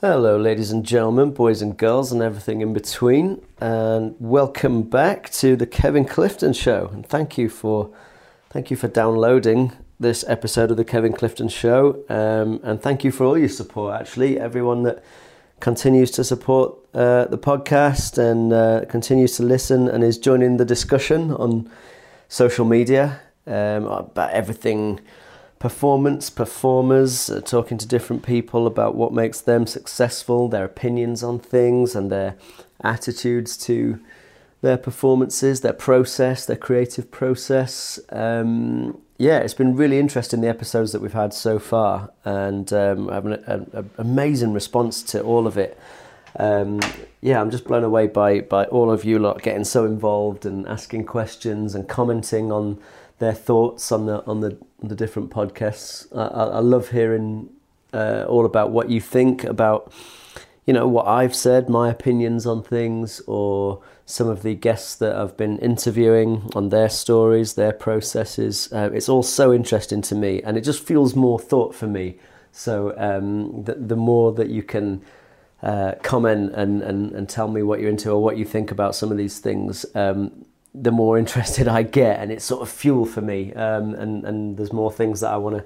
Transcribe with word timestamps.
Hello, 0.00 0.36
ladies 0.38 0.70
and 0.70 0.86
gentlemen, 0.86 1.32
boys 1.32 1.60
and 1.60 1.76
girls, 1.76 2.12
and 2.12 2.22
everything 2.22 2.60
in 2.60 2.72
between, 2.72 3.44
and 3.60 4.14
welcome 4.20 4.82
back 4.82 5.28
to 5.30 5.56
the 5.56 5.66
Kevin 5.66 6.04
Clifton 6.04 6.52
Show. 6.52 6.88
And 6.92 7.04
thank 7.04 7.36
you 7.36 7.48
for 7.48 7.92
thank 8.50 8.70
you 8.70 8.76
for 8.76 8.86
downloading 8.86 9.72
this 9.98 10.24
episode 10.28 10.70
of 10.70 10.76
the 10.76 10.84
Kevin 10.84 11.12
Clifton 11.12 11.48
Show, 11.48 12.04
um, 12.08 12.60
and 12.62 12.80
thank 12.80 13.02
you 13.02 13.10
for 13.10 13.24
all 13.24 13.36
your 13.36 13.48
support. 13.48 14.00
Actually, 14.00 14.38
everyone 14.38 14.84
that 14.84 15.02
continues 15.58 16.12
to 16.12 16.22
support 16.22 16.76
uh, 16.94 17.24
the 17.24 17.36
podcast 17.36 18.18
and 18.18 18.52
uh, 18.52 18.84
continues 18.88 19.36
to 19.38 19.42
listen 19.42 19.88
and 19.88 20.04
is 20.04 20.16
joining 20.16 20.58
the 20.58 20.64
discussion 20.64 21.32
on 21.32 21.68
social 22.28 22.64
media 22.64 23.20
um, 23.48 23.86
about 23.86 24.30
everything 24.30 25.00
performance, 25.58 26.30
performers, 26.30 27.30
uh, 27.30 27.40
talking 27.40 27.78
to 27.78 27.86
different 27.86 28.22
people 28.22 28.66
about 28.66 28.94
what 28.94 29.12
makes 29.12 29.40
them 29.40 29.66
successful, 29.66 30.48
their 30.48 30.64
opinions 30.64 31.22
on 31.22 31.38
things, 31.38 31.94
and 31.94 32.10
their 32.10 32.36
attitudes 32.82 33.56
to 33.56 33.98
their 34.60 34.76
performances, 34.76 35.60
their 35.60 35.72
process, 35.72 36.46
their 36.46 36.56
creative 36.56 37.10
process. 37.10 37.98
Um, 38.10 39.00
yeah, 39.18 39.38
it's 39.38 39.54
been 39.54 39.74
really 39.74 39.98
interesting 39.98 40.40
the 40.40 40.48
episodes 40.48 40.92
that 40.92 41.02
we've 41.02 41.12
had 41.12 41.34
so 41.34 41.58
far, 41.58 42.10
and 42.24 42.72
um, 42.72 43.10
I 43.10 43.14
have 43.14 43.26
an, 43.26 43.90
amazing 43.98 44.52
response 44.52 45.02
to 45.04 45.22
all 45.22 45.46
of 45.46 45.58
it. 45.58 45.78
Um, 46.36 46.80
yeah, 47.20 47.40
I'm 47.40 47.50
just 47.50 47.64
blown 47.64 47.82
away 47.82 48.06
by 48.06 48.40
by 48.42 48.64
all 48.66 48.92
of 48.92 49.04
you 49.04 49.18
lot 49.18 49.42
getting 49.42 49.64
so 49.64 49.84
involved 49.84 50.46
and 50.46 50.68
asking 50.68 51.06
questions 51.06 51.74
and 51.74 51.88
commenting 51.88 52.52
on 52.52 52.80
their 53.18 53.32
thoughts 53.32 53.90
on 53.90 54.06
the 54.06 54.24
on 54.24 54.40
the 54.40 54.56
the 54.82 54.94
different 54.94 55.30
podcasts. 55.30 56.06
I, 56.16 56.58
I 56.58 56.60
love 56.60 56.90
hearing 56.90 57.50
uh, 57.92 58.24
all 58.28 58.44
about 58.44 58.70
what 58.70 58.90
you 58.90 59.00
think 59.00 59.44
about, 59.44 59.92
you 60.66 60.72
know, 60.72 60.86
what 60.86 61.06
I've 61.06 61.34
said, 61.34 61.68
my 61.68 61.90
opinions 61.90 62.46
on 62.46 62.62
things, 62.62 63.20
or 63.26 63.82
some 64.06 64.28
of 64.28 64.42
the 64.42 64.54
guests 64.54 64.94
that 64.96 65.14
I've 65.16 65.36
been 65.36 65.58
interviewing 65.58 66.50
on 66.54 66.68
their 66.68 66.88
stories, 66.88 67.54
their 67.54 67.72
processes. 67.72 68.72
Uh, 68.72 68.90
it's 68.92 69.08
all 69.08 69.22
so 69.22 69.52
interesting 69.52 70.02
to 70.02 70.14
me, 70.14 70.42
and 70.42 70.56
it 70.56 70.62
just 70.62 70.82
feels 70.82 71.14
more 71.14 71.38
thought 71.38 71.74
for 71.74 71.86
me. 71.86 72.18
So 72.52 72.94
um, 72.96 73.64
the, 73.64 73.74
the 73.74 73.96
more 73.96 74.32
that 74.32 74.48
you 74.48 74.62
can 74.62 75.02
uh, 75.62 75.94
comment 76.02 76.54
and, 76.54 76.82
and, 76.82 77.12
and 77.12 77.28
tell 77.28 77.48
me 77.48 77.62
what 77.62 77.80
you're 77.80 77.90
into 77.90 78.10
or 78.10 78.22
what 78.22 78.36
you 78.36 78.44
think 78.44 78.70
about 78.70 78.94
some 78.94 79.10
of 79.10 79.18
these 79.18 79.38
things, 79.40 79.84
um, 79.94 80.44
the 80.74 80.92
more 80.92 81.18
interested 81.22 81.68
I 81.68 81.82
get, 81.82 82.20
and 82.20 82.30
it's 82.32 82.44
sort 82.44 82.62
of 82.62 82.68
fuel 82.68 83.04
for 83.06 83.20
me. 83.20 83.52
Um, 83.54 83.94
and 83.94 84.24
and 84.24 84.56
there's 84.56 84.72
more 84.72 84.92
things 84.92 85.20
that 85.20 85.32
I 85.32 85.36
want 85.36 85.56
to 85.56 85.64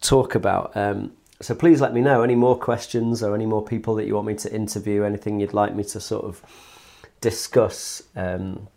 talk 0.00 0.34
about. 0.34 0.76
Um, 0.76 1.12
so 1.40 1.54
please 1.54 1.80
let 1.80 1.92
me 1.92 2.00
know 2.00 2.22
any 2.22 2.36
more 2.36 2.56
questions 2.56 3.22
or 3.22 3.34
any 3.34 3.46
more 3.46 3.64
people 3.64 3.96
that 3.96 4.06
you 4.06 4.14
want 4.14 4.28
me 4.28 4.34
to 4.36 4.54
interview, 4.54 5.02
anything 5.02 5.40
you'd 5.40 5.52
like 5.52 5.74
me 5.74 5.82
to 5.84 6.00
sort 6.00 6.24
of 6.24 6.40
discuss. 7.20 8.02
Um, 8.14 8.68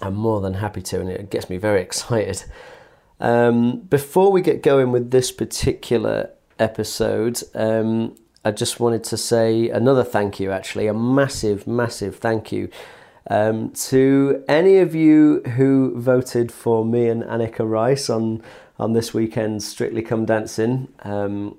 I'm 0.00 0.14
more 0.14 0.40
than 0.40 0.54
happy 0.54 0.80
to, 0.82 1.00
and 1.00 1.10
it 1.10 1.30
gets 1.30 1.50
me 1.50 1.58
very 1.58 1.80
excited. 1.82 2.44
Um, 3.20 3.80
before 3.80 4.32
we 4.32 4.40
get 4.40 4.62
going 4.62 4.90
with 4.90 5.10
this 5.10 5.30
particular 5.30 6.30
episode, 6.58 7.42
um, 7.54 8.16
I 8.44 8.50
just 8.50 8.80
wanted 8.80 9.04
to 9.04 9.16
say 9.16 9.68
another 9.68 10.04
thank 10.04 10.40
you, 10.40 10.50
actually, 10.50 10.86
a 10.86 10.94
massive, 10.94 11.66
massive 11.66 12.16
thank 12.16 12.52
you 12.52 12.68
um, 13.30 13.70
to 13.70 14.44
any 14.48 14.78
of 14.78 14.94
you 14.94 15.42
who 15.56 15.98
voted 15.98 16.52
for 16.52 16.84
me 16.84 17.08
and 17.08 17.22
Anneka 17.22 17.68
Rice 17.68 18.10
on 18.10 18.42
on 18.78 18.92
this 18.92 19.14
weekend's 19.14 19.66
Strictly 19.66 20.02
Come 20.02 20.24
Dancing, 20.24 20.88
um, 21.04 21.56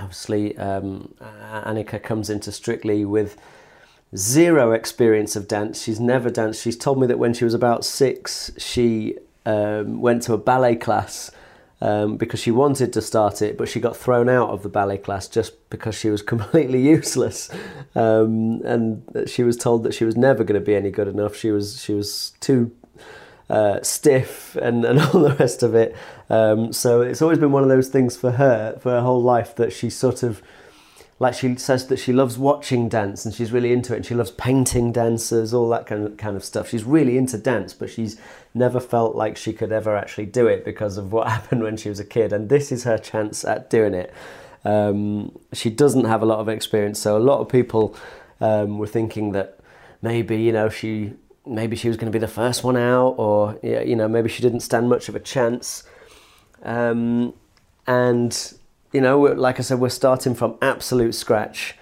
obviously 0.00 0.58
um, 0.58 1.14
Anneka 1.20 2.02
comes 2.02 2.28
into 2.28 2.50
Strictly 2.50 3.04
with 3.04 3.36
zero 4.16 4.72
experience 4.72 5.36
of 5.36 5.46
dance. 5.46 5.82
She's 5.82 6.00
never 6.00 6.30
danced. 6.30 6.62
She's 6.62 6.76
told 6.76 7.00
me 7.00 7.06
that 7.06 7.18
when 7.18 7.34
she 7.34 7.44
was 7.44 7.54
about 7.54 7.84
six, 7.84 8.50
she 8.58 9.16
um, 9.46 10.00
went 10.00 10.22
to 10.24 10.32
a 10.32 10.38
ballet 10.38 10.76
class 10.76 11.30
um, 11.80 12.16
because 12.16 12.40
she 12.40 12.50
wanted 12.50 12.92
to 12.92 13.02
start 13.02 13.42
it, 13.42 13.58
but 13.58 13.68
she 13.68 13.80
got 13.80 13.96
thrown 13.96 14.28
out 14.28 14.50
of 14.50 14.62
the 14.62 14.68
ballet 14.68 14.98
class 14.98 15.28
just 15.28 15.68
because 15.70 15.94
she 15.94 16.10
was 16.10 16.22
completely 16.34 16.80
useless, 16.80 17.50
um, 17.94 18.60
and 18.64 19.02
she 19.26 19.42
was 19.42 19.56
told 19.56 19.82
that 19.84 19.94
she 19.94 20.04
was 20.04 20.16
never 20.16 20.44
going 20.44 20.60
to 20.60 20.64
be 20.64 20.74
any 20.74 20.90
good 20.90 21.08
enough. 21.08 21.36
She 21.36 21.50
was 21.50 21.82
she 21.82 21.94
was 21.94 22.32
too 22.40 22.72
uh, 23.50 23.82
stiff 23.82 24.56
and, 24.56 24.84
and 24.84 25.00
all 25.14 25.20
the 25.20 25.34
rest 25.38 25.62
of 25.62 25.74
it. 25.74 25.94
Um, 26.30 26.72
so 26.72 27.02
it's 27.02 27.20
always 27.20 27.38
been 27.38 27.52
one 27.52 27.62
of 27.62 27.68
those 27.68 27.88
things 27.88 28.16
for 28.16 28.32
her 28.32 28.78
for 28.80 28.90
her 28.90 29.00
whole 29.00 29.22
life 29.22 29.54
that 29.56 29.72
she 29.72 29.90
sort 29.90 30.22
of 30.22 30.42
like 31.18 31.34
she 31.34 31.56
says 31.56 31.86
that 31.86 31.98
she 31.98 32.12
loves 32.12 32.36
watching 32.36 32.88
dance 32.88 33.24
and 33.24 33.34
she's 33.34 33.52
really 33.52 33.72
into 33.72 33.92
it 33.92 33.96
and 33.96 34.06
she 34.06 34.14
loves 34.14 34.32
painting 34.32 34.90
dancers 34.92 35.54
all 35.54 35.68
that 35.68 35.86
kind 35.86 36.06
of, 36.06 36.16
kind 36.16 36.36
of 36.36 36.44
stuff. 36.44 36.68
She's 36.68 36.84
really 36.84 37.16
into 37.16 37.38
dance 37.38 37.72
but 37.72 37.90
she's 37.90 38.18
never 38.52 38.80
felt 38.80 39.14
like 39.14 39.36
she 39.36 39.52
could 39.52 39.70
ever 39.70 39.96
actually 39.96 40.26
do 40.26 40.46
it 40.46 40.64
because 40.64 40.96
of 40.96 41.12
what 41.12 41.28
happened 41.28 41.62
when 41.62 41.76
she 41.76 41.88
was 41.88 42.00
a 42.00 42.04
kid. 42.04 42.32
And 42.32 42.48
this 42.48 42.72
is 42.72 42.84
her 42.84 42.98
chance 42.98 43.44
at 43.44 43.70
doing 43.70 43.94
it. 43.94 44.12
Um, 44.64 45.38
she 45.52 45.70
doesn't 45.70 46.06
have 46.06 46.22
a 46.22 46.26
lot 46.26 46.38
of 46.38 46.48
experience 46.48 46.98
so 46.98 47.16
a 47.16 47.20
lot 47.20 47.40
of 47.40 47.48
people 47.50 47.94
um, 48.40 48.78
were 48.78 48.86
thinking 48.86 49.32
that 49.32 49.58
maybe 50.00 50.38
you 50.38 50.52
know 50.52 50.70
she 50.70 51.12
maybe 51.46 51.76
she 51.76 51.88
was 51.88 51.98
going 51.98 52.10
to 52.10 52.16
be 52.16 52.18
the 52.18 52.26
first 52.26 52.64
one 52.64 52.76
out 52.76 53.10
or 53.18 53.58
you 53.62 53.94
know 53.94 54.08
maybe 54.08 54.30
she 54.30 54.42
didn't 54.42 54.60
stand 54.60 54.88
much 54.88 55.08
of 55.08 55.14
a 55.14 55.20
chance. 55.20 55.84
Um, 56.62 57.34
and 57.86 58.54
you 58.94 59.00
know, 59.00 59.20
like 59.20 59.58
I 59.58 59.62
said, 59.62 59.80
we're 59.80 59.88
starting 59.88 60.36
from 60.36 60.56
absolute 60.62 61.16
scratch. 61.16 61.74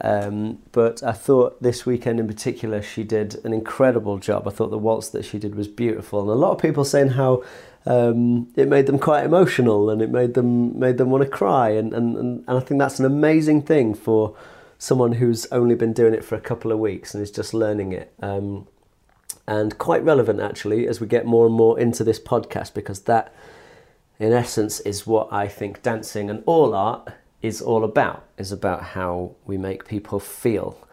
Um, 0.00 0.58
but 0.72 1.00
I 1.02 1.12
thought 1.12 1.62
this 1.62 1.86
weekend 1.86 2.18
in 2.18 2.26
particular, 2.26 2.82
she 2.82 3.04
did 3.04 3.36
an 3.44 3.52
incredible 3.52 4.18
job. 4.18 4.48
I 4.48 4.50
thought 4.50 4.70
the 4.70 4.76
waltz 4.76 5.08
that 5.10 5.24
she 5.24 5.38
did 5.38 5.54
was 5.54 5.68
beautiful, 5.68 6.20
and 6.20 6.28
a 6.28 6.34
lot 6.34 6.50
of 6.50 6.58
people 6.58 6.84
saying 6.84 7.10
how 7.10 7.44
um, 7.86 8.48
it 8.56 8.66
made 8.66 8.86
them 8.86 8.98
quite 8.98 9.24
emotional 9.24 9.88
and 9.88 10.02
it 10.02 10.10
made 10.10 10.34
them 10.34 10.76
made 10.78 10.98
them 10.98 11.10
want 11.10 11.22
to 11.22 11.30
cry, 11.30 11.70
and, 11.70 11.94
and, 11.94 12.16
and 12.16 12.44
I 12.48 12.58
think 12.58 12.80
that's 12.80 12.98
an 12.98 13.06
amazing 13.06 13.62
thing 13.62 13.94
for 13.94 14.36
someone 14.76 15.12
who's 15.12 15.46
only 15.52 15.76
been 15.76 15.92
doing 15.92 16.12
it 16.12 16.24
for 16.24 16.34
a 16.34 16.40
couple 16.40 16.72
of 16.72 16.80
weeks 16.80 17.14
and 17.14 17.22
is 17.22 17.30
just 17.30 17.54
learning 17.54 17.92
it. 17.92 18.12
Um, 18.20 18.66
and 19.46 19.78
quite 19.78 20.02
relevant 20.02 20.40
actually 20.40 20.88
as 20.88 21.00
we 21.00 21.06
get 21.06 21.24
more 21.24 21.46
and 21.46 21.54
more 21.54 21.78
into 21.78 22.02
this 22.02 22.18
podcast 22.18 22.74
because 22.74 23.02
that 23.02 23.32
in 24.18 24.32
essence, 24.32 24.80
is 24.80 25.06
what 25.06 25.32
I 25.32 25.48
think 25.48 25.82
dancing 25.82 26.30
and 26.30 26.42
all 26.46 26.74
art 26.74 27.12
is 27.42 27.60
all 27.60 27.84
about. 27.84 28.24
Is 28.38 28.52
about 28.52 28.82
how 28.82 29.36
we 29.44 29.56
make 29.56 29.86
people 29.86 30.20
feel 30.20 30.86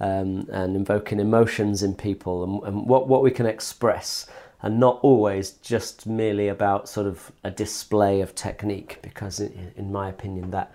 um, 0.00 0.48
and 0.50 0.76
invoking 0.76 1.20
emotions 1.20 1.82
in 1.82 1.94
people 1.94 2.44
and, 2.44 2.62
and, 2.64 2.86
what 2.86 3.08
what 3.08 3.22
we 3.22 3.30
can 3.30 3.46
express, 3.46 4.26
and 4.62 4.78
not 4.78 4.98
always 5.02 5.52
just 5.52 6.06
merely 6.06 6.48
about 6.48 6.88
sort 6.88 7.06
of 7.06 7.32
a 7.44 7.50
display 7.50 8.20
of 8.20 8.34
technique. 8.34 8.98
Because 9.02 9.40
in, 9.40 9.72
in 9.76 9.92
my 9.92 10.08
opinion, 10.08 10.50
that 10.50 10.72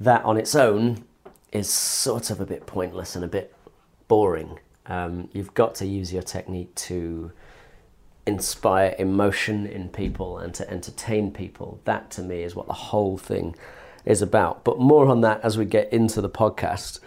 that 0.00 0.24
on 0.24 0.36
its 0.36 0.54
own 0.54 1.04
is 1.52 1.72
sort 1.72 2.30
of 2.30 2.40
a 2.40 2.46
bit 2.46 2.66
pointless 2.66 3.16
and 3.16 3.24
a 3.24 3.28
bit 3.28 3.54
boring. 4.06 4.58
Um, 4.86 5.28
you've 5.32 5.54
got 5.54 5.74
to 5.76 5.86
use 5.86 6.12
your 6.12 6.22
technique 6.22 6.74
to 6.74 7.32
inspire 8.28 8.94
emotion 8.98 9.66
in 9.66 9.88
people 9.88 10.38
and 10.38 10.54
to 10.54 10.70
entertain 10.70 11.32
people. 11.32 11.80
That 11.84 12.10
to 12.12 12.22
me 12.22 12.42
is 12.42 12.54
what 12.54 12.66
the 12.66 12.72
whole 12.74 13.18
thing 13.18 13.56
is 14.04 14.22
about. 14.22 14.64
But 14.64 14.78
more 14.78 15.06
on 15.08 15.22
that 15.22 15.40
as 15.42 15.58
we 15.58 15.64
get 15.64 15.92
into 15.92 16.20
the 16.20 16.28
podcast. 16.28 17.00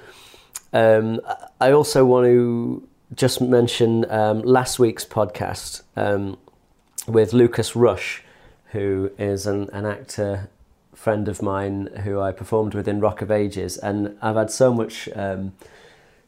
Um, 0.74 1.22
I 1.60 1.72
also 1.72 2.06
want 2.06 2.26
to 2.26 2.88
just 3.16 3.40
mention 3.42 4.10
um, 4.10 4.42
last 4.42 4.80
week's 4.80 5.06
podcast 5.06 5.84
um, 5.96 6.38
with 7.08 7.34
Lucas 7.34 7.76
Rush, 7.76 8.24
who 8.72 9.12
is 9.18 9.46
an, 9.46 9.70
an 9.72 9.86
actor 9.86 10.50
friend 10.94 11.28
of 11.28 11.42
mine 11.42 11.88
who 12.04 12.20
I 12.20 12.32
performed 12.32 12.74
with 12.74 12.88
in 12.88 13.00
Rock 13.00 13.22
of 13.22 13.32
Ages, 13.32 13.78
and 13.78 14.18
I've 14.22 14.36
had 14.36 14.52
so 14.52 14.74
much 14.74 15.10
um, 15.16 15.54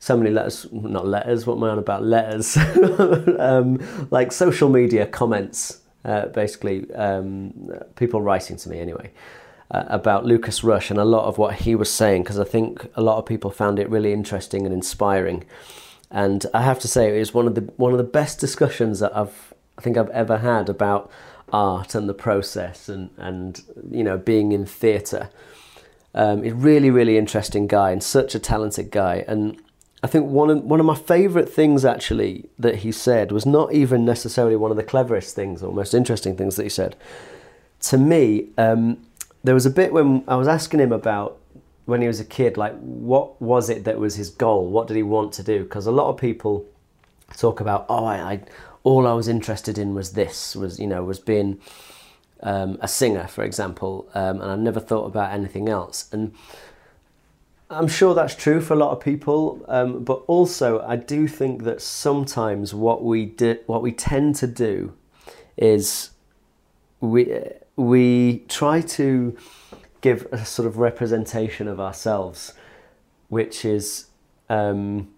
so 0.03 0.17
many 0.17 0.31
letters, 0.31 0.67
not 0.73 1.07
letters, 1.07 1.47
what 1.47 1.55
am 1.55 1.63
I 1.63 1.69
on 1.69 1.79
about? 1.79 2.03
Letters, 2.03 2.57
um, 3.39 3.79
like 4.11 4.33
social 4.33 4.67
media 4.67 5.05
comments, 5.07 5.79
uh, 6.03 6.25
basically, 6.25 6.93
um, 6.93 7.71
people 7.95 8.21
writing 8.21 8.57
to 8.57 8.69
me 8.69 8.79
anyway. 8.79 9.11
Uh, 9.71 9.85
about 9.87 10.25
Lucas 10.25 10.61
Rush 10.61 10.91
and 10.91 10.99
a 10.99 11.05
lot 11.05 11.23
of 11.23 11.37
what 11.37 11.55
he 11.55 11.73
was 11.73 11.89
saying 11.89 12.23
because 12.23 12.37
I 12.37 12.43
think 12.43 12.85
a 12.95 13.01
lot 13.01 13.17
of 13.17 13.25
people 13.25 13.49
found 13.49 13.79
it 13.79 13.89
really 13.89 14.11
interesting 14.11 14.65
and 14.65 14.73
inspiring. 14.73 15.45
And 16.11 16.45
I 16.53 16.63
have 16.63 16.79
to 16.79 16.87
say, 16.89 17.15
it 17.15 17.19
was 17.19 17.33
one 17.33 17.47
of 17.47 17.55
the 17.55 17.61
one 17.77 17.93
of 17.93 17.97
the 17.97 18.03
best 18.03 18.41
discussions 18.41 18.99
that 18.99 19.15
I've 19.15 19.53
I 19.77 19.81
think 19.81 19.95
I've 19.95 20.09
ever 20.09 20.39
had 20.39 20.67
about 20.67 21.09
art 21.53 21.95
and 21.95 22.09
the 22.09 22.13
process 22.13 22.89
and 22.89 23.09
and 23.15 23.63
you 23.89 24.03
know 24.03 24.17
being 24.17 24.51
in 24.51 24.65
theatre. 24.65 25.29
Um, 26.13 26.43
he's 26.43 26.51
really 26.51 26.91
really 26.91 27.17
interesting 27.17 27.67
guy 27.67 27.91
and 27.91 28.03
such 28.03 28.35
a 28.35 28.39
talented 28.39 28.91
guy. 28.91 29.23
And 29.29 29.59
I 30.03 30.07
think 30.07 30.29
one 30.29 30.49
of, 30.49 30.63
one 30.63 30.81
of 30.81 30.85
my 30.85 30.95
favourite 30.95 31.49
things 31.49 31.85
actually 31.85 32.49
that 32.59 32.77
he 32.77 32.91
said 32.91 33.31
was 33.31 33.45
not 33.45 33.73
even 33.73 34.03
necessarily 34.03 34.57
one 34.57 34.69
of 34.69 34.75
the 34.75 34.83
cleverest 34.83 35.33
things 35.33 35.63
or 35.63 35.73
most 35.73 35.93
interesting 35.93 36.35
things 36.35 36.57
that 36.57 36.63
he 36.63 36.69
said. 36.69 36.97
To 37.83 37.97
me, 37.97 38.49
um, 38.57 39.05
there 39.45 39.53
was 39.53 39.65
a 39.65 39.69
bit 39.69 39.93
when 39.93 40.23
I 40.27 40.35
was 40.35 40.47
asking 40.47 40.81
him 40.81 40.91
about 40.91 41.39
when 41.85 42.01
he 42.01 42.07
was 42.07 42.19
a 42.19 42.25
kid, 42.25 42.57
like 42.57 42.77
what 42.79 43.41
was 43.41 43.69
it 43.69 43.85
that 43.85 43.97
was 43.97 44.15
his 44.15 44.29
goal? 44.29 44.67
What 44.67 44.87
did 44.87 44.97
he 44.97 45.03
want 45.03 45.33
to 45.33 45.43
do? 45.43 45.63
Because 45.63 45.85
a 45.85 45.91
lot 45.91 46.09
of 46.09 46.17
people 46.17 46.65
talk 47.37 47.61
about, 47.61 47.85
oh, 47.87 48.05
I, 48.05 48.15
I, 48.17 48.41
all 48.83 49.07
I 49.07 49.13
was 49.13 49.29
interested 49.29 49.77
in 49.77 49.93
was 49.93 50.11
this, 50.11 50.55
was 50.55 50.79
you 50.79 50.87
know, 50.87 51.03
was 51.03 51.19
being 51.19 51.59
um, 52.41 52.77
a 52.81 52.87
singer, 52.87 53.27
for 53.27 53.43
example, 53.43 54.09
um, 54.13 54.41
and 54.41 54.51
I 54.51 54.55
never 54.55 54.81
thought 54.81 55.05
about 55.05 55.31
anything 55.31 55.69
else. 55.69 56.09
And 56.11 56.33
I'm 57.73 57.87
sure 57.87 58.13
that's 58.13 58.35
true 58.35 58.61
for 58.61 58.73
a 58.73 58.77
lot 58.77 58.91
of 58.91 58.99
people, 58.99 59.65
um, 59.67 60.03
but 60.03 60.23
also 60.27 60.81
I 60.81 60.95
do 60.95 61.27
think 61.27 61.63
that 61.63 61.81
sometimes 61.81 62.73
what 62.73 63.03
we 63.03 63.25
do, 63.25 63.57
what 63.65 63.81
we 63.81 63.91
tend 63.91 64.35
to 64.37 64.47
do, 64.47 64.93
is 65.57 66.11
we 66.99 67.39
we 67.75 68.43
try 68.47 68.81
to 68.81 69.35
give 70.01 70.27
a 70.31 70.45
sort 70.45 70.67
of 70.67 70.77
representation 70.77 71.67
of 71.67 71.79
ourselves, 71.79 72.53
which 73.29 73.65
is 73.65 74.07
um, 74.49 75.11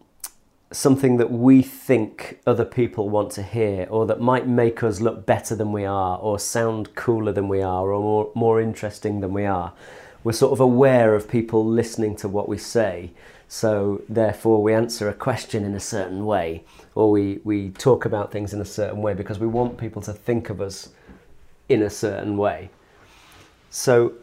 something 0.71 1.17
that 1.17 1.31
we 1.31 1.61
think 1.61 2.39
other 2.47 2.65
people 2.65 3.09
want 3.09 3.31
to 3.31 3.43
hear, 3.43 3.87
or 3.89 4.05
that 4.05 4.21
might 4.21 4.47
make 4.47 4.83
us 4.83 5.01
look 5.01 5.25
better 5.25 5.55
than 5.55 5.71
we 5.71 5.85
are, 5.85 6.17
or 6.19 6.39
sound 6.39 6.95
cooler 6.95 7.31
than 7.31 7.47
we 7.47 7.61
are, 7.61 7.91
or 7.91 8.01
more, 8.01 8.31
more 8.35 8.61
interesting 8.61 9.19
than 9.19 9.33
we 9.33 9.45
are. 9.45 9.73
We're 10.25 10.31
sort 10.31 10.53
of 10.53 10.59
aware 10.59 11.13
of 11.13 11.29
people 11.29 11.63
listening 11.63 12.15
to 12.15 12.27
what 12.27 12.49
we 12.49 12.57
say, 12.57 13.11
so 13.47 14.01
therefore 14.09 14.63
we 14.63 14.73
answer 14.73 15.07
a 15.07 15.13
question 15.13 15.63
in 15.63 15.75
a 15.75 15.79
certain 15.79 16.25
way, 16.25 16.63
or 16.95 17.11
we, 17.11 17.41
we 17.43 17.69
talk 17.69 18.05
about 18.05 18.31
things 18.31 18.51
in 18.51 18.59
a 18.59 18.65
certain 18.65 19.03
way 19.03 19.13
because 19.13 19.37
we 19.37 19.45
want 19.45 19.77
people 19.77 20.01
to 20.01 20.13
think 20.13 20.49
of 20.49 20.61
us 20.61 20.89
in 21.69 21.83
a 21.83 21.91
certain 21.91 22.37
way. 22.37 22.71
So 23.69 24.13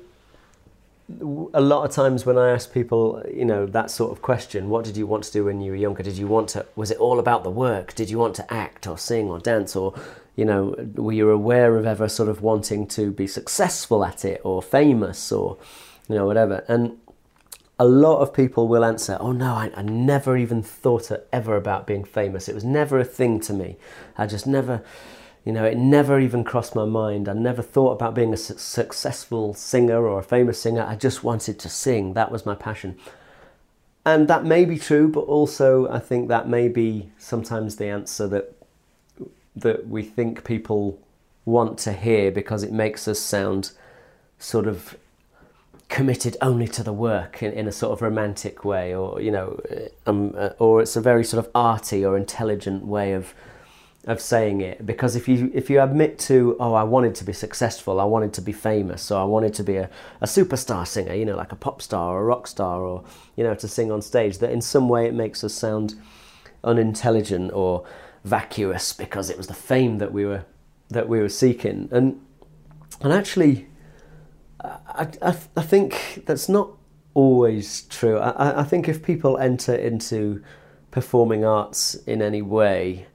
a 1.54 1.60
lot 1.60 1.84
of 1.84 1.93
times 1.93 2.26
when 2.26 2.37
I 2.37 2.50
ask 2.50 2.75
people, 2.75 3.22
you 3.32 3.44
know, 3.44 3.64
that 3.66 3.88
sort 3.88 4.10
of 4.10 4.22
question, 4.22 4.70
what 4.70 4.84
did 4.84 4.96
you 4.96 5.06
want 5.06 5.22
to 5.22 5.32
do 5.32 5.44
when 5.44 5.60
you 5.60 5.70
were 5.70 5.76
younger? 5.76 6.02
Did 6.02 6.19
you 6.19 6.26
want 6.26 6.48
to, 6.48 6.66
was 6.75 6.90
it 6.90 6.98
all 6.98 7.20
about 7.20 7.44
the 7.44 7.50
work? 7.50 7.94
Did 7.94 8.10
you 8.10 8.19
want 8.19 8.34
to 8.37 8.52
act 8.52 8.88
or 8.88 8.98
sing 8.98 9.28
or 9.31 9.38
dance? 9.38 9.76
Or, 9.76 9.94
you 10.34 10.46
know, 10.46 10.75
were 10.96 11.12
you 11.12 11.31
aware 11.31 11.76
of 11.76 11.87
ever 11.87 12.08
sort 12.08 12.28
of 12.28 12.43
wanting 12.43 12.88
to 12.88 13.12
be 13.12 13.28
successful 13.28 14.05
at 14.05 14.25
it 14.25 14.40
or 14.43 14.60
famous 14.60 15.31
or, 15.31 15.58
you 16.12 16.18
know, 16.18 16.26
whatever? 16.26 16.62
And 16.68 16.98
a 17.78 17.86
lot 17.86 18.18
of 18.18 18.34
people 18.34 18.68
will 18.68 18.84
answer, 18.84 19.16
oh 19.18 19.32
no, 19.32 19.54
I, 19.54 19.72
I 19.74 19.80
never 19.80 20.36
even 20.36 20.62
thought 20.62 21.10
ever 21.32 21.56
about 21.56 21.86
being 21.86 22.04
famous. 22.04 22.48
It 22.48 22.54
was 22.54 22.64
never 22.64 22.98
a 22.98 23.04
thing 23.04 23.40
to 23.40 23.54
me. 23.54 23.76
I 24.18 24.26
just 24.26 24.46
never, 24.46 24.84
you 25.42 25.52
know, 25.52 25.64
it 25.64 25.78
never 25.78 26.20
even 26.20 26.44
crossed 26.44 26.74
my 26.74 26.84
mind. 26.84 27.30
I 27.30 27.32
never 27.32 27.62
thought 27.62 27.92
about 27.92 28.14
being 28.14 28.34
a 28.34 28.36
su- 28.36 28.58
successful 28.58 29.54
singer 29.54 30.06
or 30.06 30.18
a 30.18 30.22
famous 30.22 30.60
singer. 30.60 30.82
I 30.82 30.96
just 30.96 31.24
wanted 31.24 31.58
to 31.60 31.70
sing. 31.70 32.12
That 32.12 32.30
was 32.30 32.44
my 32.44 32.54
passion. 32.54 32.98
And 34.04 34.28
that 34.28 34.44
may 34.44 34.66
be 34.66 34.78
true, 34.78 35.08
but 35.08 35.20
also 35.20 35.88
I 35.88 35.98
think 35.98 36.28
that 36.28 36.46
may 36.46 36.68
be 36.68 37.10
sometimes 37.16 37.76
the 37.76 37.86
answer 37.86 38.28
that 38.28 38.54
that 39.56 39.88
we 39.88 40.02
think 40.02 40.44
people 40.44 40.98
want 41.44 41.78
to 41.78 41.92
hear 41.92 42.30
because 42.30 42.62
it 42.62 42.72
makes 42.72 43.08
us 43.08 43.18
sound 43.18 43.72
sort 44.38 44.66
of 44.66 44.96
committed 45.92 46.36
only 46.40 46.66
to 46.66 46.82
the 46.82 46.92
work 46.92 47.42
in, 47.42 47.52
in 47.52 47.68
a 47.68 47.72
sort 47.72 47.92
of 47.92 48.00
romantic 48.00 48.64
way, 48.64 48.94
or 48.94 49.20
you 49.20 49.30
know, 49.30 49.60
um, 50.06 50.34
uh, 50.36 50.48
or 50.58 50.80
it's 50.80 50.96
a 50.96 51.00
very 51.00 51.22
sort 51.22 51.44
of 51.44 51.50
arty 51.54 52.04
or 52.04 52.16
intelligent 52.16 52.84
way 52.84 53.12
of 53.12 53.34
of 54.06 54.20
saying 54.20 54.62
it. 54.62 54.84
Because 54.84 55.14
if 55.14 55.28
you 55.28 55.50
if 55.54 55.68
you 55.70 55.80
admit 55.80 56.18
to 56.20 56.56
oh 56.58 56.72
I 56.72 56.82
wanted 56.82 57.14
to 57.16 57.24
be 57.24 57.32
successful 57.32 58.00
I 58.00 58.04
wanted 58.04 58.32
to 58.32 58.40
be 58.40 58.52
famous 58.52 59.10
or 59.12 59.20
I 59.20 59.24
wanted 59.24 59.54
to 59.54 59.62
be 59.62 59.76
a, 59.76 59.88
a 60.20 60.26
superstar 60.26 60.84
singer 60.86 61.14
you 61.14 61.24
know 61.24 61.36
like 61.36 61.52
a 61.52 61.56
pop 61.56 61.80
star 61.80 62.14
or 62.14 62.22
a 62.22 62.24
rock 62.24 62.48
star 62.48 62.80
or 62.80 63.04
you 63.36 63.44
know 63.44 63.54
to 63.54 63.68
sing 63.68 63.92
on 63.92 64.02
stage 64.02 64.38
that 64.38 64.50
in 64.50 64.60
some 64.60 64.88
way 64.88 65.06
it 65.06 65.14
makes 65.14 65.44
us 65.44 65.54
sound 65.54 65.94
unintelligent 66.64 67.52
or 67.52 67.84
vacuous 68.24 68.92
because 68.92 69.30
it 69.30 69.36
was 69.36 69.46
the 69.46 69.54
fame 69.54 69.98
that 69.98 70.12
we 70.12 70.24
were 70.24 70.44
that 70.88 71.08
we 71.08 71.20
were 71.20 71.28
seeking. 71.28 71.88
And 71.92 72.20
and 73.00 73.12
actually 73.12 73.68
I, 74.62 75.08
I, 75.20 75.36
I 75.56 75.62
think 75.62 76.22
that's 76.26 76.48
not 76.48 76.70
always 77.14 77.82
true 77.82 78.18
I, 78.18 78.60
I 78.60 78.64
think 78.64 78.88
if 78.88 79.02
people 79.02 79.36
enter 79.38 79.74
into 79.74 80.42
performing 80.90 81.44
arts 81.44 81.94
in 81.94 82.22
any 82.22 82.42
way 82.42 83.06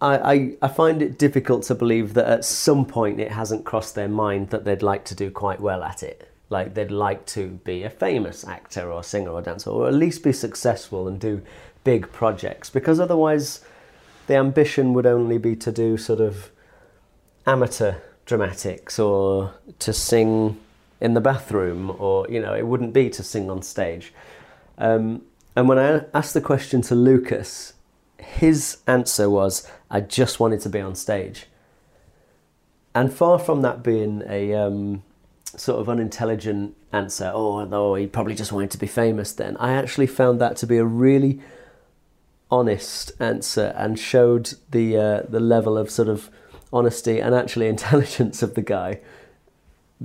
I, 0.00 0.16
I, 0.34 0.56
I 0.62 0.68
find 0.68 1.00
it 1.00 1.18
difficult 1.18 1.62
to 1.64 1.74
believe 1.74 2.14
that 2.14 2.26
at 2.26 2.44
some 2.44 2.84
point 2.84 3.20
it 3.20 3.32
hasn't 3.32 3.64
crossed 3.64 3.94
their 3.94 4.08
mind 4.08 4.50
that 4.50 4.64
they'd 4.64 4.82
like 4.82 5.04
to 5.06 5.14
do 5.14 5.30
quite 5.30 5.60
well 5.60 5.82
at 5.82 6.02
it. 6.02 6.30
Like 6.50 6.74
they'd 6.74 6.90
like 6.90 7.26
to 7.26 7.48
be 7.64 7.82
a 7.82 7.90
famous 7.90 8.46
actor 8.46 8.92
or 8.92 9.02
singer 9.02 9.30
or 9.30 9.42
dancer, 9.42 9.70
or 9.70 9.88
at 9.88 9.94
least 9.94 10.22
be 10.22 10.32
successful 10.32 11.08
and 11.08 11.18
do 11.18 11.42
big 11.82 12.12
projects, 12.12 12.70
because 12.70 13.00
otherwise 13.00 13.64
the 14.26 14.34
ambition 14.34 14.92
would 14.92 15.06
only 15.06 15.38
be 15.38 15.56
to 15.56 15.72
do 15.72 15.96
sort 15.96 16.20
of 16.20 16.50
amateur 17.46 17.94
dramatics 18.26 18.98
or 18.98 19.54
to 19.78 19.92
sing 19.92 20.60
in 21.00 21.14
the 21.14 21.20
bathroom, 21.20 21.94
or 21.98 22.26
you 22.28 22.40
know, 22.40 22.54
it 22.54 22.66
wouldn't 22.66 22.92
be 22.92 23.08
to 23.10 23.22
sing 23.22 23.50
on 23.50 23.62
stage. 23.62 24.12
Um, 24.78 25.22
and 25.54 25.68
when 25.68 25.78
I 25.78 26.04
asked 26.12 26.34
the 26.34 26.40
question 26.40 26.82
to 26.82 26.94
Lucas, 26.94 27.72
his 28.18 28.78
answer 28.86 29.30
was, 29.30 29.70
I 29.90 30.00
just 30.00 30.38
wanted 30.38 30.60
to 30.60 30.68
be 30.68 30.80
on 30.80 30.94
stage. 30.94 31.46
And 32.94 33.12
far 33.12 33.38
from 33.38 33.62
that 33.62 33.82
being 33.82 34.22
a 34.28 34.54
um, 34.54 35.02
sort 35.44 35.80
of 35.80 35.88
unintelligent 35.88 36.76
answer, 36.92 37.30
oh, 37.34 37.64
no, 37.64 37.94
he 37.94 38.06
probably 38.06 38.34
just 38.34 38.52
wanted 38.52 38.70
to 38.72 38.78
be 38.78 38.86
famous 38.86 39.32
then, 39.32 39.56
I 39.58 39.72
actually 39.72 40.06
found 40.06 40.40
that 40.40 40.56
to 40.58 40.66
be 40.66 40.78
a 40.78 40.84
really 40.84 41.40
honest 42.50 43.12
answer 43.20 43.74
and 43.76 43.98
showed 43.98 44.54
the, 44.70 44.96
uh, 44.96 45.22
the 45.28 45.40
level 45.40 45.76
of 45.76 45.90
sort 45.90 46.08
of 46.08 46.30
honesty 46.76 47.20
and 47.20 47.34
actually 47.34 47.66
intelligence 47.76 48.42
of 48.42 48.54
the 48.54 48.62
guy 48.62 49.00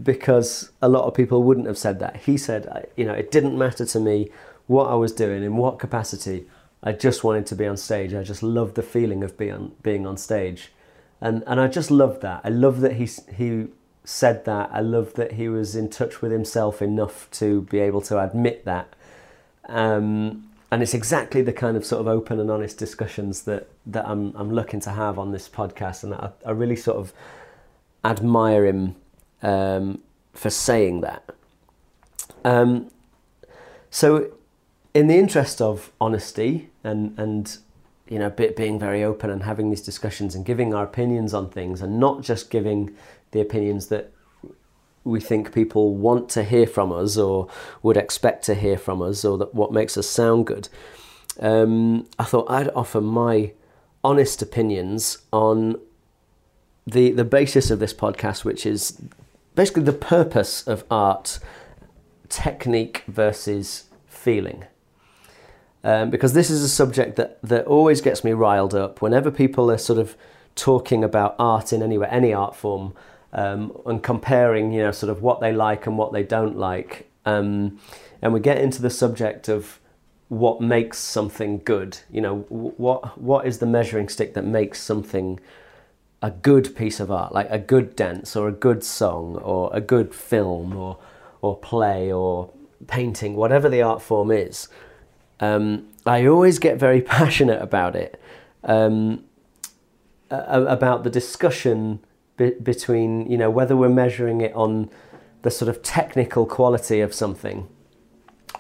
because 0.02 0.72
a 0.82 0.88
lot 0.88 1.06
of 1.06 1.14
people 1.14 1.44
wouldn't 1.44 1.68
have 1.68 1.78
said 1.78 2.00
that. 2.00 2.16
He 2.18 2.38
said, 2.38 2.88
you 2.96 3.06
know, 3.06 3.14
it 3.14 3.32
didn't 3.32 3.58
matter 3.58 3.86
to 3.86 4.00
me 4.00 4.30
what 4.68 4.90
I 4.90 4.96
was 4.96 5.12
doing, 5.12 5.44
in 5.44 5.58
what 5.58 5.80
capacity. 5.80 6.46
I 6.82 6.94
just 6.94 7.24
wanted 7.24 7.46
to 7.48 7.56
be 7.56 7.68
on 7.68 7.78
stage. 7.78 8.14
I 8.14 8.24
just 8.24 8.42
loved 8.42 8.76
the 8.76 8.82
feeling 8.82 9.24
of 9.24 9.38
being 9.38 9.74
being 9.84 10.08
on 10.08 10.18
stage, 10.18 10.72
and 11.20 11.44
and 11.46 11.60
I 11.60 11.68
just 11.68 11.92
loved 11.92 12.22
that. 12.22 12.42
I 12.44 12.50
love 12.50 12.80
that 12.82 12.94
he 12.94 13.08
he 13.36 13.68
said 14.04 14.46
that. 14.46 14.70
I 14.74 14.80
love 14.80 15.14
that 15.16 15.34
he 15.34 15.48
was 15.50 15.76
in 15.76 15.90
touch 15.90 16.22
with 16.22 16.32
himself 16.32 16.82
enough 16.82 17.30
to 17.32 17.62
be 17.64 17.80
able 17.80 18.02
to 18.02 18.20
admit 18.20 18.66
that. 18.66 18.96
Um, 19.68 20.50
and 20.72 20.82
it's 20.82 20.94
exactly 20.94 21.42
the 21.42 21.52
kind 21.52 21.76
of 21.76 21.86
sort 21.86 22.00
of 22.00 22.08
open 22.08 22.40
and 22.40 22.50
honest 22.50 22.78
discussions 22.78 23.44
that 23.44 23.68
that 23.86 24.08
I'm 24.08 24.34
I'm 24.36 24.52
looking 24.52 24.80
to 24.82 24.92
have 24.92 25.20
on 25.20 25.32
this 25.32 25.50
podcast, 25.50 26.04
and 26.04 26.14
I, 26.14 26.32
I 26.46 26.52
really 26.52 26.78
sort 26.78 26.98
of 26.98 27.14
admire 28.04 28.66
him 28.66 28.96
um, 29.44 30.02
for 30.34 30.50
saying 30.50 31.02
that. 31.02 31.30
Um, 32.44 32.90
so 33.90 34.32
in 34.94 35.08
the 35.08 35.18
interest 35.18 35.62
of 35.62 35.92
honesty 36.00 36.70
and 36.84 37.18
and 37.20 37.58
you 38.08 38.18
know 38.18 38.30
being 38.30 38.80
very 38.80 39.04
open 39.04 39.30
and 39.30 39.44
having 39.44 39.70
these 39.70 39.82
discussions 39.82 40.36
and 40.36 40.46
giving 40.46 40.74
our 40.74 40.86
opinions 40.86 41.34
on 41.34 41.50
things 41.50 41.82
and 41.82 42.00
not 42.00 42.22
just 42.22 42.50
giving 42.50 42.96
the 43.32 43.42
opinions 43.42 43.88
that 43.88 44.12
we 45.04 45.20
think 45.20 45.54
people 45.54 45.96
want 45.96 46.30
to 46.30 46.44
hear 46.44 46.68
from 46.68 46.92
us 46.92 47.18
or 47.18 47.48
would 47.82 47.98
expect 47.98 48.44
to 48.46 48.56
hear 48.56 48.78
from 48.78 49.02
us 49.02 49.26
or 49.26 49.38
that 49.38 49.54
what 49.54 49.72
makes 49.72 49.98
us 49.98 50.08
sound 50.08 50.46
good 50.46 50.70
um, 51.40 52.08
i 52.20 52.24
thought 52.24 52.50
i'd 52.50 52.70
offer 52.70 53.02
my 53.02 53.52
honest 54.04 54.42
opinions 54.42 55.20
on 55.32 55.76
the 56.86 57.12
the 57.12 57.26
basis 57.26 57.72
of 57.72 57.80
this 57.80 57.94
podcast 57.94 58.44
which 58.44 58.66
is 58.66 59.02
basically 59.56 59.84
the 59.84 59.94
purpose 59.94 60.68
of 60.68 60.84
art 60.90 61.40
technique 62.30 63.04
versus 63.08 63.86
feeling 64.08 64.66
um, 65.84 66.10
because 66.10 66.34
this 66.34 66.50
is 66.50 66.64
a 66.64 66.70
subject 66.70 67.16
that, 67.16 67.42
that 67.42 67.66
always 67.66 68.02
gets 68.02 68.24
me 68.24 68.34
riled 68.34 68.76
up. 68.76 69.02
Whenever 69.02 69.32
people 69.32 69.72
are 69.72 69.78
sort 69.78 69.98
of 69.98 70.16
talking 70.56 71.04
about 71.04 71.36
art 71.40 71.74
in 71.74 71.82
any 71.82 71.98
any 72.08 72.34
art 72.34 72.56
form, 72.56 72.94
um, 73.34 73.76
and 73.86 74.04
comparing, 74.04 74.72
you 74.72 74.84
know, 74.84 74.92
sort 74.92 75.10
of 75.10 75.22
what 75.22 75.40
they 75.40 75.54
like 75.54 75.88
and 75.88 75.98
what 75.98 76.12
they 76.12 76.24
don't 76.24 76.58
like, 76.58 77.10
um, 77.26 77.80
and 78.22 78.34
we 78.34 78.40
get 78.40 78.58
into 78.58 78.82
the 78.82 78.90
subject 78.90 79.48
of 79.48 79.80
what 80.28 80.62
makes 80.62 80.98
something 80.98 81.62
good. 81.66 82.00
You 82.12 82.22
know, 82.22 82.40
what 82.50 83.18
what 83.20 83.46
is 83.46 83.60
the 83.60 83.66
measuring 83.66 84.10
stick 84.10 84.34
that 84.34 84.46
makes 84.46 84.82
something 84.82 85.40
a 86.22 86.32
good 86.32 86.76
piece 86.76 87.00
of 87.00 87.12
art, 87.12 87.34
like 87.34 87.50
a 87.50 87.58
good 87.58 87.96
dance 87.96 88.36
or 88.36 88.48
a 88.48 88.52
good 88.52 88.84
song 88.84 89.38
or 89.38 89.70
a 89.74 89.82
good 89.82 90.14
film 90.14 90.76
or 90.76 90.98
or 91.42 91.58
play 91.58 92.12
or 92.12 92.50
painting, 92.88 93.36
whatever 93.36 93.70
the 93.70 93.82
art 93.82 94.02
form 94.02 94.32
is. 94.32 94.68
Um, 95.40 95.88
I 96.06 96.26
always 96.26 96.60
get 96.60 96.78
very 96.78 97.02
passionate 97.18 97.62
about 97.62 97.96
it, 97.96 98.22
um, 98.64 99.24
about 100.30 101.04
the 101.04 101.10
discussion 101.10 102.00
be- 102.42 102.60
between 102.62 103.30
you 103.30 103.38
know 103.38 103.50
whether 103.50 103.76
we're 103.78 103.90
measuring 104.04 104.42
it 104.42 104.54
on 104.54 104.90
the 105.44 105.52
sort 105.52 105.70
of 105.70 105.82
technical 105.84 106.46
quality 106.46 107.00
of 107.02 107.14
something 107.14 107.68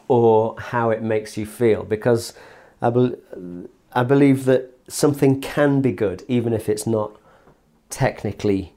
or 0.08 0.60
how 0.60 0.90
it 0.90 1.02
makes 1.02 1.38
you 1.38 1.46
feel 1.46 1.84
because 1.84 2.34
I, 2.82 2.90
be- 2.90 3.16
I 3.94 4.04
believe 4.04 4.46
that 4.46 4.78
something 4.88 5.42
can 5.42 5.82
be 5.82 5.92
good 5.92 6.24
even 6.28 6.54
if 6.54 6.68
it's 6.70 6.86
not 6.86 7.18
technically 7.90 8.74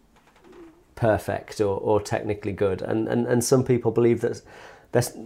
perfect 0.94 1.61
or, 1.61 1.78
or 1.78 2.00
technically 2.00 2.52
good. 2.52 2.82
And, 2.82 3.08
and, 3.08 3.26
and 3.26 3.42
some 3.42 3.64
people 3.64 3.90
believe 3.90 4.20
that 4.20 4.42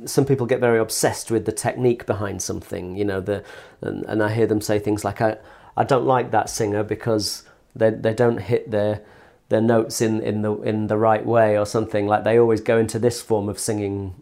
some 0.06 0.24
people 0.24 0.46
get 0.46 0.60
very 0.60 0.78
obsessed 0.78 1.30
with 1.30 1.44
the 1.44 1.52
technique 1.52 2.06
behind 2.06 2.40
something 2.40 2.96
you 2.96 3.04
know 3.04 3.20
the 3.20 3.44
and, 3.82 4.02
and 4.04 4.22
I 4.22 4.32
hear 4.32 4.46
them 4.46 4.62
say 4.62 4.78
things 4.78 5.04
like 5.04 5.20
I, 5.20 5.36
I 5.76 5.84
don't 5.84 6.06
like 6.06 6.30
that 6.30 6.48
singer 6.48 6.82
because 6.82 7.42
they, 7.76 7.90
they 7.90 8.14
don't 8.14 8.38
hit 8.38 8.70
their 8.70 9.02
their 9.48 9.60
notes 9.60 10.00
in, 10.00 10.20
in 10.20 10.42
the 10.42 10.52
in 10.62 10.88
the 10.88 10.98
right 10.98 11.24
way 11.24 11.58
or 11.58 11.66
something. 11.66 12.06
Like 12.06 12.24
they 12.24 12.38
always 12.38 12.60
go 12.60 12.78
into 12.78 12.98
this 12.98 13.20
form 13.22 13.48
of 13.48 13.58
singing 13.58 14.14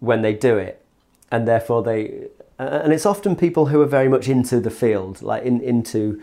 when 0.00 0.22
they 0.22 0.34
do 0.34 0.56
it. 0.56 0.84
And 1.30 1.48
therefore 1.48 1.82
they 1.82 2.28
and 2.58 2.92
it's 2.92 3.06
often 3.06 3.34
people 3.34 3.66
who 3.66 3.80
are 3.80 3.86
very 3.86 4.08
much 4.08 4.28
into 4.28 4.60
the 4.60 4.70
field 4.70 5.22
like 5.22 5.42
in 5.42 5.60
into 5.60 6.22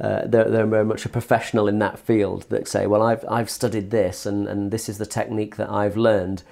uh, 0.00 0.22
they're, 0.26 0.48
they're 0.48 0.66
very 0.66 0.84
much 0.84 1.04
a 1.04 1.08
professional 1.08 1.66
in 1.66 1.80
that 1.80 1.98
field 1.98 2.42
that 2.50 2.68
say 2.68 2.86
well 2.86 3.02
I've 3.02 3.24
I've 3.28 3.50
studied 3.50 3.90
this 3.90 4.26
and, 4.26 4.46
and 4.48 4.70
this 4.70 4.88
is 4.88 4.98
the 4.98 5.06
technique 5.06 5.56
that 5.56 5.70
I've 5.70 5.96
learned. 5.96 6.42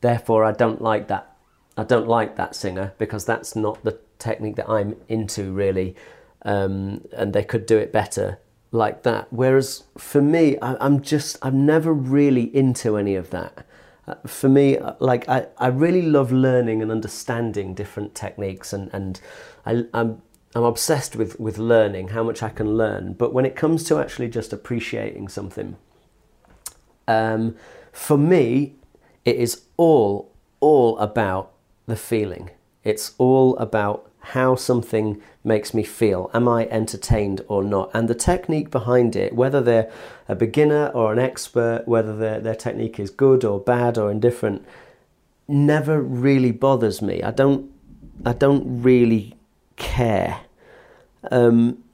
Therefore 0.00 0.44
I 0.44 0.52
don't 0.52 0.80
like 0.80 1.08
that 1.08 1.36
I 1.76 1.84
don't 1.84 2.08
like 2.08 2.36
that 2.36 2.54
singer 2.54 2.94
because 2.96 3.24
that's 3.24 3.54
not 3.54 3.82
the 3.84 3.98
technique 4.18 4.56
that 4.56 4.68
I'm 4.68 4.96
into 5.08 5.52
really 5.52 5.94
um, 6.42 7.04
and 7.12 7.32
they 7.32 7.44
could 7.44 7.66
do 7.66 7.76
it 7.76 7.92
better 7.92 8.38
like 8.76 9.02
that. 9.02 9.32
Whereas 9.32 9.84
for 9.98 10.22
me, 10.22 10.58
I, 10.58 10.84
am 10.84 11.02
just, 11.02 11.38
I'm 11.42 11.66
never 11.66 11.92
really 11.92 12.54
into 12.54 12.96
any 12.96 13.16
of 13.16 13.30
that. 13.30 13.66
Uh, 14.06 14.14
for 14.26 14.48
me, 14.48 14.78
uh, 14.78 14.94
like 15.00 15.28
I, 15.28 15.46
I 15.58 15.68
really 15.68 16.02
love 16.02 16.30
learning 16.30 16.80
and 16.80 16.92
understanding 16.92 17.74
different 17.74 18.14
techniques, 18.14 18.72
and 18.72 18.88
and 18.92 19.20
I, 19.64 19.84
I'm 19.92 20.22
I'm 20.54 20.62
obsessed 20.62 21.16
with 21.16 21.40
with 21.40 21.58
learning 21.58 22.08
how 22.08 22.22
much 22.22 22.40
I 22.40 22.50
can 22.50 22.76
learn. 22.76 23.14
But 23.14 23.32
when 23.32 23.44
it 23.44 23.56
comes 23.56 23.82
to 23.84 23.98
actually 23.98 24.28
just 24.28 24.52
appreciating 24.52 25.28
something, 25.28 25.76
um, 27.08 27.56
for 27.92 28.16
me, 28.16 28.76
it 29.24 29.36
is 29.36 29.62
all 29.76 30.32
all 30.60 30.96
about 30.98 31.52
the 31.86 31.96
feeling. 31.96 32.50
It's 32.84 33.14
all 33.18 33.56
about 33.56 34.08
how 34.32 34.56
something 34.56 35.22
makes 35.44 35.72
me 35.72 35.84
feel. 35.84 36.30
Am 36.34 36.48
I 36.48 36.66
entertained 36.66 37.42
or 37.46 37.62
not? 37.62 37.90
And 37.94 38.08
the 38.08 38.14
technique 38.14 38.70
behind 38.70 39.14
it, 39.14 39.34
whether 39.34 39.60
they're 39.60 39.88
a 40.28 40.34
beginner 40.34 40.88
or 40.88 41.12
an 41.12 41.20
expert, 41.20 41.82
whether 41.86 42.16
their, 42.16 42.40
their 42.40 42.56
technique 42.56 42.98
is 42.98 43.08
good 43.08 43.44
or 43.44 43.60
bad 43.60 43.96
or 43.96 44.10
indifferent, 44.10 44.66
never 45.46 46.00
really 46.00 46.50
bothers 46.50 47.00
me. 47.00 47.22
I 47.22 47.30
don't, 47.30 47.70
I 48.24 48.32
don't 48.32 48.82
really 48.82 49.36
care. 49.76 50.40
Um, 51.30 51.84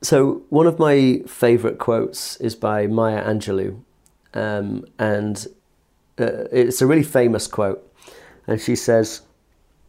so 0.00 0.42
one 0.48 0.66
of 0.66 0.78
my 0.78 1.20
favourite 1.26 1.76
quotes 1.78 2.36
is 2.36 2.54
by 2.54 2.86
Maya 2.86 3.22
Angelou, 3.22 3.80
um, 4.32 4.86
and 4.98 5.46
uh, 6.18 6.44
it's 6.50 6.80
a 6.80 6.86
really 6.86 7.02
famous 7.02 7.46
quote, 7.46 7.86
and 8.46 8.60
she 8.60 8.76
says, 8.76 9.22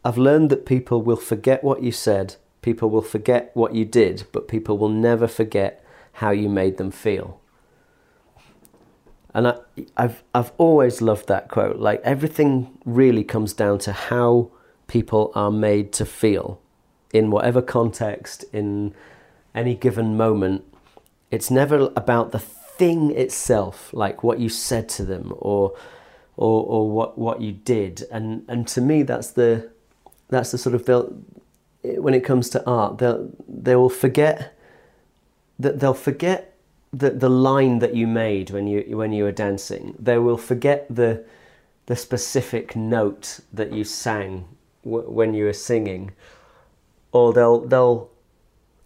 I've 0.06 0.20
learned 0.20 0.52
that 0.52 0.68
people 0.68 1.02
will 1.02 1.18
forget 1.18 1.64
what 1.64 1.82
you 1.82 1.92
said, 1.92 2.36
people 2.62 2.92
will 2.92 3.02
forget 3.02 3.50
what 3.56 3.74
you 3.74 3.86
did, 3.86 4.28
but 4.32 4.48
people 4.48 4.78
will 4.78 4.90
never 4.90 5.28
forget 5.28 5.84
how 6.14 6.30
you 6.30 6.48
made 6.48 6.78
them 6.78 6.92
feel. 6.92 7.42
And 9.34 9.48
I, 9.48 9.58
have 9.98 10.24
I've 10.36 10.52
always 10.60 11.02
loved 11.02 11.28
that 11.28 11.50
quote. 11.50 11.78
Like 11.78 12.02
everything 12.04 12.78
really 12.86 13.24
comes 13.24 13.52
down 13.52 13.80
to 13.80 13.92
how 13.92 14.52
people 14.86 15.32
are 15.34 15.52
made 15.52 15.92
to 15.94 16.06
feel 16.06 16.62
in 17.12 17.32
whatever 17.32 17.62
context, 17.62 18.46
in 18.54 18.94
any 19.56 19.74
given 19.74 20.16
moment. 20.16 20.64
It's 21.32 21.50
never 21.50 21.92
about 21.96 22.32
the 22.32 22.40
thing 22.40 23.10
itself, 23.10 23.90
like 23.92 24.24
what 24.24 24.40
you 24.40 24.50
said 24.50 24.88
to 24.90 25.04
them 25.04 25.34
or 25.38 25.76
or, 26.38 26.66
or 26.66 26.92
what, 26.92 27.18
what 27.18 27.42
you 27.42 27.54
did. 27.54 28.04
And, 28.12 28.44
and 28.48 28.68
to 28.70 28.82
me, 28.82 29.04
that's 29.04 29.32
the, 29.32 29.72
that's 30.30 30.52
the 30.52 30.58
sort 30.58 30.76
of 30.76 30.86
they'll 30.86 31.16
when 31.98 32.14
it 32.14 32.22
comes 32.22 32.50
to 32.50 32.66
art 32.66 32.98
they'll 32.98 33.30
they 33.48 33.76
will 33.76 33.90
forget 33.90 34.58
that 35.60 35.80
they'll 35.80 35.94
forget 35.94 36.56
the 36.92 37.10
the 37.10 37.30
line 37.30 37.80
that 37.80 37.96
you 37.96 38.08
made 38.08 38.52
when 38.52 38.68
you 38.68 38.98
when 38.98 39.12
you 39.12 39.24
were 39.24 39.32
dancing. 39.32 39.96
They 40.00 40.18
will 40.18 40.38
forget 40.38 40.88
the 40.90 41.26
the 41.88 41.96
specific 41.96 42.76
note 42.76 43.42
that 43.54 43.72
you 43.72 43.84
sang 43.84 44.46
w- 44.84 45.10
when 45.10 45.34
you 45.34 45.46
were 45.46 45.54
singing. 45.54 46.12
Or 47.12 47.34
they'll 47.34 47.62
they'll 47.68 48.10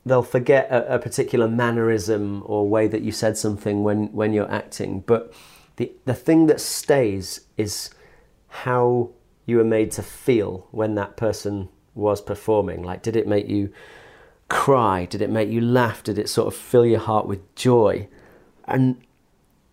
they'll 0.06 0.24
forget 0.24 0.70
a, 0.72 0.96
a, 0.96 1.00
particular 1.00 1.48
mannerism 1.48 2.44
or 2.46 2.68
way 2.68 2.88
that 2.88 3.02
you 3.02 3.12
said 3.12 3.38
something 3.38 3.84
when 3.84 4.12
when 4.12 4.34
you're 4.34 4.52
acting. 4.52 5.02
But 5.02 5.34
the 5.76 5.92
the 6.06 6.16
thing 6.16 6.48
that 6.48 6.60
stays 6.60 7.42
is 7.58 7.92
how 8.48 9.12
you 9.50 9.58
were 9.58 9.64
made 9.64 9.92
to 9.92 10.04
feel 10.04 10.68
when 10.72 10.96
that 10.96 11.18
person 11.18 11.70
was 11.96 12.22
performing? 12.22 12.84
Like, 12.84 13.02
did 13.02 13.16
it 13.16 13.28
make 13.28 13.50
you 13.50 13.74
cry? 14.48 15.06
Did 15.06 15.22
it 15.22 15.30
make 15.30 15.50
you 15.50 15.62
laugh? 15.62 16.04
Did 16.04 16.18
it 16.18 16.30
sort 16.30 16.48
of 16.48 16.56
fill 16.60 16.86
your 16.86 17.00
heart 17.00 17.28
with 17.28 17.56
joy? 17.56 18.08
And 18.66 19.02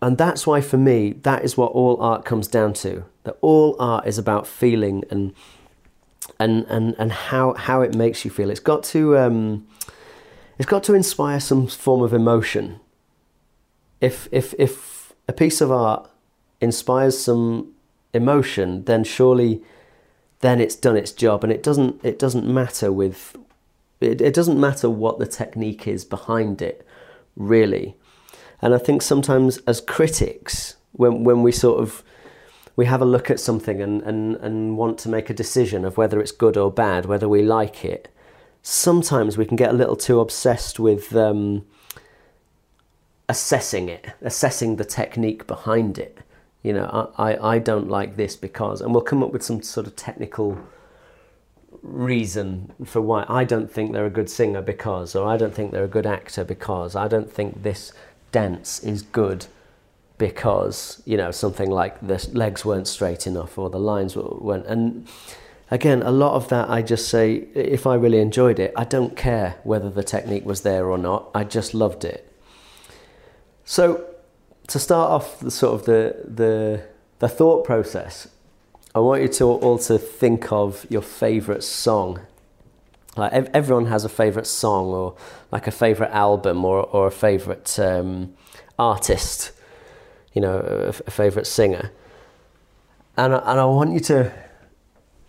and 0.01 0.17
that's 0.17 0.45
why 0.45 0.61
for 0.61 0.77
me, 0.77 1.13
that 1.23 1.43
is 1.43 1.57
what 1.57 1.71
all 1.71 1.99
art 2.01 2.23
comes 2.23 2.47
down 2.47 2.73
to. 2.73 3.05
That 3.23 3.37
all 3.41 3.75
art 3.79 4.05
is 4.05 4.17
about 4.17 4.45
feeling 4.45 5.03
and 5.09 5.33
and 6.39 6.65
and 6.67 6.95
and 6.99 7.11
how 7.11 7.53
how 7.53 7.81
it 7.81 7.95
makes 7.95 8.23
you 8.23 8.31
feel. 8.31 8.49
It's 8.49 8.59
got 8.59 8.83
to 8.85 9.17
um, 9.17 9.67
it's 10.57 10.69
got 10.69 10.83
to 10.83 10.93
inspire 10.93 11.39
some 11.39 11.67
form 11.67 12.01
of 12.01 12.13
emotion. 12.13 12.79
If 14.01 14.27
if 14.31 14.53
if 14.59 15.13
a 15.27 15.33
piece 15.33 15.61
of 15.61 15.71
art 15.71 16.09
inspires 16.61 17.17
some 17.17 17.73
emotion, 18.17 18.83
then 18.83 19.05
surely 19.05 19.61
then 20.41 20.59
it's 20.59 20.75
done 20.75 20.97
its 20.97 21.11
job, 21.11 21.43
and 21.43 21.51
it 21.51 21.63
doesn't 21.63 22.03
it 22.03 22.19
doesn't 22.19 22.45
matter 22.45 22.91
with 22.91 23.35
it, 23.99 24.21
it 24.21 24.33
doesn't 24.33 24.59
matter 24.59 24.89
what 24.89 25.17
the 25.17 25.25
technique 25.25 25.87
is 25.87 26.05
behind 26.05 26.61
it, 26.61 26.85
really. 27.35 27.95
And 28.61 28.73
I 28.73 28.77
think 28.77 29.01
sometimes 29.01 29.57
as 29.59 29.81
critics, 29.81 30.75
when 30.91 31.23
when 31.23 31.41
we 31.41 31.51
sort 31.51 31.79
of 31.79 32.03
we 32.75 32.85
have 32.85 33.01
a 33.01 33.05
look 33.05 33.31
at 33.31 33.39
something 33.39 33.81
and, 33.81 34.03
and, 34.03 34.35
and 34.35 34.77
want 34.77 34.99
to 34.99 35.09
make 35.09 35.31
a 35.31 35.33
decision 35.33 35.83
of 35.83 35.97
whether 35.97 36.19
it's 36.21 36.31
good 36.31 36.55
or 36.55 36.71
bad, 36.71 37.05
whether 37.05 37.27
we 37.27 37.41
like 37.41 37.83
it, 37.83 38.07
sometimes 38.61 39.35
we 39.35 39.45
can 39.45 39.55
get 39.55 39.71
a 39.71 39.73
little 39.73 39.95
too 39.95 40.19
obsessed 40.19 40.79
with 40.79 41.15
um, 41.15 41.65
assessing 43.27 43.89
it, 43.89 44.13
assessing 44.21 44.75
the 44.75 44.85
technique 44.85 45.47
behind 45.47 45.97
it 45.97 46.19
you 46.67 46.73
know, 46.73 47.13
I, 47.17 47.55
I 47.55 47.59
don't 47.59 47.87
like 47.87 48.17
this 48.17 48.35
because, 48.35 48.81
and 48.81 48.93
we'll 48.93 49.01
come 49.01 49.23
up 49.23 49.31
with 49.31 49.41
some 49.41 49.61
sort 49.61 49.87
of 49.87 49.95
technical 49.95 50.59
reason 51.81 52.73
for 52.83 52.99
why 52.99 53.23
I 53.29 53.45
don't 53.45 53.71
think 53.71 53.93
they're 53.93 54.05
a 54.05 54.09
good 54.09 54.29
singer 54.29 54.61
because, 54.61 55.15
or 55.15 55.25
I 55.25 55.37
don't 55.37 55.55
think 55.55 55.71
they're 55.71 55.85
a 55.85 55.87
good 55.87 56.05
actor 56.05 56.43
because, 56.43 56.93
I 56.93 57.07
don't 57.07 57.31
think 57.31 57.63
this 57.63 57.93
dance 58.33 58.81
is 58.81 59.01
good 59.01 59.45
because, 60.17 61.01
you 61.05 61.15
know, 61.15 61.31
something 61.31 61.71
like 61.71 62.05
the 62.05 62.29
legs 62.33 62.65
weren't 62.65 62.89
straight 62.89 63.25
enough 63.25 63.57
or 63.57 63.69
the 63.69 63.79
lines 63.79 64.17
weren't. 64.17 64.65
And 64.65 65.07
again, 65.71 66.01
a 66.01 66.11
lot 66.11 66.33
of 66.33 66.49
that 66.49 66.69
I 66.69 66.81
just 66.81 67.07
say, 67.07 67.47
if 67.55 67.87
I 67.87 67.95
really 67.95 68.19
enjoyed 68.19 68.59
it, 68.59 68.73
I 68.75 68.83
don't 68.83 69.15
care 69.15 69.55
whether 69.63 69.89
the 69.89 70.03
technique 70.03 70.45
was 70.45 70.63
there 70.63 70.87
or 70.87 70.97
not, 70.97 71.29
I 71.33 71.45
just 71.45 71.73
loved 71.73 72.03
it. 72.03 72.29
So, 73.63 74.03
to 74.67 74.79
start 74.79 75.11
off 75.11 75.39
the 75.39 75.51
sort 75.51 75.79
of 75.79 75.85
the 75.85 76.23
the 76.25 76.83
the 77.19 77.29
thought 77.29 77.63
process, 77.63 78.27
I 78.93 78.99
want 78.99 79.21
you 79.21 79.27
to 79.29 79.45
all 79.45 79.77
to 79.79 79.97
think 79.97 80.51
of 80.51 80.85
your 80.89 81.01
favourite 81.01 81.63
song. 81.63 82.19
Like 83.15 83.33
everyone 83.33 83.87
has 83.87 84.05
a 84.05 84.09
favourite 84.09 84.45
song, 84.45 84.87
or 84.87 85.15
like 85.51 85.67
a 85.67 85.71
favourite 85.71 86.11
album, 86.11 86.63
or 86.65 86.83
or 86.83 87.07
a 87.07 87.11
favourite 87.11 87.79
um, 87.79 88.33
artist. 88.77 89.51
You 90.33 90.41
know, 90.41 90.59
a, 90.59 90.89
a 90.89 91.11
favourite 91.11 91.47
singer. 91.47 91.91
And 93.15 93.33
I, 93.33 93.37
and 93.39 93.59
I 93.59 93.65
want 93.65 93.93
you 93.93 93.99
to 94.01 94.31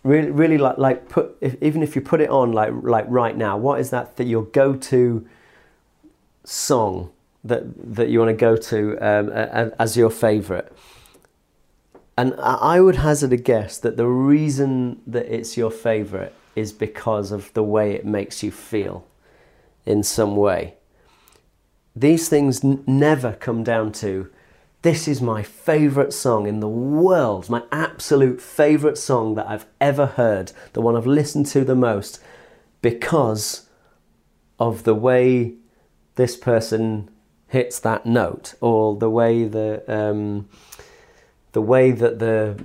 really 0.02 0.30
really 0.30 0.58
like 0.58 0.76
like 0.76 1.08
put 1.08 1.36
if, 1.40 1.56
even 1.62 1.82
if 1.82 1.96
you 1.96 2.02
put 2.02 2.20
it 2.20 2.28
on 2.28 2.52
like 2.52 2.72
like 2.82 3.06
right 3.08 3.36
now, 3.36 3.56
what 3.56 3.80
is 3.80 3.90
that 3.90 4.16
that 4.16 4.26
your 4.26 4.44
go 4.44 4.74
to 4.74 5.26
song 6.44 7.10
that 7.44 7.62
that 7.94 8.08
you 8.08 8.18
want 8.18 8.30
to 8.30 8.34
go 8.34 8.56
to 8.56 8.96
um, 8.98 9.30
as 9.30 9.96
your 9.96 10.10
favourite. 10.10 10.68
And 12.16 12.34
I 12.40 12.80
would 12.80 12.96
hazard 12.96 13.32
a 13.32 13.36
guess 13.36 13.78
that 13.78 13.96
the 13.96 14.08
reason 14.08 15.00
that 15.06 15.26
it's 15.32 15.56
your 15.56 15.70
favourite 15.70 16.32
is 16.56 16.72
because 16.72 17.30
of 17.30 17.52
the 17.54 17.62
way 17.62 17.92
it 17.92 18.04
makes 18.04 18.42
you 18.42 18.50
feel 18.50 19.06
in 19.86 20.02
some 20.02 20.34
way. 20.34 20.74
These 21.94 22.28
things 22.28 22.64
n- 22.64 22.82
never 22.86 23.34
come 23.34 23.62
down 23.62 23.92
to 23.92 24.30
this 24.82 25.08
is 25.08 25.20
my 25.20 25.42
favourite 25.42 26.12
song 26.12 26.46
in 26.46 26.60
the 26.60 26.68
world, 26.68 27.48
my 27.48 27.62
absolute 27.72 28.40
favourite 28.40 28.98
song 28.98 29.34
that 29.34 29.48
I've 29.48 29.66
ever 29.80 30.06
heard, 30.06 30.52
the 30.72 30.80
one 30.80 30.96
I've 30.96 31.06
listened 31.06 31.46
to 31.46 31.64
the 31.64 31.74
most, 31.74 32.20
because 32.80 33.68
of 34.58 34.84
the 34.84 34.94
way 34.94 35.54
this 36.14 36.36
person 36.36 37.10
hits 37.48 37.80
that 37.80 38.06
note, 38.06 38.54
or 38.60 38.96
the 38.96 39.10
way 39.10 39.44
the 39.44 39.82
um, 39.92 40.48
the 41.52 41.62
way 41.62 41.90
that 41.90 42.18
the 42.18 42.56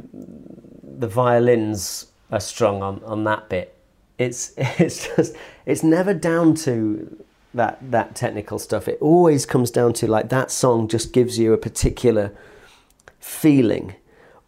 the 0.83 1.07
violins 1.07 2.07
are 2.31 2.39
strung 2.39 2.81
on, 2.81 3.03
on 3.03 3.23
that 3.23 3.49
bit. 3.49 3.75
It's 4.17 4.53
it's 4.57 5.07
just 5.15 5.35
it's 5.65 5.83
never 5.83 6.13
down 6.13 6.55
to 6.55 7.23
that 7.53 7.79
that 7.91 8.15
technical 8.15 8.59
stuff. 8.59 8.87
It 8.87 8.97
always 9.01 9.45
comes 9.45 9.71
down 9.71 9.93
to 9.93 10.07
like 10.07 10.29
that 10.29 10.51
song 10.51 10.87
just 10.87 11.13
gives 11.13 11.39
you 11.39 11.53
a 11.53 11.57
particular 11.57 12.31
feeling 13.19 13.95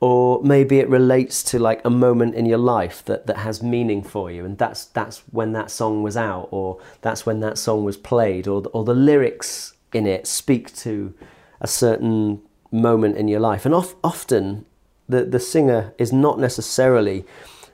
or 0.02 0.44
maybe 0.44 0.80
it 0.80 0.90
relates 0.90 1.42
to 1.42 1.58
like 1.58 1.84
a 1.86 1.90
moment 1.90 2.36
in 2.36 2.46
your 2.46 2.58
life 2.58 3.04
that, 3.06 3.26
that 3.28 3.38
has 3.38 3.64
meaning 3.64 4.04
for 4.04 4.30
you 4.30 4.44
and 4.44 4.58
that's 4.58 4.86
that's 4.86 5.20
when 5.32 5.54
that 5.54 5.72
song 5.72 6.04
was 6.04 6.18
out 6.18 6.50
or 6.52 6.80
that's 7.02 7.26
when 7.26 7.40
that 7.40 7.58
song 7.58 7.86
was 7.86 7.96
played 7.96 8.48
or 8.48 8.64
or 8.74 8.84
the 8.84 8.94
lyrics 8.94 9.75
in 9.94 10.06
it 10.06 10.28
speak 10.28 10.74
to 10.76 11.14
a 11.62 11.68
certain 11.68 12.42
moment 12.72 13.18
in 13.18 13.28
your 13.28 13.40
life 13.40 13.66
and 13.66 13.74
of, 13.74 13.96
often 14.04 14.66
the 15.08 15.24
the 15.24 15.40
singer 15.40 15.94
is 15.98 16.12
not 16.12 16.40
necessarily 16.40 17.26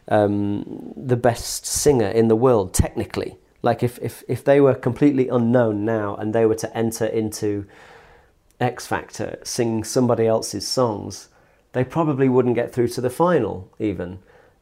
um, 0.08 0.94
the 0.96 1.15
best 1.15 1.65
singer 1.65 2.08
in 2.08 2.27
the 2.27 2.36
world 2.36 2.74
technically 2.74 3.38
like 3.62 3.84
if, 3.84 4.00
if, 4.00 4.24
if 4.27 4.44
they 4.44 4.60
were 4.60 4.74
completely 4.74 5.27
unknown 5.27 5.86
now 5.86 6.15
and 6.15 6.34
they 6.34 6.46
were 6.46 6.56
to 6.56 6.75
enter 6.75 7.06
into 7.06 7.65
X 8.60 8.88
Factor 8.88 9.39
singing 9.44 9.84
somebody 9.84 10.25
else's 10.25 10.68
songs, 10.68 11.30
they 11.74 11.84
probably 11.84 12.27
wouldn't 12.27 12.56
get 12.56 12.74
through 12.74 12.88
to 12.89 13.01
the 13.01 13.10
final 13.10 13.70
even 13.80 14.20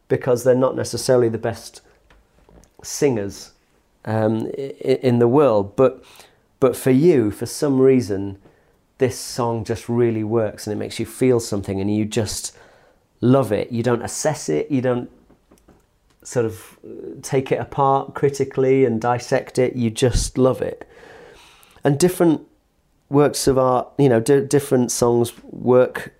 because 0.07 0.43
they're 0.43 0.55
not 0.55 0.75
necessarily 0.75 1.29
the 1.29 1.37
best 1.37 1.81
singers 2.83 3.51
um, 4.05 4.47
in 4.47 5.19
the 5.19 5.27
world. 5.27 5.75
But, 5.75 6.03
but 6.59 6.75
for 6.75 6.91
you, 6.91 7.31
for 7.31 7.45
some 7.45 7.79
reason, 7.79 8.37
this 8.97 9.17
song 9.17 9.63
just 9.63 9.87
really 9.87 10.23
works 10.23 10.67
and 10.67 10.73
it 10.73 10.77
makes 10.77 10.99
you 10.99 11.05
feel 11.05 11.39
something 11.39 11.79
and 11.79 11.93
you 11.93 12.05
just 12.05 12.55
love 13.21 13.51
it. 13.51 13.71
You 13.71 13.83
don't 13.83 14.01
assess 14.01 14.49
it, 14.49 14.69
you 14.69 14.81
don't 14.81 15.09
sort 16.23 16.45
of 16.45 16.77
take 17.21 17.51
it 17.51 17.59
apart 17.59 18.13
critically 18.13 18.85
and 18.85 18.99
dissect 18.99 19.57
it. 19.57 19.75
You 19.75 19.89
just 19.89 20.37
love 20.37 20.61
it. 20.61 20.87
And 21.83 21.97
different 21.97 22.45
works 23.09 23.47
of 23.47 23.57
art, 23.57 23.87
you 23.97 24.09
know, 24.09 24.19
d- 24.19 24.41
different 24.41 24.91
songs 24.91 25.33
work 25.43 26.13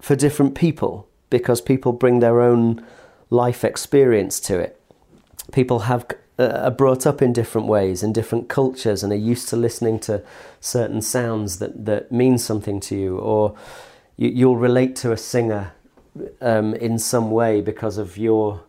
for 0.00 0.16
different 0.16 0.54
people 0.54 1.08
because 1.30 1.60
people 1.60 1.92
bring 1.92 2.20
their 2.20 2.40
own 2.40 2.84
life 3.30 3.64
experience 3.64 4.40
to 4.40 4.58
it. 4.58 4.80
People 5.52 5.80
have 5.80 6.04
uh, 6.10 6.14
are 6.38 6.70
brought 6.70 7.06
up 7.06 7.22
in 7.22 7.32
different 7.32 7.66
ways 7.66 8.02
in 8.02 8.12
different 8.12 8.48
cultures 8.48 9.02
and 9.02 9.12
are 9.12 9.16
used 9.16 9.48
to 9.48 9.56
listening 9.56 9.98
to 9.98 10.22
certain 10.60 11.00
sounds 11.00 11.58
that 11.58 11.86
that 11.86 12.12
mean 12.12 12.36
something 12.38 12.78
to 12.80 12.96
you, 12.96 13.18
or 13.18 13.54
you, 14.16 14.28
you'll 14.28 14.56
relate 14.56 14.94
to 14.96 15.12
a 15.12 15.16
singer 15.16 15.72
um, 16.40 16.74
in 16.74 16.98
some 16.98 17.30
way 17.30 17.60
because 17.60 17.98
of 17.98 18.16
your 18.16 18.62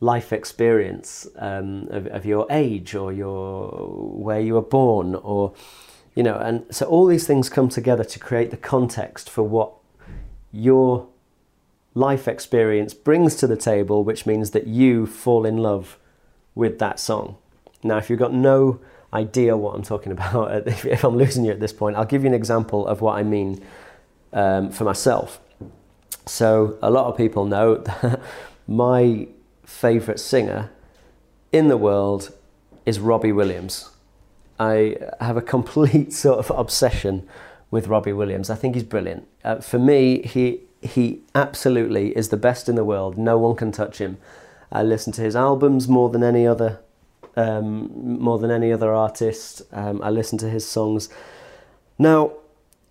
life 0.00 0.32
experience 0.32 1.26
um, 1.36 1.86
of, 1.90 2.06
of, 2.06 2.24
your 2.24 2.46
age 2.50 2.94
or 2.94 3.12
your 3.12 3.68
where 3.68 4.40
you 4.40 4.54
were 4.54 4.62
born 4.62 5.14
or 5.16 5.52
you 6.14 6.22
know 6.22 6.36
and 6.36 6.64
so 6.74 6.86
all 6.86 7.06
these 7.06 7.26
things 7.26 7.50
come 7.50 7.68
together 7.68 8.02
to 8.02 8.18
create 8.18 8.50
the 8.50 8.56
context 8.56 9.28
for 9.28 9.42
what 9.42 9.72
your 10.52 11.06
life 11.94 12.26
experience 12.26 12.94
brings 12.94 13.36
to 13.36 13.46
the 13.46 13.58
table 13.58 14.02
which 14.02 14.24
means 14.24 14.52
that 14.52 14.66
you 14.66 15.06
fall 15.06 15.44
in 15.44 15.58
love 15.58 15.98
with 16.60 16.78
that 16.78 17.00
song 17.00 17.36
now 17.82 17.96
if 17.96 18.08
you've 18.08 18.18
got 18.26 18.32
no 18.32 18.78
idea 19.12 19.56
what 19.56 19.74
i'm 19.74 19.82
talking 19.82 20.12
about 20.16 20.68
if 20.96 21.04
i'm 21.04 21.16
losing 21.16 21.44
you 21.44 21.50
at 21.50 21.60
this 21.60 21.72
point 21.72 21.96
i'll 21.96 22.10
give 22.12 22.22
you 22.22 22.28
an 22.28 22.34
example 22.42 22.86
of 22.86 23.00
what 23.00 23.14
i 23.16 23.22
mean 23.22 23.60
um, 24.32 24.70
for 24.70 24.84
myself 24.84 25.40
so 26.26 26.78
a 26.80 26.90
lot 26.90 27.06
of 27.06 27.16
people 27.16 27.44
know 27.44 27.74
that 27.88 28.20
my 28.68 29.26
favourite 29.64 30.20
singer 30.20 30.70
in 31.52 31.68
the 31.68 31.76
world 31.76 32.32
is 32.86 33.00
Robbie 33.00 33.32
Williams. 33.32 33.90
I 34.58 34.96
have 35.20 35.36
a 35.36 35.42
complete 35.42 36.12
sort 36.12 36.38
of 36.38 36.50
obsession 36.50 37.28
with 37.70 37.88
Robbie 37.88 38.12
Williams. 38.12 38.50
I 38.50 38.54
think 38.56 38.74
he's 38.74 38.84
brilliant. 38.84 39.26
Uh, 39.44 39.56
for 39.56 39.78
me, 39.78 40.22
he 40.22 40.60
he 40.82 41.20
absolutely 41.34 42.16
is 42.16 42.30
the 42.30 42.36
best 42.36 42.68
in 42.68 42.74
the 42.74 42.84
world. 42.84 43.18
No 43.18 43.36
one 43.36 43.54
can 43.56 43.70
touch 43.70 43.98
him. 43.98 44.16
I 44.72 44.82
listen 44.82 45.12
to 45.14 45.22
his 45.22 45.34
albums 45.34 45.88
more 45.88 46.10
than 46.10 46.22
any 46.22 46.46
other 46.46 46.80
um, 47.36 48.18
more 48.20 48.38
than 48.38 48.50
any 48.50 48.72
other 48.72 48.92
artist. 48.92 49.62
Um, 49.72 50.02
I 50.02 50.10
listen 50.10 50.38
to 50.38 50.48
his 50.48 50.66
songs. 50.66 51.08
Now, 51.98 52.32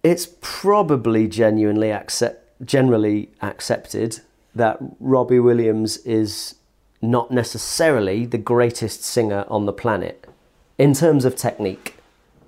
it's 0.04 0.28
probably 0.42 1.28
genuinely 1.28 1.92
accept, 1.92 2.66
generally 2.66 3.30
accepted 3.42 4.22
that 4.56 4.78
Robbie 5.00 5.40
Williams 5.40 5.98
is 5.98 6.56
not 7.02 7.32
necessarily 7.32 8.26
the 8.26 8.38
greatest 8.38 9.04
singer 9.04 9.46
on 9.48 9.66
the 9.66 9.74
planet 9.74 10.28
in 10.78 10.94
terms 10.94 11.26
of 11.26 11.36
technique. 11.36 11.96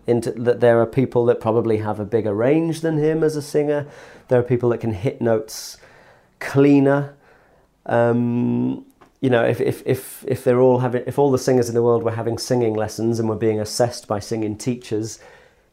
Into, 0.08 0.32
that 0.32 0.62
there 0.62 0.82
are 0.82 0.88
people 0.88 1.26
that 1.26 1.40
probably 1.40 1.78
have 1.78 2.00
a 2.00 2.06
bigger 2.06 2.34
range 2.34 2.82
than 2.82 2.98
him 2.98 3.24
as 3.24 3.36
a 3.36 3.42
singer. 3.42 3.86
There 4.30 4.40
are 4.40 4.44
people 4.44 4.70
that 4.70 4.80
can 4.80 4.94
hit 4.94 5.22
notes 5.22 5.78
cleaner. 6.40 7.14
Um, 7.86 8.86
you 9.22 9.30
know, 9.30 9.46
if, 9.46 9.62
if, 9.62 9.84
if, 9.86 10.26
if 10.28 10.44
they're 10.44 10.60
all 10.60 10.80
having, 10.80 11.04
if 11.06 11.20
all 11.20 11.32
the 11.32 11.38
singers 11.38 11.70
in 11.70 11.76
the 11.76 11.84
world 11.84 12.04
were 12.04 12.12
having 12.12 12.40
singing 12.40 12.74
lessons 12.74 13.20
and 13.20 13.30
were 13.30 13.36
being 13.36 13.60
assessed 13.60 14.08
by 14.08 14.20
singing 14.20 14.58
teachers, 14.58 15.20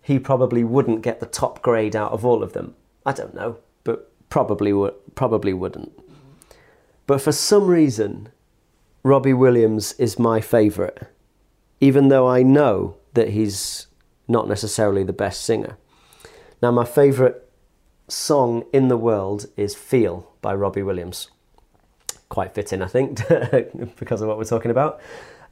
he 0.02 0.18
probably 0.18 0.62
wouldn't 0.62 1.02
get 1.02 1.18
the 1.18 1.26
top 1.26 1.62
grade 1.62 1.96
out 1.96 2.12
of 2.12 2.24
all 2.26 2.42
of 2.42 2.52
them. 2.52 2.74
I 3.06 3.12
don't 3.12 3.34
know, 3.34 3.56
but 3.84 4.12
probably 4.28 4.72
would, 4.74 4.94
probably 5.14 5.54
wouldn't. 5.54 5.92
But 7.06 7.22
for 7.22 7.32
some 7.32 7.66
reason, 7.66 8.28
Robbie 9.02 9.32
Williams 9.32 9.94
is 9.94 10.18
my 10.18 10.42
favourite, 10.42 10.98
even 11.80 12.08
though 12.08 12.28
I 12.28 12.42
know 12.42 12.96
that 13.14 13.30
he's 13.30 13.86
not 14.28 14.46
necessarily 14.46 15.04
the 15.04 15.14
best 15.14 15.42
singer. 15.42 15.78
Now, 16.60 16.70
my 16.70 16.84
favourite 16.84 17.36
song 18.08 18.64
in 18.74 18.88
the 18.88 18.96
world 18.98 19.46
is 19.56 19.74
Feel 19.74 20.30
by 20.42 20.54
Robbie 20.54 20.82
Williams. 20.82 21.30
Quite 22.28 22.54
fitting, 22.54 22.82
I 22.82 22.86
think, 22.86 23.20
because 23.98 24.20
of 24.20 24.28
what 24.28 24.38
we're 24.38 24.44
talking 24.44 24.70
about. 24.70 25.00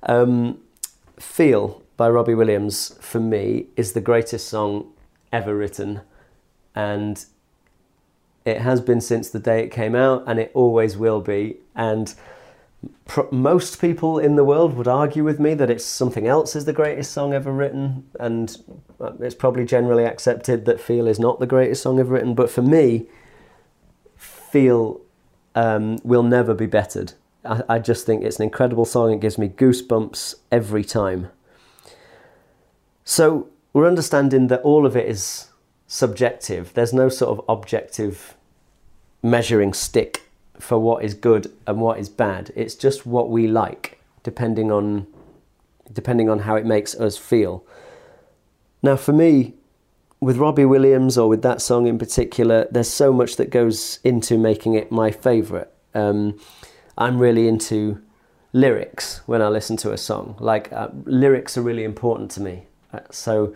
Um, 0.02 0.60
Feel 1.18 1.82
by 1.96 2.10
Robbie 2.10 2.34
Williams, 2.34 2.96
for 3.00 3.20
me, 3.20 3.66
is 3.76 3.92
the 3.94 4.02
greatest 4.02 4.48
song 4.48 4.92
ever 5.32 5.56
written. 5.56 6.02
And 6.74 7.24
it 8.44 8.60
has 8.60 8.80
been 8.80 9.00
since 9.00 9.30
the 9.30 9.38
day 9.38 9.64
it 9.64 9.70
came 9.70 9.94
out, 9.94 10.24
and 10.26 10.38
it 10.38 10.50
always 10.54 10.96
will 10.96 11.20
be. 11.20 11.56
And 11.74 12.14
most 13.30 13.80
people 13.80 14.18
in 14.18 14.36
the 14.36 14.44
world 14.44 14.74
would 14.74 14.88
argue 14.88 15.24
with 15.24 15.40
me 15.40 15.54
that 15.54 15.70
it's 15.70 15.84
something 15.84 16.26
else 16.26 16.54
is 16.54 16.64
the 16.64 16.72
greatest 16.72 17.12
song 17.12 17.32
ever 17.32 17.52
written, 17.52 18.08
and 18.20 18.56
uh, 19.00 19.12
it's 19.20 19.34
probably 19.34 19.64
generally 19.64 20.04
accepted 20.04 20.64
that 20.66 20.80
Feel 20.80 21.06
is 21.06 21.18
not 21.18 21.40
the 21.40 21.46
greatest 21.46 21.82
song 21.82 21.98
ever 21.98 22.14
written. 22.14 22.34
But 22.34 22.50
for 22.50 22.62
me, 22.62 23.08
Feel 24.16 25.00
um, 25.56 25.98
will 26.04 26.22
never 26.22 26.54
be 26.54 26.66
bettered. 26.66 27.14
I, 27.44 27.62
I 27.68 27.78
just 27.80 28.06
think 28.06 28.22
it's 28.22 28.36
an 28.36 28.44
incredible 28.44 28.84
song. 28.84 29.12
It 29.12 29.20
gives 29.20 29.38
me 29.38 29.48
goosebumps 29.48 30.36
every 30.52 30.84
time. 30.84 31.30
So 33.04 33.48
we're 33.72 33.88
understanding 33.88 34.46
that 34.48 34.60
all 34.62 34.86
of 34.86 34.96
it 34.96 35.08
is 35.08 35.48
subjective. 35.88 36.74
There's 36.74 36.92
no 36.92 37.08
sort 37.08 37.38
of 37.38 37.44
objective 37.48 38.36
measuring 39.22 39.72
stick 39.72 40.22
for 40.58 40.78
what 40.78 41.04
is 41.04 41.14
good 41.14 41.52
and 41.66 41.80
what 41.80 41.98
is 41.98 42.08
bad. 42.08 42.52
It's 42.54 42.74
just 42.74 43.06
what 43.06 43.30
we 43.30 43.46
like, 43.48 44.00
depending 44.22 44.70
on 44.70 45.06
depending 45.92 46.28
on 46.28 46.40
how 46.40 46.56
it 46.56 46.66
makes 46.66 46.96
us 46.96 47.16
feel. 47.16 47.64
Now, 48.82 48.96
for 48.96 49.12
me, 49.12 49.54
with 50.20 50.38
Robbie 50.38 50.64
Williams 50.64 51.18
or 51.18 51.28
with 51.28 51.42
that 51.42 51.60
song 51.60 51.86
in 51.86 51.98
particular, 51.98 52.66
there's 52.70 52.90
so 52.90 53.12
much 53.12 53.36
that 53.36 53.50
goes 53.50 54.00
into 54.02 54.38
making 54.38 54.74
it 54.74 54.90
my 54.90 55.10
favourite. 55.10 55.68
Um, 55.94 56.38
I'm 56.96 57.18
really 57.18 57.48
into 57.48 58.02
lyrics 58.52 59.20
when 59.26 59.42
I 59.42 59.48
listen 59.48 59.76
to 59.78 59.92
a 59.92 59.98
song. 59.98 60.36
Like 60.40 60.72
uh, 60.72 60.88
lyrics 61.04 61.58
are 61.58 61.62
really 61.62 61.84
important 61.84 62.30
to 62.32 62.40
me. 62.40 62.66
Uh, 62.92 63.00
so 63.10 63.54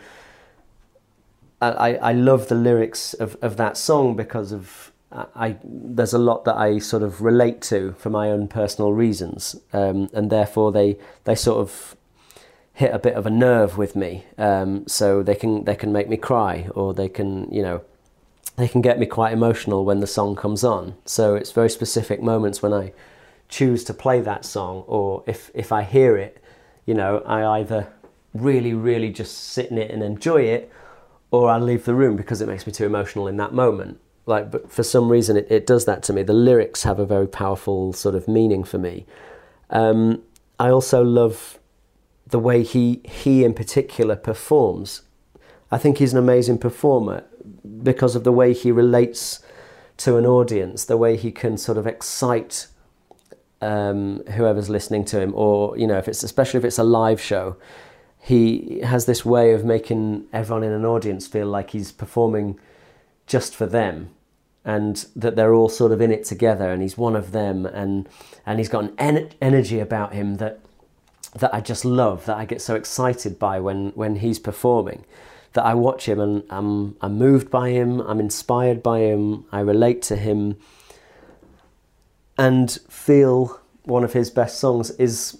I, 1.63 1.97
I 1.97 2.13
love 2.13 2.49
the 2.49 2.55
lyrics 2.55 3.15
of, 3.15 3.37
of 3.43 3.57
that 3.57 3.77
song 3.77 4.17
because 4.17 4.53
of 4.53 4.93
I 5.13 5.57
there's 5.65 6.13
a 6.13 6.19
lot 6.19 6.45
that 6.45 6.57
I 6.57 6.79
sort 6.79 7.03
of 7.03 7.21
relate 7.21 7.61
to 7.63 7.95
for 7.99 8.11
my 8.11 8.31
own 8.31 8.47
personal 8.47 8.93
reasons, 8.93 9.57
um, 9.73 10.09
and 10.13 10.31
therefore 10.31 10.71
they 10.71 10.99
they 11.25 11.35
sort 11.35 11.59
of 11.59 11.97
hit 12.81 12.95
a 12.95 12.99
bit 12.99 13.15
of 13.15 13.27
a 13.27 13.31
nerve 13.31 13.77
with 13.77 13.95
me. 13.95 14.25
Um, 14.39 14.89
so 14.89 15.23
they 15.23 15.35
can 15.35 15.65
they 15.65 15.77
can 15.77 15.93
make 15.93 16.09
me 16.09 16.17
cry, 16.17 16.69
or 16.75 16.95
they 16.95 17.09
can 17.09 17.53
you 17.53 17.63
know 17.63 17.83
they 18.57 18.69
can 18.69 18.81
get 18.81 18.99
me 18.99 19.07
quite 19.07 19.33
emotional 19.33 19.85
when 19.85 20.01
the 20.01 20.07
song 20.07 20.35
comes 20.35 20.65
on. 20.65 20.95
So 21.05 21.35
it's 21.35 21.53
very 21.53 21.71
specific 21.71 22.23
moments 22.23 22.63
when 22.63 22.73
I 22.73 22.93
choose 23.49 23.85
to 23.85 23.95
play 23.95 24.21
that 24.23 24.45
song, 24.45 24.85
or 24.87 25.23
if 25.27 25.51
if 25.55 25.73
I 25.73 25.83
hear 25.83 26.17
it, 26.17 26.43
you 26.87 26.95
know, 26.95 27.23
I 27.27 27.61
either 27.61 27.89
really 28.33 28.75
really 28.75 29.11
just 29.11 29.35
sit 29.55 29.71
in 29.71 29.79
it 29.79 29.91
and 29.91 30.03
enjoy 30.03 30.43
it, 30.43 30.73
or 31.31 31.51
I 31.51 31.59
leave 31.59 31.85
the 31.85 31.95
room 31.95 32.17
because 32.17 32.41
it 32.41 32.49
makes 32.49 32.67
me 32.67 32.73
too 32.73 32.87
emotional 32.87 33.29
in 33.29 33.37
that 33.37 33.53
moment. 33.53 34.01
Like, 34.27 34.51
but 34.51 34.73
for 34.73 34.83
some 34.83 35.11
reason, 35.11 35.37
it, 35.37 35.47
it 35.51 35.67
does 35.67 35.85
that 35.85 36.03
to 36.05 36.13
me. 36.13 36.23
The 36.23 36.33
lyrics 36.33 36.83
have 36.85 36.99
a 36.99 37.07
very 37.07 37.29
powerful 37.29 37.93
sort 37.93 38.15
of 38.15 38.27
meaning 38.27 38.65
for 38.65 38.79
me. 38.79 39.07
Um, 39.71 40.23
I 40.59 40.69
also 40.71 41.03
love 41.03 41.60
the 42.31 42.39
way 42.39 42.63
he 42.63 43.01
he 43.05 43.45
in 43.45 43.55
particular 43.55 44.17
performs. 44.17 45.03
I 45.71 45.79
think 45.79 45.99
he's 45.99 46.13
an 46.13 46.19
amazing 46.19 46.59
performer 46.59 47.25
because 47.83 48.17
of 48.17 48.25
the 48.25 48.33
way 48.33 48.53
he 48.53 48.73
relates 48.73 49.41
to 49.99 50.17
an 50.17 50.27
audience, 50.27 50.85
the 50.85 50.97
way 50.97 51.17
he 51.17 51.31
can 51.31 51.57
sort 51.57 51.79
of 51.79 51.87
excite 51.87 52.67
um, 53.61 54.25
whoever's 54.35 54.71
listening 54.71 55.05
to 55.07 55.21
him, 55.21 55.33
or 55.35 55.77
you 55.79 55.87
know, 55.87 55.99
if 55.99 56.09
it's 56.09 56.23
especially 56.23 56.59
if 56.59 56.65
it's 56.65 56.79
a 56.79 56.85
live 56.85 57.21
show, 57.21 57.57
he 58.19 58.81
has 58.81 59.07
this 59.07 59.25
way 59.25 59.53
of 59.53 59.65
making 59.65 60.27
everyone 60.33 60.63
in 60.63 60.73
an 60.73 60.85
audience 60.85 61.27
feel 61.27 61.47
like 61.47 61.71
he's 61.71 61.93
performing 61.93 62.59
just 63.27 63.55
for 63.55 63.67
them 63.67 64.11
and 64.65 65.07
that 65.17 65.37
they're 65.37 65.55
all 65.55 65.69
sort 65.69 65.93
of 65.93 66.01
in 66.01 66.13
it 66.13 66.25
together 66.25 66.71
and 66.71 66.83
he's 66.83 66.99
one 66.99 67.17
of 67.17 67.33
them 67.33 67.65
and 67.65 68.09
and 68.45 68.59
he's 68.59 68.69
got 68.69 68.85
an 68.85 68.95
en- 68.99 69.31
energy 69.41 69.81
about 69.81 70.13
him 70.13 70.37
that 70.37 70.60
that 71.37 71.55
I 71.55 71.61
just 71.61 71.85
love 71.85 72.27
that 72.27 72.37
I 72.37 72.45
get 72.45 72.61
so 72.61 72.75
excited 72.75 73.39
by 73.39 73.61
when 73.61 73.91
when 73.91 74.17
he's 74.17 74.39
performing 74.39 75.05
that 75.53 75.65
I 75.65 75.75
watch 75.75 76.07
him 76.07 76.21
and 76.21 76.43
I'm 76.51 76.97
I'm 77.01 77.19
moved 77.19 77.51
by 77.51 77.71
him 77.71 78.01
I'm 78.01 78.21
inspired 78.21 78.83
by 78.83 79.01
him 79.01 79.45
I 79.53 79.61
relate 79.61 80.03
to 80.03 80.17
him 80.17 80.57
and 82.37 82.71
feel 82.89 83.61
one 83.85 84.05
of 84.05 84.13
his 84.13 84.31
best 84.31 84.59
songs 84.59 84.91
is 84.93 85.39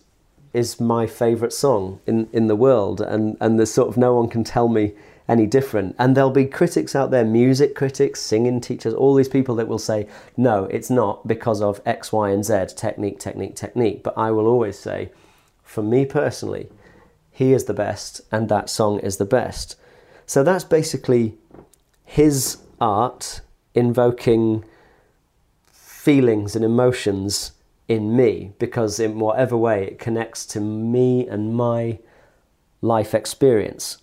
is 0.53 0.81
my 0.81 1.07
favorite 1.07 1.53
song 1.53 2.01
in 2.07 2.29
in 2.33 2.47
the 2.47 2.57
world 2.57 3.01
and 3.01 3.37
and 3.41 3.59
there's 3.59 3.73
sort 3.73 3.89
of 3.89 3.97
no 3.97 4.15
one 4.15 4.29
can 4.29 4.45
tell 4.45 4.69
me 4.69 4.95
any 5.31 5.47
different. 5.47 5.95
And 5.97 6.17
there'll 6.17 6.31
be 6.31 6.45
critics 6.45 6.97
out 6.97 7.13
there, 7.13 7.25
music 7.25 7.77
critics, 7.77 8.21
singing 8.21 8.61
teachers, 8.61 8.93
all 8.93 9.15
these 9.15 9.29
people 9.29 9.55
that 9.57 9.69
will 9.69 9.79
say, 9.79 10.09
no, 10.37 10.65
it's 10.65 10.91
not 10.91 11.27
because 11.27 11.63
of 11.63 11.81
X, 11.87 12.13
Y, 12.13 12.31
and 12.31 12.45
Z, 12.45 12.75
technique, 12.75 13.21
technique, 13.21 13.55
technique. 13.55 14.03
But 14.03 14.19
I 14.19 14.33
will 14.33 14.49
always 14.49 14.77
say, 14.77 15.11
for 15.71 15.85
me 15.85 16.05
personally, 16.05 16.69
he 17.31 17.53
is 17.53 17.67
the 17.67 17.73
best 17.73 18.21
and 18.33 18.49
that 18.49 18.69
song 18.69 18.99
is 18.99 19.19
the 19.19 19.25
best. 19.25 19.77
So 20.27 20.43
that's 20.43 20.65
basically 20.65 21.39
his 22.05 22.57
art 22.81 23.41
invoking 23.73 24.65
feelings 25.71 26.57
and 26.57 26.65
emotions 26.65 27.53
in 27.87 28.17
me 28.17 28.53
because 28.59 28.99
in 28.99 29.21
whatever 29.21 29.57
way 29.57 29.85
it 29.85 30.01
connects 30.01 30.45
to 30.47 30.61
me 30.61 31.29
and 31.29 31.55
my 31.55 32.01
life 32.83 33.15
experience 33.15 33.99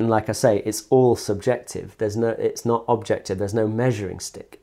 and 0.00 0.10
like 0.10 0.28
I 0.28 0.32
say, 0.32 0.62
it's 0.64 0.88
all 0.90 1.14
subjective. 1.14 1.94
There's 1.98 2.16
no, 2.16 2.30
it's 2.30 2.64
not 2.64 2.84
objective. 2.88 3.38
There's 3.38 3.54
no 3.54 3.68
measuring 3.68 4.18
stick 4.18 4.60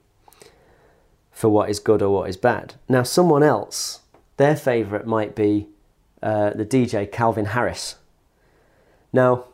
for 1.31 1.47
what 1.47 1.69
is 1.69 1.79
good 1.79 2.01
or 2.01 2.09
what 2.09 2.29
is 2.29 2.35
bad. 2.35 2.73
Now, 2.89 3.03
someone 3.03 3.43
else, 3.43 4.01
their 4.35 4.57
favourite 4.57 5.05
might 5.05 5.35
be 5.35 5.69
uh, 6.21 6.51
the 6.51 6.65
DJ 6.65 7.11
Calvin 7.11 7.45
Harris. 7.45 7.95
Now, 9.11 9.45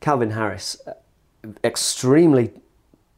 Calvin 0.00 0.30
Harris, 0.30 0.76
uh, 0.86 0.94
extremely 1.64 2.52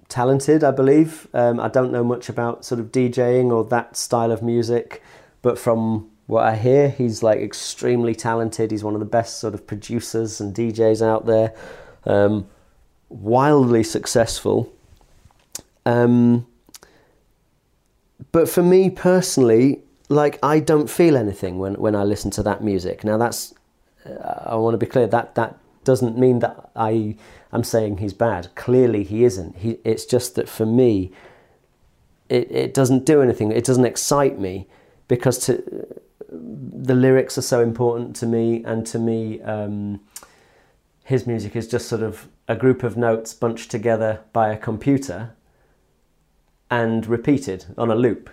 talented, 0.08 0.62
I 0.62 0.70
believe. 0.70 1.28
Um, 1.32 1.58
I 1.60 1.68
don't 1.68 1.92
know 1.92 2.04
much 2.04 2.28
about 2.28 2.64
sort 2.64 2.80
of 2.80 2.92
DJing 2.92 3.50
or 3.50 3.64
that 3.64 3.96
style 3.96 4.30
of 4.30 4.42
music, 4.42 5.02
but 5.40 5.58
from 5.58 6.10
what 6.26 6.44
I 6.44 6.56
hear, 6.56 6.88
he's 6.88 7.22
like 7.22 7.40
extremely 7.40 8.14
talented. 8.14 8.70
He's 8.70 8.84
one 8.84 8.94
of 8.94 9.00
the 9.00 9.06
best 9.06 9.38
sort 9.38 9.54
of 9.54 9.66
producers 9.66 10.40
and 10.40 10.54
DJs 10.54 11.04
out 11.04 11.26
there. 11.26 11.54
Um, 12.04 12.46
wildly 13.08 13.82
successful. 13.82 14.72
Um, 15.84 16.46
but 18.30 18.48
for 18.48 18.62
me 18.62 18.88
personally, 18.90 19.82
like 20.08 20.38
I 20.42 20.60
don't 20.60 20.90
feel 20.90 21.16
anything 21.16 21.58
when, 21.58 21.74
when 21.74 21.94
I 21.94 22.04
listen 22.04 22.30
to 22.32 22.42
that 22.42 22.62
music. 22.62 23.04
Now 23.04 23.16
that's 23.18 23.54
uh, 24.06 24.42
I 24.46 24.54
want 24.56 24.74
to 24.74 24.78
be 24.78 24.86
clear 24.86 25.06
that 25.06 25.34
that 25.34 25.58
doesn't 25.84 26.16
mean 26.18 26.40
that 26.40 26.70
I 26.76 27.16
am 27.52 27.64
saying 27.64 27.98
he's 27.98 28.12
bad. 28.12 28.54
Clearly 28.54 29.04
he 29.04 29.24
isn't. 29.24 29.56
He, 29.56 29.78
it's 29.84 30.04
just 30.04 30.34
that 30.36 30.48
for 30.48 30.66
me, 30.66 31.12
it, 32.28 32.50
it 32.50 32.74
doesn't 32.74 33.04
do 33.04 33.20
anything. 33.22 33.52
It 33.52 33.64
doesn't 33.64 33.84
excite 33.84 34.38
me 34.38 34.68
because 35.08 35.38
to 35.46 36.02
the 36.30 36.94
lyrics 36.94 37.36
are 37.36 37.42
so 37.42 37.60
important 37.60 38.16
to 38.16 38.26
me, 38.26 38.64
and 38.64 38.86
to 38.86 38.98
me, 38.98 39.40
um, 39.42 40.00
his 41.04 41.26
music 41.26 41.54
is 41.54 41.68
just 41.68 41.88
sort 41.88 42.02
of 42.02 42.28
a 42.48 42.56
group 42.56 42.82
of 42.82 42.96
notes 42.96 43.34
bunched 43.34 43.70
together 43.70 44.20
by 44.32 44.50
a 44.50 44.56
computer 44.56 45.34
and 46.70 47.06
repeated 47.06 47.66
on 47.76 47.90
a 47.90 47.94
loop 47.94 48.30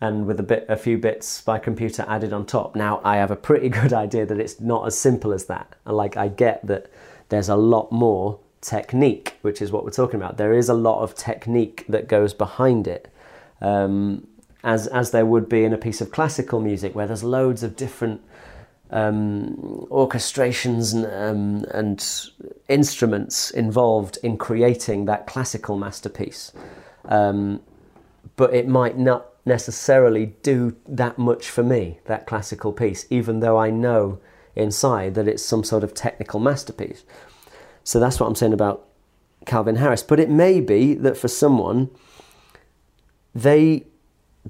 and 0.00 0.26
with 0.26 0.38
a 0.38 0.42
bit 0.42 0.64
a 0.68 0.76
few 0.76 0.96
bits 0.96 1.42
by 1.42 1.58
computer 1.58 2.04
added 2.08 2.32
on 2.32 2.46
top. 2.46 2.76
Now 2.76 3.00
i 3.04 3.16
have 3.16 3.30
a 3.30 3.36
pretty 3.36 3.68
good 3.80 3.92
idea 3.92 4.26
that 4.26 4.38
it's 4.38 4.60
not 4.60 4.86
as 4.86 4.98
simple 4.98 5.32
as 5.32 5.46
that. 5.46 5.74
And 5.84 5.96
like 5.96 6.16
i 6.16 6.28
get 6.28 6.66
that 6.66 6.90
there's 7.28 7.48
a 7.48 7.56
lot 7.56 7.92
more 7.92 8.38
technique 8.60 9.36
which 9.42 9.62
is 9.62 9.70
what 9.70 9.84
we're 9.84 9.90
talking 9.90 10.16
about. 10.16 10.36
There 10.36 10.52
is 10.52 10.68
a 10.68 10.74
lot 10.74 11.02
of 11.02 11.14
technique 11.14 11.84
that 11.88 12.08
goes 12.08 12.34
behind 12.34 12.86
it. 12.86 13.12
Um, 13.60 14.26
as 14.64 14.86
as 14.88 15.10
there 15.12 15.26
would 15.26 15.48
be 15.48 15.64
in 15.64 15.72
a 15.72 15.78
piece 15.78 16.00
of 16.00 16.10
classical 16.10 16.60
music 16.60 16.94
where 16.94 17.06
there's 17.06 17.24
loads 17.24 17.62
of 17.62 17.76
different 17.76 18.20
um, 18.90 19.86
orchestrations 19.90 20.94
and, 20.94 21.06
um, 21.06 21.64
and, 21.72 22.04
instruments 22.68 23.50
involved 23.50 24.18
in 24.22 24.36
creating 24.36 25.04
that 25.06 25.26
classical 25.26 25.76
masterpiece. 25.76 26.52
Um, 27.04 27.60
but 28.36 28.54
it 28.54 28.68
might 28.68 28.96
not 28.98 29.26
necessarily 29.48 30.26
do 30.42 30.76
that 30.86 31.18
much 31.18 31.50
for 31.50 31.64
me, 31.64 31.98
that 32.04 32.26
classical 32.26 32.72
piece, 32.72 33.06
even 33.10 33.40
though 33.40 33.58
I 33.58 33.70
know 33.70 34.20
inside 34.54 35.14
that 35.14 35.26
it's 35.26 35.42
some 35.42 35.64
sort 35.64 35.82
of 35.82 35.94
technical 35.94 36.38
masterpiece. 36.38 37.04
So 37.82 37.98
that's 37.98 38.20
what 38.20 38.26
I'm 38.26 38.34
saying 38.34 38.52
about 38.52 38.86
Calvin 39.46 39.76
Harris. 39.76 40.02
But 40.02 40.20
it 40.20 40.30
may 40.30 40.60
be 40.60 40.94
that 40.94 41.16
for 41.16 41.28
someone, 41.28 41.90
they 43.34 43.86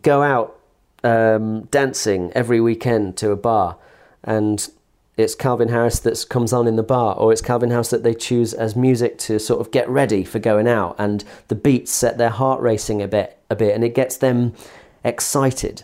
go 0.03 0.23
out 0.23 0.59
um, 1.05 1.65
dancing 1.67 2.33
every 2.35 2.61
weekend 2.61 3.17
to 3.19 3.31
a 3.31 3.37
bar, 3.37 3.77
and 4.25 4.69
it's 5.17 5.35
Calvin 5.35 5.69
Harris 5.69 6.01
that 6.01 6.27
comes 6.29 6.53
on 6.53 6.67
in 6.67 6.77
the 6.77 6.83
bar, 6.83 7.15
or 7.17 7.33
it's 7.33 7.43
Calvin 7.43 7.71
Harris 7.71 7.91
that 7.91 8.03
they 8.03 8.15
choose 8.15 8.55
as 8.55 8.77
music 8.77 9.19
to 9.19 9.39
sort 9.39 9.61
of 9.61 9.71
get 9.71 9.89
ready 9.89 10.25
for 10.25 10.39
going 10.39 10.69
out, 10.69 10.97
and 10.99 11.25
the 11.49 11.55
beats 11.55 11.93
set 11.93 12.19
their 12.19 12.31
heart 12.31 12.61
racing 12.61 13.03
a 13.03 13.09
bit, 13.09 13.39
a 13.51 13.57
bit, 13.57 13.75
and 13.75 13.85
it 13.85 13.95
gets 13.95 14.17
them 14.17 14.55
excited. 15.09 15.83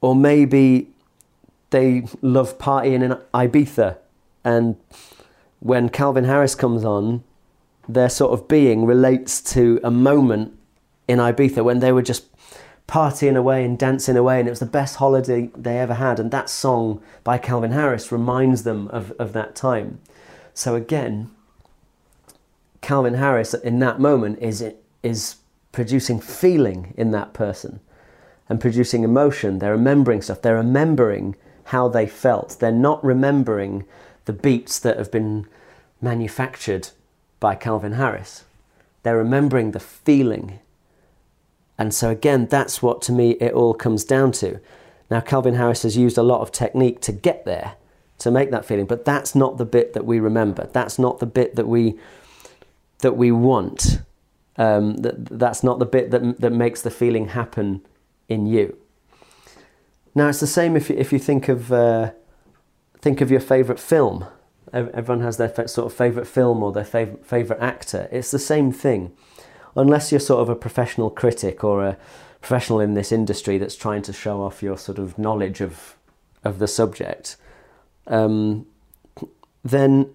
Or 0.00 0.14
maybe 0.14 0.88
they 1.70 2.04
love 2.22 2.58
partying 2.58 3.02
in 3.02 3.18
Ibiza, 3.32 3.96
and 4.44 4.76
when 5.60 5.88
Calvin 5.88 6.24
Harris 6.24 6.54
comes 6.54 6.84
on, 6.84 7.24
their 7.88 8.08
sort 8.08 8.32
of 8.32 8.46
being 8.48 8.84
relates 8.84 9.40
to 9.54 9.80
a 9.82 9.90
moment 9.90 10.56
in 11.08 11.18
Ibiza 11.18 11.64
when 11.64 11.80
they 11.80 11.92
were 11.92 12.02
just 12.02 12.26
partying 12.86 13.36
away 13.36 13.64
and 13.64 13.78
dancing 13.78 14.16
away, 14.16 14.38
and 14.38 14.48
it 14.48 14.52
was 14.52 14.60
the 14.60 14.66
best 14.66 14.96
holiday 14.96 15.50
they 15.56 15.78
ever 15.78 15.94
had. 15.94 16.20
And 16.20 16.30
that 16.30 16.50
song 16.50 17.02
by 17.22 17.38
Calvin 17.38 17.72
Harris 17.72 18.12
reminds 18.12 18.62
them 18.64 18.88
of, 18.88 19.12
of 19.12 19.32
that 19.32 19.54
time. 19.54 20.00
So 20.52 20.74
again, 20.74 21.30
Calvin 22.80 23.14
Harris 23.14 23.54
in 23.54 23.78
that 23.78 23.98
moment 23.98 24.38
is 24.40 24.62
is 25.02 25.36
producing 25.72 26.20
feeling 26.20 26.94
in 26.96 27.10
that 27.10 27.32
person 27.32 27.80
and 28.48 28.60
producing 28.60 29.04
emotion. 29.04 29.58
They're 29.58 29.72
remembering 29.72 30.22
stuff. 30.22 30.42
They're 30.42 30.56
remembering 30.56 31.36
how 31.64 31.88
they 31.88 32.06
felt. 32.06 32.56
They're 32.60 32.72
not 32.72 33.04
remembering 33.04 33.84
the 34.26 34.32
beats 34.32 34.78
that 34.78 34.98
have 34.98 35.10
been 35.10 35.46
manufactured 36.00 36.90
by 37.40 37.54
Calvin 37.54 37.92
Harris. 37.92 38.44
They're 39.02 39.16
remembering 39.16 39.72
the 39.72 39.80
feeling 39.80 40.60
and 41.78 41.92
so, 41.92 42.10
again, 42.10 42.46
that's 42.46 42.82
what 42.82 43.02
to 43.02 43.12
me 43.12 43.32
it 43.32 43.52
all 43.52 43.74
comes 43.74 44.04
down 44.04 44.32
to. 44.32 44.60
Now, 45.10 45.20
Calvin 45.20 45.54
Harris 45.54 45.82
has 45.82 45.96
used 45.96 46.16
a 46.16 46.22
lot 46.22 46.40
of 46.40 46.52
technique 46.52 47.00
to 47.02 47.12
get 47.12 47.44
there, 47.44 47.74
to 48.18 48.30
make 48.30 48.50
that 48.52 48.64
feeling, 48.64 48.86
but 48.86 49.04
that's 49.04 49.34
not 49.34 49.58
the 49.58 49.64
bit 49.64 49.92
that 49.92 50.04
we 50.04 50.20
remember. 50.20 50.68
That's 50.72 50.98
not 50.98 51.18
the 51.18 51.26
bit 51.26 51.56
that 51.56 51.66
we 51.66 51.98
that 53.00 53.16
we 53.16 53.30
want. 53.32 54.00
Um, 54.56 54.94
that, 54.98 55.26
that's 55.38 55.64
not 55.64 55.80
the 55.80 55.84
bit 55.84 56.12
that, 56.12 56.40
that 56.40 56.52
makes 56.52 56.80
the 56.80 56.90
feeling 56.90 57.28
happen 57.28 57.82
in 58.34 58.46
you. 58.46 58.76
Now, 60.14 60.28
it's 60.28 60.40
the 60.40 60.46
same 60.46 60.76
if 60.76 60.90
you, 60.90 60.96
if 60.96 61.12
you 61.12 61.18
think 61.18 61.48
of 61.48 61.72
uh, 61.72 62.12
think 63.00 63.20
of 63.20 63.30
your 63.30 63.40
favourite 63.40 63.80
film. 63.80 64.26
Everyone 64.72 65.20
has 65.20 65.36
their 65.36 65.68
sort 65.68 65.86
of 65.86 65.92
favourite 65.92 66.26
film 66.26 66.62
or 66.62 66.72
their 66.72 66.84
favourite 66.84 67.62
actor. 67.62 68.08
It's 68.10 68.32
the 68.32 68.40
same 68.40 68.72
thing 68.72 69.12
unless 69.76 70.10
you're 70.10 70.20
sort 70.20 70.40
of 70.40 70.48
a 70.48 70.56
professional 70.56 71.10
critic 71.10 71.62
or 71.62 71.84
a 71.84 71.96
professional 72.40 72.80
in 72.80 72.94
this 72.94 73.12
industry 73.12 73.58
that's 73.58 73.76
trying 73.76 74.02
to 74.02 74.12
show 74.12 74.42
off 74.42 74.62
your 74.62 74.76
sort 74.76 74.98
of 74.98 75.18
knowledge 75.18 75.60
of 75.60 75.96
of 76.42 76.58
the 76.58 76.66
subject, 76.66 77.36
um, 78.06 78.66
then 79.64 80.10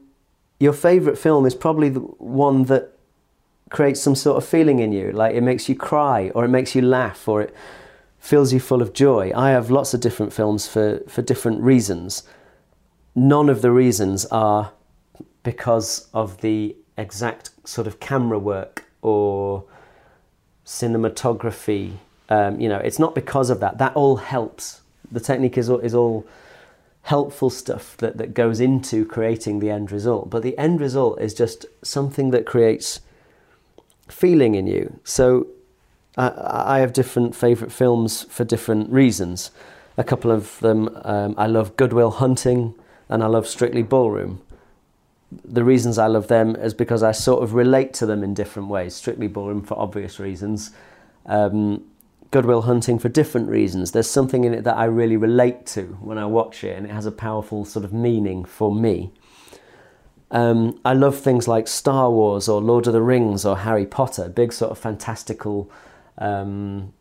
your 0.60 0.74
favourite 0.74 1.18
film 1.18 1.46
is 1.46 1.56
probably 1.56 1.90
the 1.90 2.00
one 2.00 2.66
that 2.66 2.94
creates 3.72 4.00
some 4.02 4.16
sort 4.16 4.38
of 4.38 4.48
feeling 4.48 4.80
in 4.80 4.92
you, 4.92 5.12
like 5.12 5.36
it 5.36 5.42
makes 5.42 5.68
you 5.70 5.76
cry 5.76 6.32
or 6.36 6.46
it 6.46 6.50
makes 6.50 6.76
you 6.76 6.82
laugh 6.82 7.28
or 7.28 7.42
it 7.42 7.56
fills 8.20 8.54
you 8.54 8.60
full 8.60 8.82
of 8.82 8.94
joy. 8.94 9.32
I 9.36 9.52
have 9.52 9.72
lots 9.72 9.94
of 9.94 10.02
different 10.02 10.34
films 10.34 10.68
for, 10.68 11.00
for 11.08 11.22
different 11.22 11.62
reasons. 11.62 12.24
None 13.16 13.50
of 13.50 13.62
the 13.62 13.72
reasons 13.72 14.26
are 14.26 14.72
because 15.44 16.08
of 16.14 16.42
the 16.42 16.76
exact 16.98 17.52
sort 17.68 17.88
of 17.88 18.00
camera 18.00 18.38
work 18.38 18.86
or 19.02 19.64
cinematography. 20.66 21.94
Um, 22.30 22.60
you 22.60 22.70
know, 22.70 22.78
it's 22.78 23.00
not 23.00 23.16
because 23.16 23.50
of 23.50 23.60
that. 23.62 23.78
That 23.78 23.96
all 23.96 24.18
helps. 24.18 24.82
The 25.12 25.20
technique 25.20 25.58
is 25.58 25.70
all, 25.70 25.80
is 25.80 25.96
all 25.96 26.28
helpful 27.04 27.50
stuff 27.50 27.98
that, 27.98 28.18
that 28.18 28.34
goes 28.34 28.60
into 28.60 29.06
creating 29.06 29.60
the 29.60 29.70
end 29.72 29.92
result. 29.92 30.30
But 30.30 30.44
the 30.44 30.58
end 30.58 30.82
result 30.82 31.20
is 31.22 31.34
just 31.34 31.66
something 31.82 32.32
that 32.32 32.46
creates 32.46 33.00
feeling 34.08 34.56
in 34.56 34.68
you. 34.68 35.00
So 35.04 35.48
I, 36.20 36.80
have 36.80 36.92
different 36.92 37.36
favourite 37.36 37.72
films 37.72 38.24
for 38.24 38.44
different 38.44 38.92
reasons. 38.92 39.52
A 39.98 40.04
couple 40.04 40.32
of 40.32 40.60
them, 40.60 40.90
um, 41.04 41.34
I 41.38 41.48
love 41.48 41.78
Good 41.78 41.94
Will 41.94 42.12
Hunting 42.12 42.76
and 43.08 43.24
I 43.24 43.28
love 43.28 43.48
Strictly 43.48 43.84
Ballroom. 43.84 44.42
The 45.46 45.64
reasons 45.64 45.98
I 45.98 46.08
love 46.08 46.28
them 46.28 46.56
is 46.56 46.74
because 46.74 47.04
I 47.04 47.12
sort 47.14 47.44
of 47.44 47.54
relate 47.54 47.94
to 47.96 48.06
them 48.06 48.24
in 48.24 48.34
different 48.34 48.68
ways. 48.68 48.96
Strictly 48.96 49.28
Ballroom 49.28 49.62
for 49.62 49.80
obvious 49.80 50.20
reasons. 50.20 50.72
Um, 51.26 51.86
Good 52.32 52.46
Will 52.46 52.64
Hunting 52.64 53.00
for 53.00 53.10
different 53.10 53.50
reasons. 53.50 53.92
There's 53.92 54.10
something 54.10 54.44
in 54.44 54.54
it 54.54 54.64
that 54.64 54.78
I 54.78 54.86
really 54.86 55.18
relate 55.18 55.66
to 55.68 55.98
when 56.02 56.18
I 56.18 56.26
watch 56.26 56.64
it, 56.64 56.78
and 56.78 56.86
it 56.86 56.92
has 56.92 57.06
a 57.06 57.12
powerful 57.12 57.66
sort 57.66 57.86
of 57.86 57.94
meaning 57.94 58.46
for 58.46 58.74
me. 58.74 59.12
Um, 60.32 60.80
I 60.86 60.94
love 60.94 61.18
things 61.18 61.48
like 61.48 61.68
Star 61.68 62.12
Wars 62.12 62.48
or 62.48 62.62
Lord 62.62 62.86
of 62.86 62.94
the 62.94 63.02
Rings 63.02 63.46
or 63.46 63.58
Harry 63.60 63.86
Potter, 63.86 64.30
big 64.30 64.54
sort 64.54 64.72
of 64.72 64.78
fantastical 64.78 65.72
um, 66.20 66.94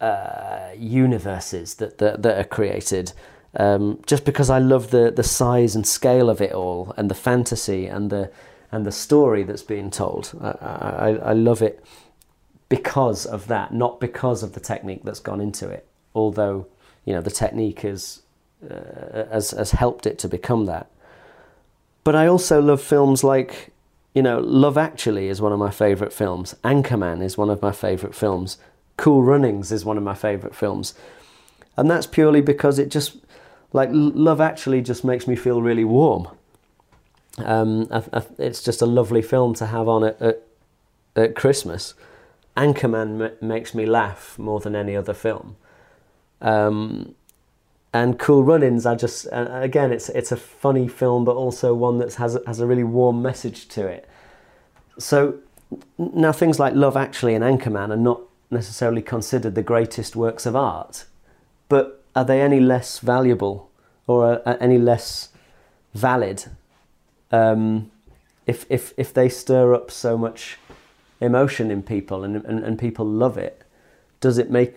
uh, 0.00 0.70
universes 0.76 1.76
that, 1.76 1.98
that, 1.98 2.22
that 2.22 2.38
are 2.38 2.44
created. 2.44 3.12
Um, 3.56 4.02
just 4.06 4.24
because 4.24 4.50
I 4.50 4.58
love 4.58 4.90
the 4.90 5.12
the 5.12 5.22
size 5.22 5.76
and 5.76 5.86
scale 5.86 6.28
of 6.28 6.40
it 6.40 6.52
all, 6.52 6.92
and 6.96 7.08
the 7.08 7.14
fantasy 7.14 7.86
and 7.86 8.10
the 8.10 8.32
and 8.72 8.84
the 8.84 8.90
story 8.92 9.44
that's 9.44 9.62
being 9.62 9.90
told. 9.90 10.36
I, 10.40 10.48
I, 10.50 11.08
I 11.30 11.32
love 11.34 11.62
it 11.62 11.84
because 12.68 13.24
of 13.24 13.46
that, 13.46 13.72
not 13.72 14.00
because 14.00 14.42
of 14.42 14.54
the 14.54 14.60
technique 14.60 15.02
that's 15.04 15.20
gone 15.20 15.40
into 15.40 15.68
it. 15.68 15.86
Although 16.16 16.66
you 17.04 17.14
know 17.14 17.20
the 17.20 17.30
technique 17.30 17.84
is 17.84 18.22
uh, 18.68 19.26
has 19.30 19.52
has 19.52 19.70
helped 19.70 20.04
it 20.04 20.18
to 20.18 20.28
become 20.28 20.66
that. 20.66 20.90
But 22.02 22.16
I 22.16 22.26
also 22.26 22.60
love 22.60 22.82
films 22.82 23.22
like 23.22 23.72
you 24.14 24.22
know 24.22 24.38
Love 24.38 24.78
Actually 24.78 25.28
is 25.28 25.42
one 25.42 25.52
of 25.52 25.58
my 25.58 25.70
favorite 25.70 26.12
films. 26.12 26.54
Anchorman 26.64 27.22
is 27.22 27.36
one 27.36 27.50
of 27.50 27.60
my 27.60 27.72
favorite 27.72 28.14
films. 28.14 28.58
Cool 28.96 29.22
Runnings 29.22 29.72
is 29.72 29.84
one 29.84 29.98
of 29.98 30.02
my 30.04 30.14
favorite 30.14 30.54
films, 30.54 30.94
and 31.76 31.90
that's 31.90 32.06
purely 32.06 32.40
because 32.40 32.78
it 32.78 32.90
just 32.90 33.16
like 33.72 33.88
Love 33.92 34.40
Actually 34.40 34.80
just 34.80 35.04
makes 35.04 35.26
me 35.26 35.36
feel 35.36 35.60
really 35.60 35.84
warm. 35.84 36.28
Um, 37.38 37.88
I, 37.90 38.02
I, 38.12 38.22
it's 38.38 38.62
just 38.62 38.80
a 38.80 38.86
lovely 38.86 39.20
film 39.22 39.54
to 39.54 39.66
have 39.66 39.88
on 39.88 40.04
at, 40.04 40.22
at, 40.22 40.42
at 41.16 41.34
Christmas. 41.34 41.94
Anchorman 42.56 43.20
m- 43.20 43.32
makes 43.40 43.74
me 43.74 43.84
laugh 43.84 44.38
more 44.38 44.60
than 44.60 44.76
any 44.76 44.94
other 44.94 45.14
film. 45.14 45.56
Um, 46.40 47.16
and 47.94 48.18
Cool 48.18 48.42
Runnings, 48.42 48.84
I 48.84 48.96
just 48.96 49.26
uh, 49.32 49.48
again, 49.52 49.92
it's 49.92 50.08
it's 50.10 50.32
a 50.32 50.36
funny 50.36 50.88
film, 50.88 51.24
but 51.24 51.36
also 51.36 51.74
one 51.74 51.98
that 51.98 52.12
has 52.14 52.36
has 52.46 52.60
a 52.60 52.66
really 52.66 52.84
warm 52.84 53.22
message 53.22 53.68
to 53.68 53.86
it. 53.86 54.06
So 54.98 55.36
now 55.96 56.32
things 56.32 56.58
like 56.58 56.74
Love 56.74 56.96
Actually 56.96 57.34
and 57.34 57.44
Anchorman 57.44 57.90
are 57.90 57.96
not 57.96 58.20
necessarily 58.50 59.00
considered 59.00 59.54
the 59.54 59.62
greatest 59.62 60.16
works 60.16 60.44
of 60.44 60.56
art, 60.56 61.04
but 61.68 62.02
are 62.16 62.24
they 62.24 62.42
any 62.42 62.60
less 62.60 62.98
valuable 62.98 63.70
or 64.06 64.42
any 64.60 64.78
less 64.78 65.30
valid 65.94 66.44
um, 67.30 67.90
if 68.46 68.66
if 68.68 68.92
if 68.96 69.14
they 69.14 69.28
stir 69.28 69.72
up 69.72 69.90
so 69.90 70.18
much 70.18 70.58
emotion 71.20 71.70
in 71.70 71.82
people 71.82 72.24
and, 72.24 72.44
and, 72.44 72.64
and 72.64 72.78
people 72.78 73.06
love 73.06 73.38
it, 73.38 73.62
does 74.20 74.36
it 74.36 74.50
make 74.50 74.76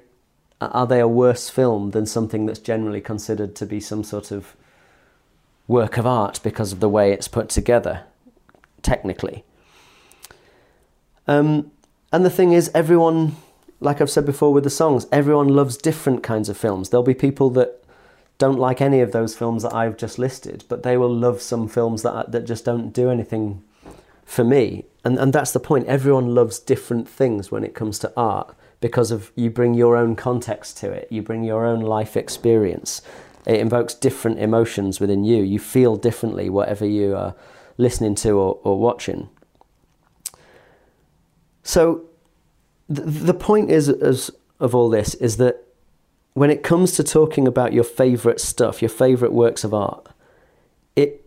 are 0.59 0.87
they 0.87 0.99
a 0.99 1.07
worse 1.07 1.49
film 1.49 1.91
than 1.91 2.05
something 2.05 2.45
that's 2.45 2.59
generally 2.59 3.01
considered 3.01 3.55
to 3.55 3.65
be 3.65 3.79
some 3.79 4.03
sort 4.03 4.31
of 4.31 4.55
work 5.67 5.97
of 5.97 6.05
art 6.05 6.39
because 6.43 6.71
of 6.71 6.79
the 6.79 6.89
way 6.89 7.11
it's 7.11 7.27
put 7.27 7.49
together, 7.49 8.03
technically? 8.81 9.43
Um, 11.27 11.71
and 12.11 12.25
the 12.25 12.29
thing 12.29 12.53
is, 12.53 12.71
everyone, 12.73 13.35
like 13.79 14.01
I've 14.01 14.09
said 14.09 14.25
before 14.25 14.53
with 14.53 14.63
the 14.63 14.69
songs, 14.69 15.05
everyone 15.11 15.49
loves 15.49 15.77
different 15.77 16.23
kinds 16.23 16.49
of 16.49 16.57
films. 16.57 16.89
There'll 16.89 17.03
be 17.03 17.13
people 17.13 17.49
that 17.51 17.83
don't 18.37 18.59
like 18.59 18.81
any 18.81 19.01
of 19.01 19.11
those 19.11 19.35
films 19.35 19.63
that 19.63 19.73
I've 19.73 19.97
just 19.97 20.17
listed, 20.17 20.63
but 20.69 20.83
they 20.83 20.97
will 20.97 21.13
love 21.13 21.41
some 21.41 21.67
films 21.67 22.03
that 22.03 22.31
that 22.31 22.45
just 22.45 22.65
don't 22.65 22.91
do 22.91 23.09
anything 23.09 23.63
for 24.25 24.43
me. 24.43 24.85
And, 25.03 25.17
and 25.17 25.33
that's 25.33 25.51
the 25.51 25.59
point. 25.59 25.87
Everyone 25.87 26.33
loves 26.33 26.59
different 26.59 27.07
things 27.07 27.51
when 27.51 27.63
it 27.63 27.73
comes 27.73 27.99
to 27.99 28.13
art 28.15 28.55
because 28.79 29.11
of 29.11 29.31
you 29.35 29.49
bring 29.49 29.73
your 29.73 29.95
own 29.95 30.15
context 30.15 30.77
to 30.77 30.91
it, 30.91 31.07
you 31.11 31.21
bring 31.21 31.43
your 31.43 31.65
own 31.65 31.81
life 31.81 32.15
experience. 32.15 33.01
It 33.45 33.59
invokes 33.59 33.93
different 33.93 34.39
emotions 34.39 34.99
within 34.99 35.23
you. 35.23 35.41
You 35.41 35.59
feel 35.59 35.95
differently 35.95 36.49
whatever 36.49 36.85
you 36.85 37.15
are 37.15 37.35
listening 37.77 38.15
to 38.15 38.31
or, 38.31 38.59
or 38.63 38.79
watching. 38.79 39.29
So, 41.63 42.05
the, 42.89 43.01
the 43.01 43.33
point 43.33 43.71
is, 43.71 43.89
is 43.89 44.31
of 44.59 44.73
all 44.73 44.89
this 44.89 45.13
is 45.15 45.37
that 45.37 45.63
when 46.33 46.49
it 46.49 46.63
comes 46.63 46.91
to 46.93 47.03
talking 47.03 47.47
about 47.47 47.73
your 47.73 47.83
favorite 47.83 48.39
stuff, 48.39 48.81
your 48.81 48.89
favorite 48.89 49.33
works 49.33 49.63
of 49.63 49.73
art, 49.73 50.07
it 50.95 51.25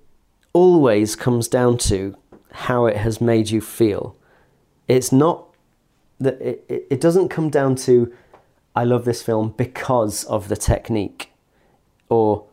always 0.52 1.16
comes 1.16 1.48
down 1.48 1.78
to 1.78 2.16
how 2.52 2.86
it 2.86 2.96
has 2.96 3.20
made 3.20 3.50
you 3.50 3.60
feel. 3.60 4.16
It's 4.88 5.12
not 5.12 5.49
that 6.20 6.40
it, 6.40 6.64
it, 6.68 6.87
it 6.90 7.00
doesn't 7.00 7.28
come 7.28 7.50
down 7.50 7.74
to 7.74 8.12
I 8.76 8.85
love 8.85 9.04
this 9.04 9.22
film 9.22 9.54
because 9.56 10.24
of 10.24 10.48
the 10.48 10.56
technique 10.56 11.33
or 12.09 12.46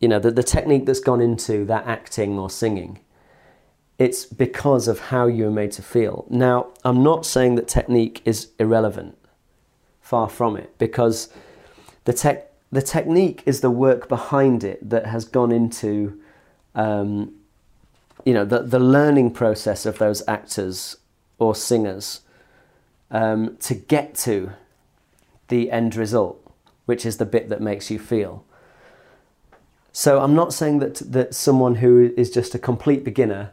you 0.00 0.08
know 0.08 0.18
the, 0.18 0.30
the 0.30 0.42
technique 0.42 0.86
that's 0.86 1.00
gone 1.00 1.20
into 1.20 1.64
that 1.66 1.86
acting 1.86 2.38
or 2.38 2.50
singing. 2.50 3.00
It's 3.98 4.24
because 4.24 4.88
of 4.88 4.98
how 4.98 5.26
you're 5.26 5.50
made 5.50 5.72
to 5.72 5.82
feel. 5.82 6.24
Now, 6.30 6.68
I'm 6.84 7.02
not 7.02 7.26
saying 7.26 7.56
that 7.56 7.68
technique 7.68 8.22
is 8.24 8.48
irrelevant. 8.58 9.18
Far 10.00 10.30
from 10.30 10.56
it, 10.56 10.76
because 10.78 11.28
the 12.04 12.12
tech 12.12 12.50
the 12.72 12.82
technique 12.82 13.42
is 13.46 13.60
the 13.60 13.70
work 13.70 14.08
behind 14.08 14.64
it 14.64 14.88
that 14.88 15.06
has 15.06 15.24
gone 15.24 15.52
into 15.52 16.20
um, 16.74 17.34
you 18.24 18.34
know 18.34 18.44
the 18.44 18.62
the 18.62 18.80
learning 18.80 19.30
process 19.32 19.86
of 19.86 19.98
those 19.98 20.22
actors 20.26 20.96
or 21.38 21.54
singers 21.54 22.22
um, 23.10 23.56
to 23.58 23.74
get 23.74 24.14
to 24.14 24.52
the 25.48 25.70
end 25.70 25.96
result, 25.96 26.40
which 26.86 27.04
is 27.04 27.16
the 27.16 27.26
bit 27.26 27.48
that 27.48 27.60
makes 27.60 27.90
you 27.90 27.98
feel. 27.98 28.44
So 29.92 30.20
I'm 30.20 30.34
not 30.34 30.52
saying 30.52 30.78
that 30.78 30.96
that 31.12 31.34
someone 31.34 31.76
who 31.76 32.12
is 32.16 32.30
just 32.30 32.54
a 32.54 32.58
complete 32.58 33.04
beginner 33.04 33.50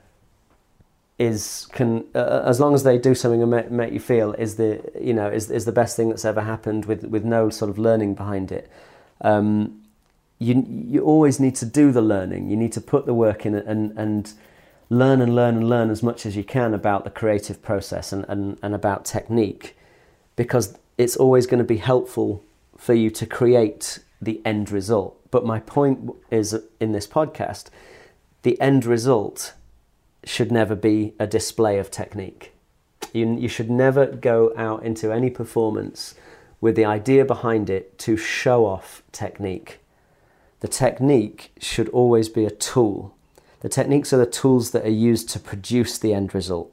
is 1.17 1.67
can 1.72 2.06
uh, 2.13 2.43
as 2.46 2.60
long 2.60 2.76
as 2.76 2.84
they 2.84 2.98
do 2.98 3.15
something 3.15 3.41
and 3.41 3.50
make, 3.50 3.72
make, 3.72 3.91
you 3.91 4.00
feel 4.00 4.34
is 4.34 4.56
the 4.56 4.82
you 5.02 5.13
know 5.13 5.28
is 5.28 5.50
is 5.50 5.65
the 5.65 5.72
best 5.72 5.96
thing 5.96 6.10
that's 6.10 6.26
ever 6.26 6.41
happened 6.41 6.86
with 6.86 7.04
with 7.06 7.24
no 7.24 7.50
sort 7.50 7.70
of 7.70 7.78
learning 7.78 8.13
behind 8.13 8.52
it. 8.52 8.70
Um, 9.22 9.82
you 10.38 10.63
you 10.67 11.02
always 11.02 11.39
need 11.39 11.56
to 11.56 11.65
do 11.65 11.91
the 11.91 12.02
learning. 12.02 12.50
You 12.50 12.56
need 12.56 12.72
to 12.74 12.82
put 12.82 13.08
the 13.08 13.15
work 13.15 13.46
in 13.46 13.56
and 13.56 13.98
and 13.98 14.32
learn 14.89 15.21
and 15.21 15.36
learn 15.36 15.56
and 15.58 15.69
learn 15.69 15.89
as 15.89 16.02
much 16.02 16.26
as 16.26 16.36
you 16.36 16.43
can 16.43 16.73
about 16.73 17.04
the 17.04 17.10
creative 17.10 17.62
process 17.62 18.12
and, 18.12 18.26
and, 18.28 18.58
and 18.62 18.73
about 18.73 19.06
technique 19.06 19.78
because 20.36 20.78
it's 20.97 21.17
always 21.17 21.45
going 21.45 21.58
to 21.58 21.63
be 21.63 21.78
helpful 21.78 22.43
for 22.78 22.93
you 22.93 23.10
to 23.10 23.26
create 23.26 24.00
the 24.21 24.41
end 24.45 24.71
result. 24.71 25.19
But 25.32 25.45
my 25.45 25.60
point 25.60 26.12
is 26.32 26.58
in 26.80 26.91
this 26.91 27.08
podcast, 27.08 27.69
the 28.43 28.60
end 28.62 28.86
result 28.86 29.54
should 30.23 30.52
never 30.52 30.76
be 30.76 31.13
a 31.19 31.28
display 31.28 31.80
of 31.80 31.91
technique. 31.91 32.54
You, 33.13 33.36
you 33.36 33.47
should 33.47 33.69
never 33.69 34.06
go 34.06 34.54
out 34.56 34.84
into 34.84 35.12
any 35.12 35.30
performance 35.30 36.15
with 36.62 36.76
the 36.76 36.86
idea 36.86 37.26
behind 37.26 37.69
it 37.69 37.97
to 38.00 38.17
show 38.17 38.65
off 38.65 39.04
technique. 39.12 39.80
The 40.60 40.67
technique 40.67 41.52
should 41.60 41.89
always 41.89 42.30
be 42.30 42.45
a 42.45 42.52
tool 42.52 43.15
the 43.67 43.73
techniques 43.73 44.13
are 44.13 44.17
the 44.17 44.25
tools 44.25 44.71
that 44.71 44.86
are 44.86 44.99
used 45.12 45.27
to 45.27 45.38
produce 45.41 45.97
the 45.97 46.13
end 46.13 46.34
result. 46.34 46.71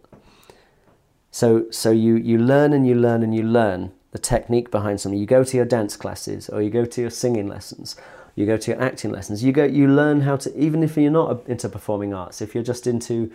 So, 1.33 1.69
so 1.73 1.91
you, 1.91 2.15
you 2.15 2.39
learn 2.39 2.73
and 2.73 2.87
you 2.87 2.95
learn 2.95 3.25
and 3.25 3.35
you 3.35 3.43
learn 3.43 3.91
the 4.13 4.19
technique 4.21 4.71
behind 4.71 5.01
something. 5.01 5.19
You 5.19 5.27
go 5.27 5.43
to 5.43 5.57
your 5.57 5.67
dance 5.67 5.97
classes 5.97 6.49
or 6.49 6.63
you 6.63 6.71
go 6.71 6.85
to 6.85 7.01
your 7.01 7.11
singing 7.11 7.49
lessons, 7.49 7.97
you 8.37 8.47
go 8.47 8.57
to 8.57 8.71
your 8.71 8.81
acting 8.81 9.11
lessons. 9.11 9.43
You 9.43 9.51
go, 9.51 9.65
you 9.65 9.89
learn 9.89 10.21
how 10.21 10.37
to, 10.37 10.57
even 10.57 10.85
if 10.85 10.97
you're 10.97 11.11
not 11.11 11.45
into 11.49 11.69
performing 11.69 12.15
arts, 12.15 12.41
if 12.41 12.55
you're 12.55 12.63
just 12.63 12.87
into, 12.87 13.33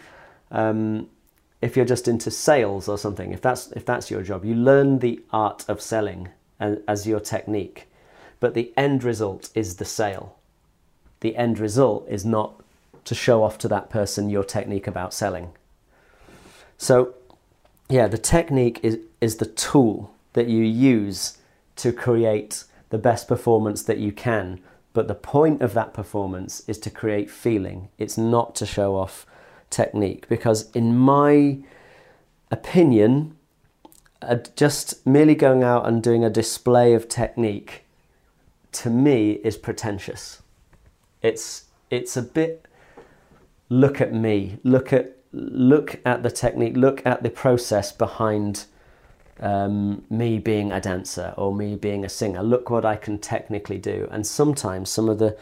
um, 0.51 1.09
if 1.61 1.75
you're 1.75 1.85
just 1.85 2.07
into 2.07 2.31
sales 2.31 2.87
or 2.87 2.97
something, 2.97 3.33
if 3.33 3.41
that's 3.41 3.73
if 3.73 3.83
that's 3.83 4.09
your 4.09 4.23
job, 4.23 4.45
you 4.45 4.55
learn 4.55 4.99
the 4.99 5.19
art 5.33 5.65
of 5.67 5.81
selling 5.81 6.29
as 6.61 7.05
your 7.05 7.19
technique, 7.19 7.89
but 8.39 8.53
the 8.53 8.71
end 8.77 9.03
result 9.03 9.49
is 9.53 9.75
the 9.75 9.83
sale. 9.83 10.37
The 11.19 11.35
end 11.35 11.59
result 11.59 12.07
is 12.07 12.23
not 12.23 12.58
to 13.09 13.15
show 13.15 13.43
off 13.43 13.57
to 13.57 13.67
that 13.67 13.89
person 13.89 14.29
your 14.29 14.43
technique 14.43 14.85
about 14.85 15.15
selling. 15.15 15.49
So, 16.77 17.15
yeah, 17.89 18.05
the 18.05 18.19
technique 18.19 18.79
is 18.83 18.99
is 19.19 19.37
the 19.37 19.47
tool 19.47 20.13
that 20.33 20.47
you 20.47 20.61
use 20.63 21.39
to 21.77 21.91
create 21.91 22.65
the 22.91 22.99
best 22.99 23.27
performance 23.27 23.81
that 23.81 23.97
you 23.97 24.11
can. 24.11 24.59
But 24.93 25.07
the 25.07 25.15
point 25.15 25.63
of 25.63 25.73
that 25.73 25.91
performance 25.91 26.61
is 26.67 26.77
to 26.79 26.91
create 26.91 27.31
feeling. 27.31 27.89
It's 27.97 28.15
not 28.15 28.53
to 28.57 28.65
show 28.67 28.95
off 28.95 29.25
technique 29.71 30.29
because, 30.29 30.69
in 30.75 30.95
my 30.95 31.57
opinion, 32.51 33.35
uh, 34.21 34.35
just 34.55 35.03
merely 35.03 35.33
going 35.33 35.63
out 35.63 35.87
and 35.87 36.03
doing 36.03 36.23
a 36.23 36.29
display 36.29 36.93
of 36.93 37.09
technique 37.09 37.85
to 38.73 38.91
me 38.91 39.31
is 39.43 39.57
pretentious. 39.57 40.43
It's 41.23 41.63
it's 41.89 42.15
a 42.15 42.21
bit 42.21 42.67
look 43.69 44.01
at 44.01 44.13
me, 44.13 44.57
look 44.63 44.91
at 44.91 45.15
look 45.31 45.99
at 46.05 46.23
the 46.23 46.31
technique, 46.31 46.75
look 46.75 47.05
at 47.05 47.21
the 47.23 47.29
process 47.29 47.91
behind 47.91 48.65
um, 49.39 50.03
me 50.09 50.39
being 50.39 50.71
a 50.71 50.81
dancer 50.81 51.33
or 51.37 51.53
me 51.53 51.75
being 51.75 52.03
a 52.03 52.09
singer. 52.09 52.43
Look 52.43 52.69
what 52.69 52.85
I 52.85 52.95
can 52.95 53.19
technically 53.19 53.77
do. 53.77 54.07
And 54.11 54.25
sometimes 54.25 54.89
some 54.89 55.07
of 55.07 55.19
the 55.19 55.37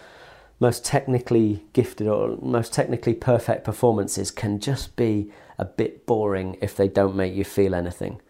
most 0.59 0.83
technically 0.83 1.63
gifted 1.73 2.07
or 2.07 2.37
most 2.41 2.73
technically 2.73 3.13
perfect 3.13 3.63
performances 3.63 4.31
can 4.31 4.59
just 4.59 4.95
be 4.95 5.31
a 5.57 5.65
bit 5.65 6.05
boring 6.05 6.57
if 6.61 6.75
they 6.75 6.87
don't 6.87 7.15
make 7.15 7.33
you 7.33 7.43
feel 7.43 7.73
anything. 7.73 8.21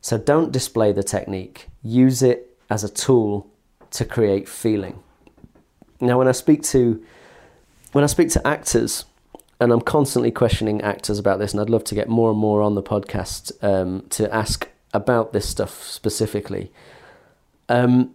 So 0.00 0.16
don't 0.18 0.50
display 0.50 0.92
the 0.92 1.02
technique, 1.02 1.68
use 1.82 2.22
it 2.22 2.56
as 2.70 2.84
a 2.84 2.88
tool 2.88 3.50
to 3.90 4.04
create 4.04 4.48
feeling. 4.48 5.00
Now, 6.00 6.18
when 6.18 6.28
I 6.28 6.32
speak 6.32 6.62
to 6.64 7.04
when 7.92 8.04
I 8.04 8.06
speak 8.06 8.30
to 8.30 8.46
actors, 8.46 9.04
and 9.60 9.72
I'm 9.72 9.80
constantly 9.80 10.30
questioning 10.30 10.80
actors 10.80 11.18
about 11.18 11.38
this, 11.38 11.52
and 11.52 11.60
I'd 11.60 11.70
love 11.70 11.84
to 11.84 11.94
get 11.94 12.08
more 12.08 12.30
and 12.30 12.38
more 12.38 12.62
on 12.62 12.74
the 12.74 12.82
podcast 12.82 13.52
um, 13.62 14.06
to 14.10 14.32
ask 14.34 14.68
about 14.92 15.32
this 15.32 15.48
stuff 15.48 15.82
specifically. 15.84 16.72
Um, 17.68 18.14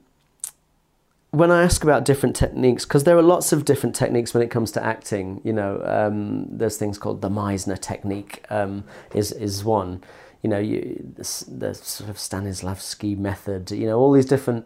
when 1.36 1.52
I 1.52 1.64
ask 1.64 1.84
about 1.84 2.06
different 2.06 2.36
techniques, 2.36 2.86
because 2.86 3.04
there 3.04 3.18
are 3.18 3.22
lots 3.22 3.52
of 3.52 3.66
different 3.66 3.96
techniques 3.96 4.34
when 4.34 4.42
it 4.42 4.50
comes 4.50 4.72
to 4.72 4.84
acting. 4.84 5.42
You 5.44 5.54
know, 5.54 5.82
um, 5.84 6.48
there's 6.50 6.78
things 6.78 6.98
called 6.98 7.22
the 7.22 7.30
Meisner 7.30 7.80
technique 7.80 8.46
um, 8.50 8.86
is 9.14 9.32
is 9.34 9.64
one. 9.64 10.02
You 10.42 10.50
know, 10.50 10.60
you, 10.60 11.14
the, 11.16 11.46
the 11.48 11.74
sort 11.74 12.10
of 12.10 12.16
Stanislavski 12.18 13.18
method. 13.18 13.72
You 13.72 13.88
know, 13.88 14.00
all 14.00 14.14
these 14.14 14.26
different 14.26 14.66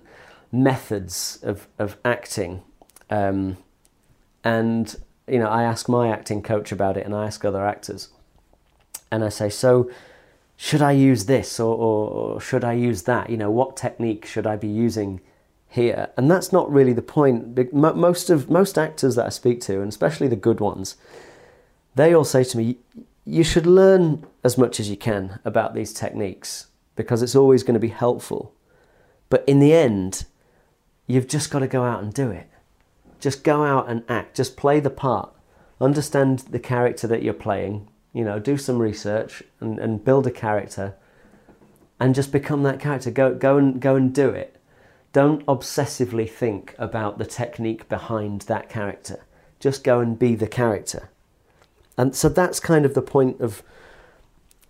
methods 0.51 1.39
of 1.41 1.67
of 1.79 1.97
acting, 2.05 2.61
um, 3.09 3.57
and 4.49 4.95
you 5.27 5.37
know, 5.37 5.47
I 5.47 5.63
ask 5.63 5.87
my 5.87 6.09
acting 6.09 6.41
coach 6.41 6.71
about 6.71 6.97
it 6.97 7.05
and 7.05 7.13
I 7.15 7.27
ask 7.27 7.45
other 7.45 7.65
actors. 7.65 8.09
And 9.11 9.23
I 9.23 9.29
say, 9.29 9.49
so 9.49 9.89
should 10.57 10.81
I 10.81 10.91
use 10.91 11.25
this 11.25 11.59
or, 11.59 11.75
or, 11.75 12.41
should 12.41 12.63
I 12.63 12.73
use 12.73 13.03
that? 13.03 13.29
You 13.29 13.37
know, 13.37 13.51
what 13.51 13.77
technique 13.77 14.25
should 14.25 14.47
I 14.47 14.55
be 14.55 14.67
using 14.67 15.21
here? 15.67 16.09
And 16.17 16.29
that's 16.31 16.51
not 16.51 16.71
really 16.71 16.93
the 16.93 17.03
point. 17.03 17.73
Most 17.73 18.31
of 18.31 18.49
most 18.49 18.77
actors 18.77 19.15
that 19.15 19.27
I 19.27 19.29
speak 19.29 19.61
to, 19.61 19.81
and 19.81 19.89
especially 19.89 20.27
the 20.27 20.35
good 20.35 20.59
ones, 20.59 20.95
they 21.95 22.13
all 22.13 22.25
say 22.25 22.43
to 22.43 22.57
me, 22.57 22.77
you 23.25 23.43
should 23.43 23.67
learn 23.67 24.25
as 24.43 24.57
much 24.57 24.79
as 24.79 24.89
you 24.89 24.97
can 24.97 25.39
about 25.45 25.75
these 25.75 25.93
techniques 25.93 26.67
because 26.95 27.21
it's 27.21 27.35
always 27.35 27.61
going 27.61 27.75
to 27.75 27.79
be 27.79 27.89
helpful. 27.89 28.53
But 29.29 29.43
in 29.47 29.59
the 29.59 29.73
end, 29.73 30.25
you've 31.05 31.27
just 31.27 31.51
got 31.51 31.59
to 31.59 31.67
go 31.67 31.83
out 31.83 32.01
and 32.01 32.11
do 32.11 32.31
it. 32.31 32.48
Just 33.19 33.43
go 33.43 33.63
out 33.63 33.89
and 33.89 34.03
act. 34.07 34.35
Just 34.35 34.57
play 34.57 34.79
the 34.79 34.89
part. 34.89 35.31
Understand 35.81 36.39
the 36.39 36.59
character 36.59 37.07
that 37.07 37.23
you're 37.23 37.33
playing. 37.33 37.87
You 38.13 38.23
know, 38.23 38.39
do 38.39 38.57
some 38.57 38.79
research 38.79 39.43
and, 39.59 39.79
and 39.79 40.03
build 40.03 40.25
a 40.27 40.31
character 40.31 40.95
and 41.99 42.15
just 42.15 42.31
become 42.31 42.63
that 42.63 42.79
character. 42.79 43.11
Go 43.11 43.35
go 43.35 43.57
and 43.57 43.81
go 43.81 43.95
and 43.95 44.13
do 44.13 44.29
it. 44.29 44.55
Don't 45.11 45.45
obsessively 45.47 46.29
think 46.29 46.75
about 46.77 47.17
the 47.17 47.25
technique 47.25 47.89
behind 47.89 48.41
that 48.41 48.69
character. 48.69 49.25
Just 49.59 49.83
go 49.83 49.99
and 49.99 50.17
be 50.17 50.35
the 50.35 50.47
character. 50.47 51.09
And 51.97 52.15
so 52.15 52.29
that's 52.29 52.59
kind 52.59 52.85
of 52.85 52.93
the 52.93 53.01
point 53.01 53.41
of 53.41 53.61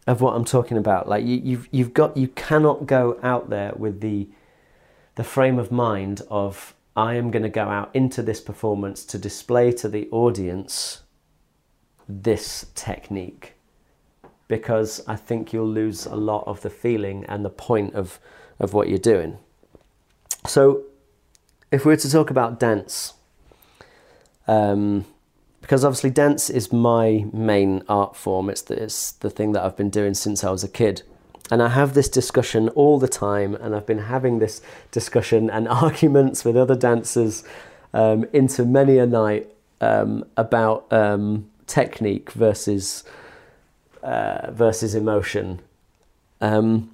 of 0.08 0.22
what 0.22 0.36
I'm 0.36 0.46
talking 0.46 0.78
about. 0.78 1.08
Like 1.08 1.26
you, 1.26 1.38
you've 1.44 1.70
you've 1.72 1.94
got 1.94 2.18
you 2.18 2.30
cannot 2.30 2.88
go 2.88 3.20
out 3.22 3.50
there 3.50 3.74
with 3.76 4.02
the 4.02 4.28
the 5.16 5.24
frame 5.24 5.60
of 5.60 5.72
mind 5.72 6.22
of 6.30 6.74
I 7.00 7.14
am 7.14 7.32
going 7.32 7.44
to 7.44 7.50
go 7.50 7.64
out 7.64 7.92
into 7.94 8.22
this 8.22 8.42
performance 8.42 9.06
to 9.06 9.18
display 9.18 9.72
to 9.72 9.88
the 9.88 10.10
audience 10.12 11.04
this 12.10 12.66
technique 12.76 13.54
because 14.50 15.02
I 15.08 15.16
think 15.16 15.54
you'll 15.54 15.70
lose 15.70 16.06
a 16.06 16.18
lot 16.18 16.44
of 16.46 16.60
the 16.60 16.70
feeling 16.70 17.24
and 17.30 17.46
the 17.46 17.50
point 17.50 17.94
of, 17.96 18.20
of 18.60 18.74
what 18.74 18.90
you're 18.90 18.98
doing. 18.98 19.38
So, 20.46 20.84
if 21.72 21.86
we 21.86 21.94
were 21.94 21.98
to 21.98 22.12
talk 22.12 22.32
about 22.32 22.60
dance, 22.60 23.14
um, 24.46 25.06
because 25.62 25.86
obviously 25.86 26.10
dance 26.10 26.50
is 26.50 26.74
my 26.74 27.26
main 27.32 27.82
art 27.88 28.18
form, 28.18 28.50
it's 28.50 28.64
the, 28.64 28.84
it's 28.84 29.14
the 29.14 29.30
thing 29.30 29.54
that 29.54 29.64
I've 29.64 29.78
been 29.78 29.90
doing 29.90 30.16
since 30.16 30.44
I 30.44 30.52
was 30.52 30.66
a 30.66 30.70
kid. 30.70 31.04
And 31.52 31.64
I 31.64 31.70
have 31.70 31.94
this 31.94 32.10
discussion 32.10 32.70
all 32.70 33.00
the 33.00 33.08
time, 33.08 33.56
and 33.56 33.76
I've 33.76 33.86
been 33.86 34.00
having 34.00 34.40
this 34.40 34.62
discussion 34.92 35.50
and 35.50 35.68
arguments 35.86 36.46
with 36.46 36.56
other 36.56 36.76
dancers 36.76 37.44
um, 37.94 38.26
into 38.34 38.66
many 38.66 38.98
a 38.98 39.06
night 39.06 39.50
um, 39.82 40.26
about 40.38 40.92
um, 40.92 41.50
technique 41.66 42.32
versus 42.32 43.04
uh, 44.04 44.52
versus 44.52 44.96
emotion, 44.96 45.60
um, 46.40 46.90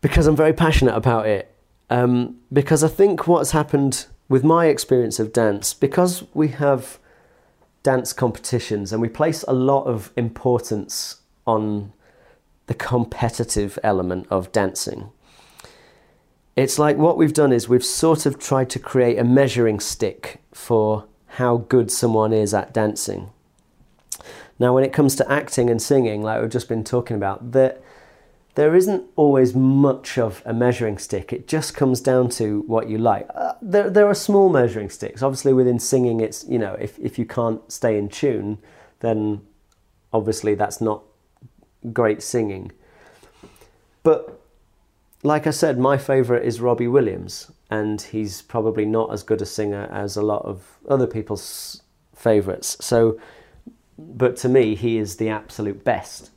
because 0.00 0.26
I'm 0.26 0.36
very 0.36 0.52
passionate 0.52 0.96
about 0.96 1.26
it. 1.26 1.54
Um, 1.90 2.38
because 2.52 2.84
I 2.84 2.88
think 2.88 3.26
what's 3.26 3.50
happened 3.50 4.06
with 4.28 4.44
my 4.44 4.66
experience 4.66 5.18
of 5.18 5.32
dance, 5.32 5.74
because 5.74 6.24
we 6.34 6.48
have 6.48 6.98
dance 7.82 8.12
competitions 8.12 8.92
and 8.92 9.02
we 9.02 9.08
place 9.08 9.44
a 9.48 9.52
lot 9.52 9.84
of 9.84 10.12
importance 10.16 11.20
on 11.46 11.92
the 12.70 12.74
competitive 12.74 13.80
element 13.82 14.24
of 14.30 14.52
dancing. 14.52 15.10
It's 16.54 16.78
like 16.78 16.96
what 16.96 17.16
we've 17.16 17.32
done 17.32 17.52
is 17.52 17.68
we've 17.68 17.84
sort 17.84 18.26
of 18.26 18.38
tried 18.38 18.70
to 18.70 18.78
create 18.78 19.18
a 19.18 19.24
measuring 19.24 19.80
stick 19.80 20.40
for 20.54 21.06
how 21.40 21.56
good 21.56 21.90
someone 21.90 22.32
is 22.32 22.54
at 22.54 22.72
dancing. 22.72 23.30
Now, 24.60 24.72
when 24.72 24.84
it 24.84 24.92
comes 24.92 25.16
to 25.16 25.28
acting 25.28 25.68
and 25.68 25.82
singing, 25.82 26.22
like 26.22 26.40
we've 26.40 26.48
just 26.48 26.68
been 26.68 26.84
talking 26.84 27.16
about, 27.16 27.50
that 27.50 27.82
there 28.54 28.76
isn't 28.76 29.02
always 29.16 29.52
much 29.52 30.16
of 30.16 30.40
a 30.46 30.54
measuring 30.54 30.96
stick. 30.96 31.32
It 31.32 31.48
just 31.48 31.74
comes 31.74 32.00
down 32.00 32.28
to 32.38 32.60
what 32.68 32.88
you 32.88 32.98
like. 32.98 33.26
Uh, 33.34 33.54
there, 33.60 33.90
there 33.90 34.06
are 34.06 34.14
small 34.14 34.48
measuring 34.48 34.90
sticks. 34.90 35.24
Obviously, 35.24 35.52
within 35.52 35.80
singing, 35.80 36.20
it's 36.20 36.46
you 36.48 36.60
know 36.60 36.74
if 36.74 36.96
if 37.00 37.18
you 37.18 37.26
can't 37.26 37.60
stay 37.72 37.98
in 37.98 38.08
tune, 38.08 38.58
then 39.00 39.40
obviously 40.12 40.54
that's 40.54 40.80
not 40.80 41.02
great 41.92 42.22
singing. 42.22 42.72
But 44.02 44.40
like 45.22 45.46
I 45.46 45.50
said, 45.50 45.78
my 45.78 45.98
favourite 45.98 46.44
is 46.44 46.60
Robbie 46.60 46.88
Williams, 46.88 47.50
and 47.70 48.00
he's 48.00 48.42
probably 48.42 48.86
not 48.86 49.12
as 49.12 49.22
good 49.22 49.42
a 49.42 49.46
singer 49.46 49.88
as 49.92 50.16
a 50.16 50.22
lot 50.22 50.44
of 50.44 50.78
other 50.88 51.06
people's 51.06 51.82
favourites. 52.14 52.76
So, 52.80 53.20
but 53.98 54.36
to 54.38 54.48
me, 54.48 54.74
he 54.74 54.98
is 54.98 55.16
the 55.16 55.28
absolute 55.28 55.84
best. 55.84 56.30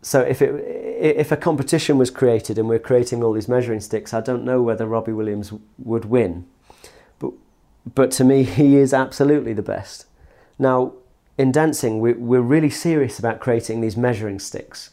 So 0.00 0.20
if 0.20 0.40
it 0.40 0.54
if 1.00 1.32
a 1.32 1.36
competition 1.36 1.98
was 1.98 2.10
created 2.10 2.58
and 2.58 2.68
we're 2.68 2.78
creating 2.78 3.22
all 3.22 3.32
these 3.32 3.48
measuring 3.48 3.80
sticks, 3.80 4.14
I 4.14 4.20
don't 4.20 4.44
know 4.44 4.62
whether 4.62 4.86
Robbie 4.86 5.12
Williams 5.12 5.52
would 5.76 6.06
win. 6.06 6.46
But 7.18 7.32
but 7.94 8.10
to 8.12 8.24
me, 8.24 8.44
he 8.44 8.76
is 8.76 8.94
absolutely 8.94 9.52
the 9.52 9.62
best. 9.62 10.06
Now, 10.58 10.94
in 11.38 11.52
dancing, 11.52 12.00
we, 12.00 12.12
we're 12.14 12.40
really 12.40 12.68
serious 12.68 13.18
about 13.18 13.40
creating 13.40 13.80
these 13.80 13.96
measuring 13.96 14.40
sticks 14.40 14.90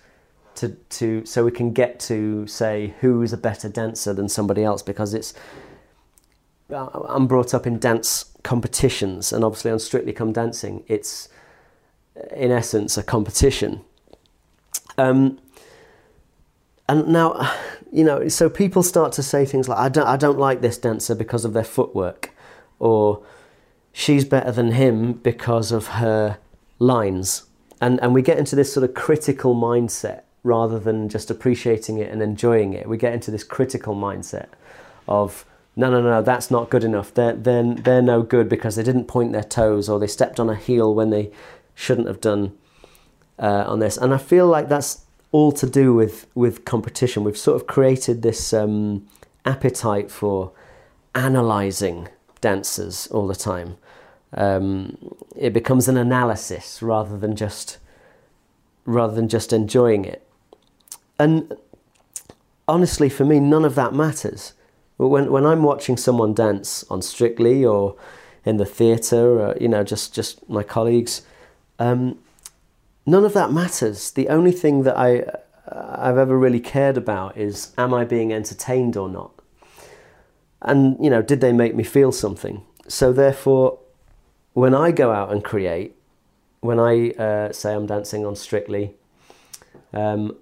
to, 0.56 0.70
to 0.70 1.26
so 1.26 1.44
we 1.44 1.52
can 1.52 1.74
get 1.74 2.00
to 2.02 2.48
say 2.48 2.94
who 3.02 3.22
is 3.22 3.34
a 3.34 3.38
better 3.38 3.68
dancer 3.68 4.14
than 4.14 4.30
somebody 4.30 4.64
else 4.64 4.82
because 4.82 5.14
it's 5.14 5.34
uh, 6.72 6.88
I'm 7.10 7.28
brought 7.28 7.54
up 7.54 7.68
in 7.68 7.78
dance 7.78 8.32
competitions 8.44 9.34
and 9.34 9.44
obviously 9.44 9.72
on 9.72 9.80
Strictly 9.80 10.14
Come 10.14 10.32
Dancing 10.32 10.84
it's 10.88 11.28
in 12.34 12.52
essence 12.52 12.98
a 12.98 13.04
competition. 13.04 13.82
Um, 14.98 15.40
and 16.88 17.08
now, 17.08 17.52
you 17.92 18.04
know, 18.04 18.28
so 18.28 18.50
people 18.50 18.84
start 18.84 19.12
to 19.14 19.24
say 19.24 19.46
things 19.46 19.68
like, 19.68 19.80
I 19.80 19.90
don't, 19.90 20.08
I 20.08 20.18
don't 20.18 20.38
like 20.38 20.62
this 20.62 20.78
dancer 20.78 21.16
because 21.16 21.44
of 21.44 21.54
their 21.54 21.64
footwork, 21.64 22.32
or 22.80 23.24
she's 23.98 24.26
better 24.26 24.52
than 24.52 24.74
him 24.74 25.14
because 25.14 25.72
of 25.72 25.88
her 25.88 26.38
lines. 26.80 27.44
And, 27.80 27.98
and 28.02 28.14
we 28.14 28.22
get 28.22 28.38
into 28.38 28.54
this 28.54 28.72
sort 28.74 28.84
of 28.84 28.94
critical 28.94 29.56
mindset 29.56 30.24
rather 30.44 30.78
than 30.78 31.08
just 31.08 31.32
appreciating 31.32 31.98
it 31.98 32.12
and 32.12 32.22
enjoying 32.22 32.74
it. 32.74 32.90
We 32.90 32.98
get 32.98 33.14
into 33.14 33.32
this 33.32 33.46
critical 33.46 33.96
mindset 33.96 34.48
of, 35.08 35.46
no, 35.78 35.90
no, 35.90 36.02
no, 36.02 36.22
that's 36.22 36.52
not 36.52 36.70
good 36.70 36.84
enough. 36.84 37.14
They're, 37.14 37.36
they're, 37.36 37.74
they're 37.74 38.02
no 38.02 38.22
good 38.22 38.50
because 38.50 38.76
they 38.76 38.84
didn't 38.84 39.06
point 39.06 39.32
their 39.32 39.44
toes 39.44 39.88
or 39.88 39.98
they 39.98 40.08
stepped 40.08 40.42
on 40.42 40.50
a 40.50 40.56
heel 40.56 40.94
when 40.94 41.10
they 41.10 41.32
shouldn't 41.74 42.08
have 42.08 42.20
done 42.20 42.52
uh, 43.40 43.64
on 43.66 43.80
this. 43.80 43.96
And 43.96 44.14
I 44.14 44.18
feel 44.18 44.46
like 44.46 44.68
that's 44.68 45.06
all 45.32 45.54
to 45.54 45.70
do 45.70 45.94
with, 45.94 46.28
with 46.36 46.66
competition. 46.66 47.24
We've 47.24 47.38
sort 47.38 47.62
of 47.62 47.66
created 47.66 48.24
this 48.24 48.52
um, 48.54 49.08
appetite 49.46 50.12
for 50.12 50.52
analysing 51.16 52.10
dancers 52.42 53.08
all 53.08 53.26
the 53.26 53.36
time. 53.36 53.78
Um, 54.34 54.98
it 55.36 55.54
becomes 55.54 55.88
an 55.88 55.98
analysis 55.98 56.82
rather 56.82 57.18
than 57.18 57.36
just 57.36 57.78
rather 58.86 59.16
than 59.16 59.28
just 59.28 59.52
enjoying 59.52 60.06
it. 60.06 60.28
And 61.18 61.58
honestly, 62.68 63.10
for 63.10 63.26
me, 63.26 63.40
none 63.40 63.66
of 63.66 63.76
that 63.76 63.94
matters. 63.94 64.54
When 64.98 65.32
when 65.32 65.46
I'm 65.46 65.64
watching 65.64 65.98
someone 65.98 66.34
dance 66.34 66.84
on 66.90 67.02
Strictly 67.02 67.66
or 67.66 67.96
in 68.46 68.58
the 68.58 68.66
theatre, 68.66 69.42
or, 69.42 69.58
you 69.60 69.68
know, 69.68 69.84
just 69.84 70.14
just 70.14 70.48
my 70.50 70.64
colleagues, 70.64 71.24
um, 71.80 72.20
none 73.06 73.26
of 73.26 73.34
that 73.34 73.52
matters. 73.52 74.12
The 74.12 74.30
only 74.30 74.52
thing 74.52 74.84
that 74.84 74.98
I, 74.98 75.26
I've 75.68 76.18
ever 76.18 76.38
really 76.38 76.60
cared 76.60 76.98
about 76.98 77.38
is 77.38 77.74
am 77.78 77.94
I 77.94 78.06
being 78.06 78.32
entertained 78.32 78.96
or 78.96 79.10
not? 79.10 79.32
And, 80.62 80.98
you 81.04 81.10
know, 81.10 81.22
did 81.22 81.42
they 81.42 81.52
make 81.52 81.76
me 81.76 81.84
feel 81.84 82.12
something? 82.12 82.64
So, 82.88 83.12
therefore, 83.12 83.80
when 84.56 84.74
I 84.74 84.92
go 84.92 85.12
out 85.12 85.34
and 85.34 85.44
create, 85.44 85.96
when 86.62 86.80
I 86.80 87.10
uh, 87.12 87.52
say 87.52 87.74
I'm 87.74 87.86
dancing 87.86 88.26
on 88.26 88.38
Strictly, 88.38 88.96
um, 89.94 90.38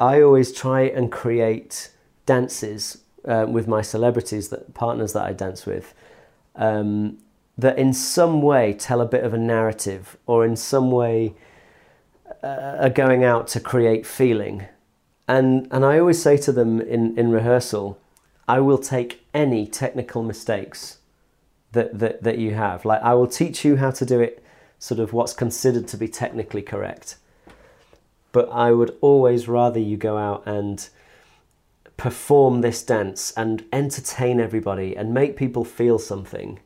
I 0.00 0.20
always 0.22 0.52
try 0.52 0.82
and 0.82 1.10
create 1.10 1.90
dances 2.26 2.98
uh, 3.24 3.46
with 3.48 3.68
my 3.68 3.80
celebrities, 3.80 4.48
that 4.48 4.74
partners 4.74 5.12
that 5.12 5.24
I 5.24 5.32
dance 5.32 5.66
with, 5.66 5.94
um, 6.56 7.18
that 7.56 7.78
in 7.78 7.92
some 7.92 8.42
way 8.42 8.72
tell 8.72 9.00
a 9.00 9.06
bit 9.06 9.22
of 9.22 9.32
a 9.32 9.38
narrative 9.38 10.16
or 10.26 10.44
in 10.44 10.56
some 10.56 10.90
way 10.90 11.34
uh, 12.42 12.78
are 12.80 12.90
going 12.90 13.22
out 13.22 13.46
to 13.48 13.60
create 13.60 14.04
feeling. 14.04 14.66
And, 15.28 15.68
and 15.70 15.84
I 15.84 16.00
always 16.00 16.20
say 16.20 16.36
to 16.38 16.50
them 16.50 16.80
in, 16.80 17.16
in 17.16 17.30
rehearsal, 17.30 18.00
I 18.48 18.58
will 18.58 18.78
take 18.78 19.24
any 19.32 19.64
technical 19.64 20.24
mistakes 20.24 20.98
that, 21.74 21.98
that, 21.98 22.22
that 22.22 22.38
you 22.38 22.54
have. 22.54 22.84
Like, 22.84 23.02
I 23.02 23.14
will 23.14 23.26
teach 23.26 23.64
you 23.64 23.76
how 23.76 23.90
to 23.92 24.04
do 24.04 24.20
it 24.20 24.42
sort 24.78 25.00
of 25.00 25.12
what's 25.12 25.32
considered 25.32 25.86
to 25.88 25.96
be 25.96 26.08
technically 26.08 26.62
correct. 26.62 27.16
But 28.32 28.48
I 28.50 28.72
would 28.72 28.96
always 29.00 29.46
rather 29.46 29.78
you 29.78 29.96
go 29.96 30.18
out 30.18 30.42
and 30.46 30.88
perform 31.96 32.60
this 32.60 32.82
dance 32.82 33.32
and 33.36 33.64
entertain 33.72 34.40
everybody 34.40 34.96
and 34.96 35.14
make 35.14 35.36
people 35.36 35.64
feel 35.64 35.98
something 35.98 36.58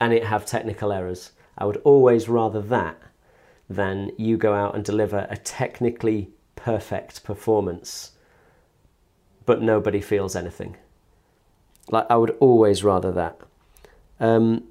and 0.00 0.12
it 0.12 0.24
have 0.24 0.44
technical 0.44 0.92
errors. 0.92 1.32
I 1.56 1.64
would 1.64 1.78
always 1.84 2.28
rather 2.28 2.60
that 2.62 3.00
than 3.68 4.10
you 4.16 4.36
go 4.36 4.54
out 4.54 4.74
and 4.74 4.84
deliver 4.84 5.26
a 5.30 5.36
technically 5.36 6.30
perfect 6.56 7.22
performance, 7.22 8.12
but 9.46 9.62
nobody 9.62 10.00
feels 10.00 10.34
anything. 10.34 10.76
Like, 11.90 12.06
I 12.10 12.16
would 12.16 12.36
always 12.40 12.84
rather 12.84 13.12
that. 13.12 13.40
Um, 14.20 14.64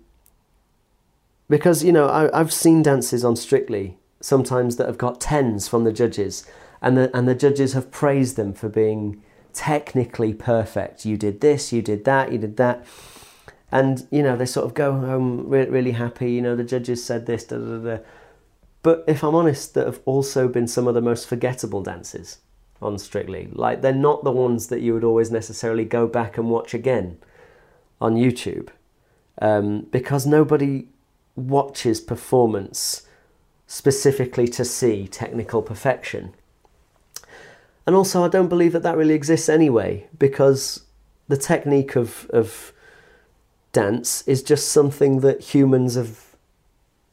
because, 1.49 1.83
you 1.83 1.91
know, 1.91 2.07
I, 2.07 2.37
I've 2.37 2.51
seen 2.51 2.83
dances 2.83 3.23
on 3.23 3.35
Strictly 3.35 3.97
sometimes 4.19 4.75
that 4.75 4.87
have 4.87 4.97
got 4.97 5.21
tens 5.21 5.67
from 5.67 5.83
the 5.83 5.93
judges, 5.93 6.45
and 6.81 6.97
the, 6.97 7.15
and 7.15 7.27
the 7.27 7.35
judges 7.35 7.73
have 7.73 7.91
praised 7.91 8.35
them 8.35 8.53
for 8.53 8.67
being 8.67 9.21
technically 9.53 10.33
perfect. 10.33 11.05
You 11.05 11.17
did 11.17 11.41
this, 11.41 11.71
you 11.71 11.81
did 11.81 12.03
that, 12.05 12.31
you 12.31 12.37
did 12.37 12.57
that. 12.57 12.85
And, 13.71 14.07
you 14.11 14.23
know, 14.23 14.35
they 14.37 14.45
sort 14.45 14.65
of 14.65 14.73
go 14.73 14.93
home 14.93 15.49
re- 15.49 15.67
really 15.67 15.91
happy. 15.91 16.31
You 16.31 16.41
know, 16.41 16.55
the 16.55 16.63
judges 16.63 17.03
said 17.03 17.25
this, 17.25 17.43
da 17.43 17.57
da 17.57 17.77
da. 17.77 17.97
But 18.81 19.03
if 19.07 19.23
I'm 19.23 19.35
honest, 19.35 19.73
that 19.73 19.85
have 19.85 19.99
also 20.05 20.47
been 20.47 20.67
some 20.67 20.87
of 20.87 20.93
the 20.93 21.01
most 21.01 21.27
forgettable 21.27 21.81
dances 21.81 22.39
on 22.81 22.97
Strictly. 22.97 23.49
Like, 23.51 23.81
they're 23.81 23.93
not 23.93 24.23
the 24.23 24.31
ones 24.31 24.67
that 24.67 24.81
you 24.81 24.93
would 24.93 25.03
always 25.03 25.31
necessarily 25.31 25.83
go 25.83 26.07
back 26.07 26.37
and 26.37 26.49
watch 26.49 26.73
again 26.73 27.17
on 27.99 28.15
YouTube 28.15 28.69
um, 29.41 29.87
because 29.91 30.25
nobody 30.25 30.87
watches 31.35 32.01
performance 32.01 33.03
specifically 33.67 34.47
to 34.47 34.65
see 34.65 35.07
technical 35.07 35.61
perfection. 35.61 36.33
And 37.85 37.95
also, 37.95 38.23
I 38.23 38.27
don't 38.27 38.49
believe 38.49 38.73
that 38.73 38.83
that 38.83 38.97
really 38.97 39.13
exists 39.13 39.49
anyway, 39.49 40.07
because 40.17 40.83
the 41.27 41.37
technique 41.37 41.95
of, 41.95 42.29
of 42.31 42.73
dance 43.71 44.27
is 44.27 44.41
just 44.43 44.69
something 44.71 45.19
that 45.19 45.41
humans 45.53 45.95
have 45.95 46.35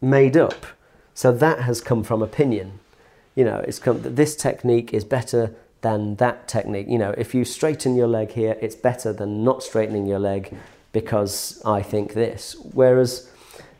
made 0.01 0.37
up. 0.37 0.66
So 1.14 1.31
that 1.33 1.61
has 1.61 1.81
come 1.81 2.03
from 2.03 2.22
opinion. 2.22 2.81
You 3.35 3.45
know, 3.45 3.59
it's 3.59 3.79
come 3.79 4.03
that 4.03 4.16
this 4.16 4.35
technique 4.37 4.93
is 4.95 5.05
better 5.05 5.55
than 5.81 6.16
that 6.16 6.49
technique. 6.49 6.87
You 6.89 6.99
know, 6.99 7.14
if 7.18 7.35
you 7.35 7.45
straighten 7.45 7.95
your 7.95 8.09
leg 8.09 8.33
here, 8.33 8.57
it's 8.61 8.75
better 8.75 9.12
than 9.12 9.45
not 9.45 9.62
straightening 9.62 10.07
your 10.07 10.18
leg 10.18 10.57
because 10.95 11.61
I 11.66 11.82
think 11.82 12.14
this. 12.14 12.57
Whereas, 12.72 13.28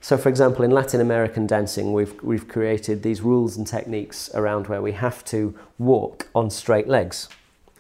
so 0.03 0.19
for 0.19 0.29
example, 0.29 0.65
in 0.65 0.73
Latin 0.73 1.01
American 1.01 1.47
dancing, 1.47 1.95
we've, 1.95 2.21
we've 2.23 2.49
created 2.49 3.03
these 3.03 3.23
rules 3.23 3.57
and 3.57 3.67
techniques 3.67 4.29
around 4.35 4.67
where 4.67 4.83
we 4.83 4.93
have 4.93 5.25
to 5.27 5.57
walk 5.79 6.29
on 6.35 6.51
straight 6.51 6.89
legs. 6.89 7.29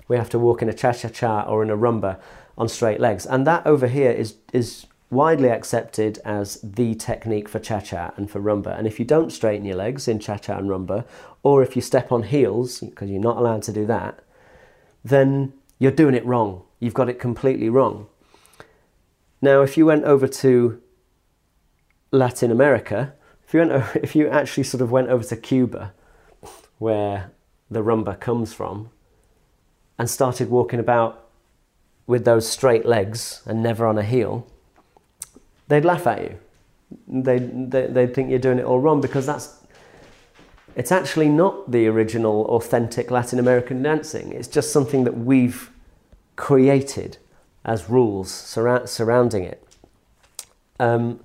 We 0.06 0.16
have 0.16 0.30
to 0.30 0.38
walk 0.38 0.62
in 0.62 0.68
a 0.68 0.72
cha 0.72 0.92
cha 0.92 1.08
cha 1.08 1.42
or 1.42 1.62
in 1.62 1.68
a 1.68 1.76
rumba 1.76 2.18
on 2.56 2.68
straight 2.68 3.00
legs. 3.00 3.26
And 3.26 3.44
that 3.46 3.66
over 3.66 3.88
here 3.88 4.12
is, 4.12 4.36
is 4.52 4.86
widely 5.10 5.50
accepted 5.50 6.20
as 6.24 6.60
the 6.62 6.94
technique 6.94 7.48
for 7.48 7.58
cha 7.58 7.80
cha 7.80 8.14
and 8.16 8.30
for 8.30 8.40
rumba. 8.40 8.78
And 8.78 8.86
if 8.86 9.00
you 9.00 9.04
don't 9.04 9.32
straighten 9.32 9.66
your 9.66 9.76
legs 9.76 10.06
in 10.06 10.20
cha 10.20 10.36
cha 10.36 10.56
and 10.58 10.70
rumba, 10.70 11.04
or 11.42 11.62
if 11.64 11.74
you 11.74 11.82
step 11.82 12.12
on 12.12 12.22
heels, 12.22 12.78
because 12.78 13.10
you're 13.10 13.20
not 13.20 13.38
allowed 13.38 13.64
to 13.64 13.72
do 13.72 13.84
that, 13.86 14.20
then 15.04 15.52
you're 15.80 15.90
doing 15.90 16.14
it 16.14 16.24
wrong. 16.24 16.62
You've 16.78 16.94
got 16.94 17.08
it 17.08 17.18
completely 17.18 17.68
wrong. 17.68 18.06
Now, 19.44 19.60
if 19.60 19.76
you 19.76 19.84
went 19.84 20.04
over 20.04 20.26
to 20.26 20.80
Latin 22.10 22.50
America, 22.50 23.12
if 23.46 23.52
you, 23.52 23.60
went 23.60 23.96
if 24.02 24.16
you 24.16 24.26
actually 24.26 24.62
sort 24.62 24.80
of 24.80 24.90
went 24.90 25.10
over 25.10 25.22
to 25.22 25.36
Cuba, 25.36 25.92
where 26.78 27.30
the 27.70 27.84
rumba 27.84 28.18
comes 28.18 28.54
from, 28.54 28.88
and 29.98 30.08
started 30.08 30.48
walking 30.48 30.80
about 30.80 31.28
with 32.06 32.24
those 32.24 32.48
straight 32.48 32.86
legs 32.86 33.42
and 33.44 33.62
never 33.62 33.86
on 33.86 33.98
a 33.98 34.02
heel, 34.02 34.46
they'd 35.68 35.84
laugh 35.84 36.06
at 36.06 36.22
you. 36.22 36.38
They'd, 37.06 37.70
they'd 37.70 38.14
think 38.14 38.30
you're 38.30 38.38
doing 38.38 38.58
it 38.58 38.64
all 38.64 38.80
wrong 38.80 39.02
because 39.02 39.26
that's 39.26 39.60
it's 40.74 40.90
actually 40.90 41.28
not 41.28 41.70
the 41.70 41.86
original 41.86 42.46
authentic 42.46 43.10
Latin 43.10 43.38
American 43.38 43.82
dancing. 43.82 44.32
It's 44.32 44.48
just 44.48 44.72
something 44.72 45.04
that 45.04 45.18
we've 45.18 45.70
created 46.34 47.18
as 47.64 47.88
rules 47.88 48.30
surrounding 48.30 49.44
it. 49.44 49.66
Um, 50.78 51.20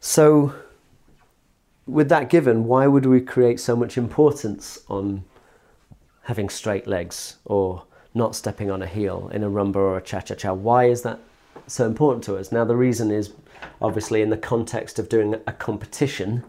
so, 0.00 0.54
with 1.86 2.08
that 2.08 2.30
given, 2.30 2.64
why 2.64 2.86
would 2.86 3.06
we 3.06 3.20
create 3.20 3.60
so 3.60 3.76
much 3.76 3.98
importance 3.98 4.80
on 4.88 5.24
having 6.22 6.48
straight 6.48 6.86
legs 6.86 7.36
or 7.44 7.84
not 8.14 8.34
stepping 8.34 8.70
on 8.70 8.82
a 8.82 8.86
heel 8.86 9.30
in 9.32 9.42
a 9.42 9.50
rumba 9.50 9.76
or 9.76 9.96
a 9.96 10.02
cha 10.02 10.20
cha 10.20 10.34
cha? 10.34 10.52
Why 10.52 10.84
is 10.84 11.02
that 11.02 11.18
so 11.66 11.86
important 11.86 12.24
to 12.24 12.36
us? 12.36 12.50
Now, 12.50 12.64
the 12.64 12.76
reason 12.76 13.10
is 13.10 13.32
obviously 13.80 14.22
in 14.22 14.30
the 14.30 14.36
context 14.36 14.98
of 14.98 15.08
doing 15.08 15.34
a 15.46 15.52
competition, 15.52 16.44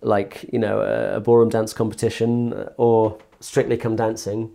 like, 0.00 0.44
you 0.52 0.58
know, 0.58 0.80
a, 0.80 1.16
a 1.16 1.20
ballroom 1.20 1.50
dance 1.50 1.72
competition 1.72 2.68
or 2.76 3.18
strictly 3.40 3.76
come 3.76 3.96
dancing 3.96 4.50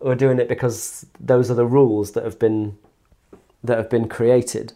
we're 0.00 0.14
doing 0.14 0.38
it 0.38 0.48
because 0.48 1.06
those 1.18 1.50
are 1.50 1.54
the 1.54 1.66
rules 1.66 2.12
that 2.12 2.24
have 2.24 2.38
been 2.38 2.78
that 3.62 3.78
have 3.78 3.90
been 3.90 4.08
created. 4.08 4.72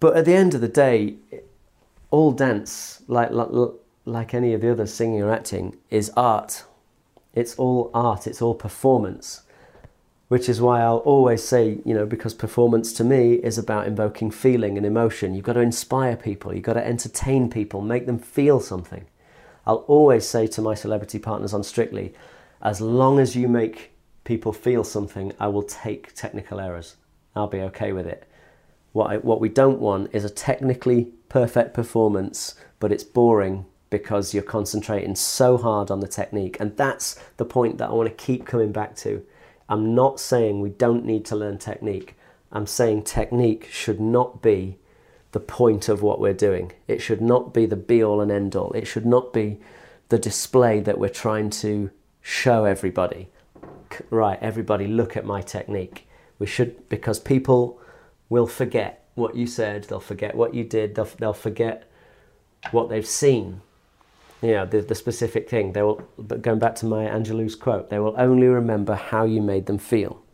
But 0.00 0.16
at 0.16 0.24
the 0.24 0.34
end 0.34 0.54
of 0.54 0.60
the 0.60 0.68
day, 0.68 1.16
all 2.10 2.32
dance, 2.32 3.02
like, 3.06 3.30
like 3.30 3.48
like 4.04 4.34
any 4.34 4.52
of 4.52 4.60
the 4.60 4.70
other 4.70 4.86
singing 4.86 5.22
or 5.22 5.32
acting, 5.32 5.76
is 5.90 6.10
art. 6.16 6.64
It's 7.34 7.54
all 7.56 7.90
art. 7.94 8.26
It's 8.26 8.42
all 8.42 8.54
performance. 8.54 9.42
Which 10.28 10.48
is 10.48 10.60
why 10.60 10.80
I'll 10.82 10.98
always 10.98 11.42
say, 11.42 11.78
you 11.84 11.94
know, 11.94 12.06
because 12.06 12.34
performance 12.34 12.92
to 12.94 13.04
me 13.04 13.34
is 13.34 13.58
about 13.58 13.86
invoking 13.86 14.30
feeling 14.30 14.76
and 14.76 14.86
emotion. 14.86 15.34
You've 15.34 15.44
got 15.44 15.54
to 15.54 15.60
inspire 15.60 16.16
people. 16.16 16.54
You've 16.54 16.64
got 16.64 16.74
to 16.74 16.86
entertain 16.86 17.50
people, 17.50 17.80
make 17.82 18.06
them 18.06 18.18
feel 18.18 18.60
something. 18.60 19.06
I'll 19.66 19.84
always 19.86 20.26
say 20.26 20.46
to 20.48 20.62
my 20.62 20.74
celebrity 20.74 21.18
partners 21.18 21.54
on 21.54 21.62
Strictly, 21.62 22.14
as 22.64 22.80
long 22.80 23.18
as 23.18 23.36
you 23.36 23.46
make 23.46 23.92
people 24.24 24.52
feel 24.52 24.82
something, 24.82 25.32
I 25.38 25.48
will 25.48 25.62
take 25.62 26.14
technical 26.14 26.58
errors. 26.58 26.96
I'll 27.36 27.46
be 27.46 27.60
okay 27.60 27.92
with 27.92 28.06
it. 28.06 28.26
What, 28.92 29.10
I, 29.10 29.16
what 29.18 29.40
we 29.40 29.50
don't 29.50 29.80
want 29.80 30.14
is 30.14 30.24
a 30.24 30.30
technically 30.30 31.12
perfect 31.28 31.74
performance, 31.74 32.54
but 32.80 32.90
it's 32.90 33.04
boring 33.04 33.66
because 33.90 34.32
you're 34.32 34.42
concentrating 34.42 35.14
so 35.14 35.58
hard 35.58 35.90
on 35.90 36.00
the 36.00 36.08
technique. 36.08 36.56
And 36.58 36.76
that's 36.76 37.20
the 37.36 37.44
point 37.44 37.78
that 37.78 37.90
I 37.90 37.92
want 37.92 38.08
to 38.08 38.24
keep 38.24 38.46
coming 38.46 38.72
back 38.72 38.96
to. 38.96 39.24
I'm 39.68 39.94
not 39.94 40.18
saying 40.18 40.60
we 40.60 40.70
don't 40.70 41.04
need 41.04 41.24
to 41.26 41.36
learn 41.36 41.58
technique. 41.58 42.16
I'm 42.50 42.66
saying 42.66 43.02
technique 43.02 43.68
should 43.70 44.00
not 44.00 44.42
be 44.42 44.78
the 45.32 45.40
point 45.40 45.88
of 45.88 46.02
what 46.02 46.20
we're 46.20 46.32
doing. 46.32 46.72
It 46.86 47.00
should 47.00 47.20
not 47.20 47.52
be 47.52 47.66
the 47.66 47.76
be 47.76 48.02
all 48.02 48.20
and 48.20 48.30
end 48.30 48.56
all. 48.56 48.72
It 48.72 48.86
should 48.86 49.06
not 49.06 49.32
be 49.32 49.58
the 50.08 50.18
display 50.18 50.80
that 50.80 50.98
we're 50.98 51.08
trying 51.08 51.50
to 51.50 51.90
show 52.24 52.64
everybody. 52.64 53.28
Right, 54.10 54.38
everybody, 54.42 54.88
look 54.88 55.16
at 55.16 55.24
my 55.24 55.40
technique. 55.40 56.08
We 56.40 56.46
should, 56.48 56.88
because 56.88 57.20
people 57.20 57.80
will 58.28 58.48
forget 58.48 59.06
what 59.14 59.36
you 59.36 59.46
said, 59.46 59.84
they'll 59.84 60.00
forget 60.00 60.34
what 60.34 60.54
you 60.54 60.64
did, 60.64 60.96
they'll, 60.96 61.08
they'll 61.20 61.32
forget 61.32 61.88
what 62.72 62.88
they've 62.88 63.06
seen. 63.06 63.60
You 64.42 64.54
know, 64.54 64.66
the, 64.66 64.80
the 64.80 64.96
specific 64.96 65.48
thing. 65.48 65.72
They 65.72 65.82
will, 65.82 66.02
but 66.18 66.42
going 66.42 66.58
back 66.58 66.74
to 66.76 66.86
Maya 66.86 67.08
Angelou's 67.08 67.54
quote, 67.54 67.88
they 67.88 68.00
will 68.00 68.16
only 68.18 68.48
remember 68.48 68.96
how 68.96 69.24
you 69.24 69.40
made 69.40 69.66
them 69.66 69.78
feel 69.78 70.24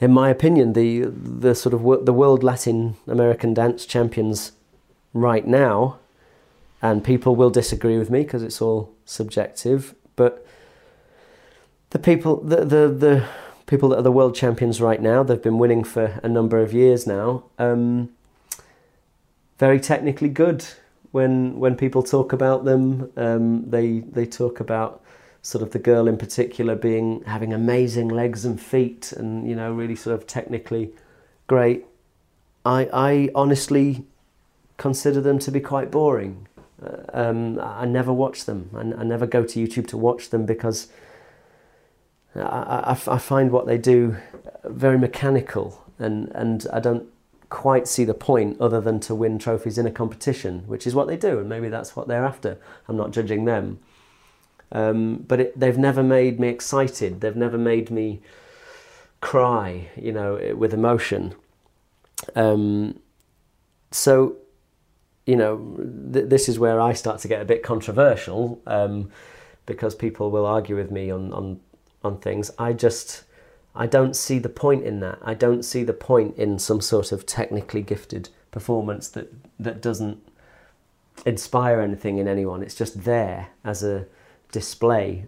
in 0.00 0.12
my 0.12 0.28
opinion, 0.28 0.74
the 0.74 1.04
the 1.06 1.54
sort 1.54 1.74
of 1.74 2.04
the 2.04 2.12
world 2.12 2.42
Latin 2.42 2.96
American 3.06 3.54
dance 3.54 3.86
champions 3.86 4.52
right 5.14 5.46
now, 5.46 5.98
and 6.82 7.02
people 7.02 7.34
will 7.34 7.50
disagree 7.50 7.98
with 7.98 8.10
me 8.10 8.22
because 8.22 8.42
it's 8.42 8.60
all 8.60 8.92
subjective, 9.04 9.94
but 10.16 10.46
the 11.90 11.98
people 11.98 12.42
the, 12.42 12.64
the 12.64 12.88
the 12.88 13.28
people 13.66 13.88
that 13.90 13.98
are 13.98 14.02
the 14.02 14.12
world 14.12 14.34
champions 14.34 14.80
right 14.80 15.02
now, 15.02 15.22
they've 15.22 15.42
been 15.42 15.58
winning 15.58 15.84
for 15.84 16.20
a 16.22 16.28
number 16.28 16.60
of 16.60 16.72
years 16.72 17.06
now. 17.06 17.44
Um, 17.58 18.10
very 19.58 19.80
technically 19.80 20.28
good. 20.28 20.64
When 21.12 21.58
when 21.58 21.76
people 21.76 22.02
talk 22.02 22.32
about 22.32 22.64
them, 22.64 23.10
um, 23.16 23.70
they 23.70 24.00
they 24.00 24.26
talk 24.26 24.60
about 24.60 25.02
sort 25.46 25.62
of 25.62 25.70
the 25.70 25.78
girl 25.78 26.08
in 26.08 26.16
particular 26.16 26.74
being 26.74 27.22
having 27.24 27.52
amazing 27.52 28.08
legs 28.08 28.44
and 28.44 28.60
feet 28.60 29.12
and 29.12 29.48
you 29.48 29.54
know 29.54 29.72
really 29.72 29.94
sort 29.94 30.12
of 30.12 30.26
technically 30.26 30.90
great 31.46 31.86
i 32.64 32.88
i 32.92 33.30
honestly 33.32 34.04
consider 34.76 35.20
them 35.20 35.38
to 35.38 35.52
be 35.52 35.60
quite 35.60 35.88
boring 35.88 36.48
um, 37.12 37.58
i 37.60 37.84
never 37.84 38.12
watch 38.12 38.44
them 38.44 38.70
I, 38.74 39.00
I, 39.00 39.04
never 39.04 39.26
go 39.26 39.44
to 39.44 39.60
youtube 39.60 39.86
to 39.88 39.96
watch 39.96 40.30
them 40.30 40.44
because 40.46 40.88
I, 42.34 42.40
I, 42.40 42.98
I 43.06 43.18
find 43.18 43.50
what 43.50 43.66
they 43.66 43.78
do 43.78 44.16
very 44.64 44.98
mechanical 44.98 45.84
and 45.98 46.28
and 46.34 46.66
i 46.72 46.80
don't 46.80 47.06
quite 47.48 47.86
see 47.86 48.04
the 48.04 48.14
point 48.14 48.60
other 48.60 48.80
than 48.80 48.98
to 49.00 49.14
win 49.14 49.38
trophies 49.38 49.78
in 49.78 49.86
a 49.86 49.90
competition 49.90 50.64
which 50.66 50.86
is 50.86 50.94
what 50.94 51.06
they 51.06 51.16
do 51.16 51.38
and 51.38 51.48
maybe 51.48 51.68
that's 51.68 51.96
what 51.96 52.08
they're 52.08 52.24
after 52.24 52.58
i'm 52.88 52.96
not 52.96 53.12
judging 53.12 53.44
them 53.44 53.78
um, 54.72 55.24
but 55.28 55.40
it, 55.40 55.58
they've 55.58 55.78
never 55.78 56.02
made 56.02 56.40
me 56.40 56.48
excited. 56.48 57.20
They've 57.20 57.36
never 57.36 57.58
made 57.58 57.90
me 57.90 58.20
cry, 59.20 59.88
you 59.96 60.12
know, 60.12 60.54
with 60.56 60.74
emotion. 60.74 61.34
Um, 62.34 62.98
so, 63.90 64.36
you 65.26 65.36
know, 65.36 65.58
th- 66.12 66.28
this 66.28 66.48
is 66.48 66.58
where 66.58 66.80
I 66.80 66.92
start 66.92 67.20
to 67.20 67.28
get 67.28 67.42
a 67.42 67.44
bit 67.44 67.62
controversial 67.62 68.62
um, 68.66 69.10
because 69.66 69.94
people 69.94 70.30
will 70.30 70.46
argue 70.46 70.76
with 70.76 70.90
me 70.90 71.10
on, 71.10 71.32
on 71.32 71.60
on 72.02 72.18
things. 72.18 72.50
I 72.58 72.72
just 72.72 73.24
I 73.74 73.86
don't 73.86 74.16
see 74.16 74.38
the 74.38 74.48
point 74.48 74.84
in 74.84 75.00
that. 75.00 75.18
I 75.22 75.34
don't 75.34 75.64
see 75.64 75.82
the 75.84 75.92
point 75.92 76.38
in 76.38 76.58
some 76.58 76.80
sort 76.80 77.12
of 77.12 77.26
technically 77.26 77.82
gifted 77.82 78.30
performance 78.50 79.08
that 79.08 79.32
that 79.58 79.82
doesn't 79.82 80.18
inspire 81.26 81.80
anything 81.80 82.18
in 82.18 82.28
anyone. 82.28 82.62
It's 82.62 82.74
just 82.74 83.04
there 83.04 83.48
as 83.64 83.82
a 83.82 84.06
display 84.52 85.26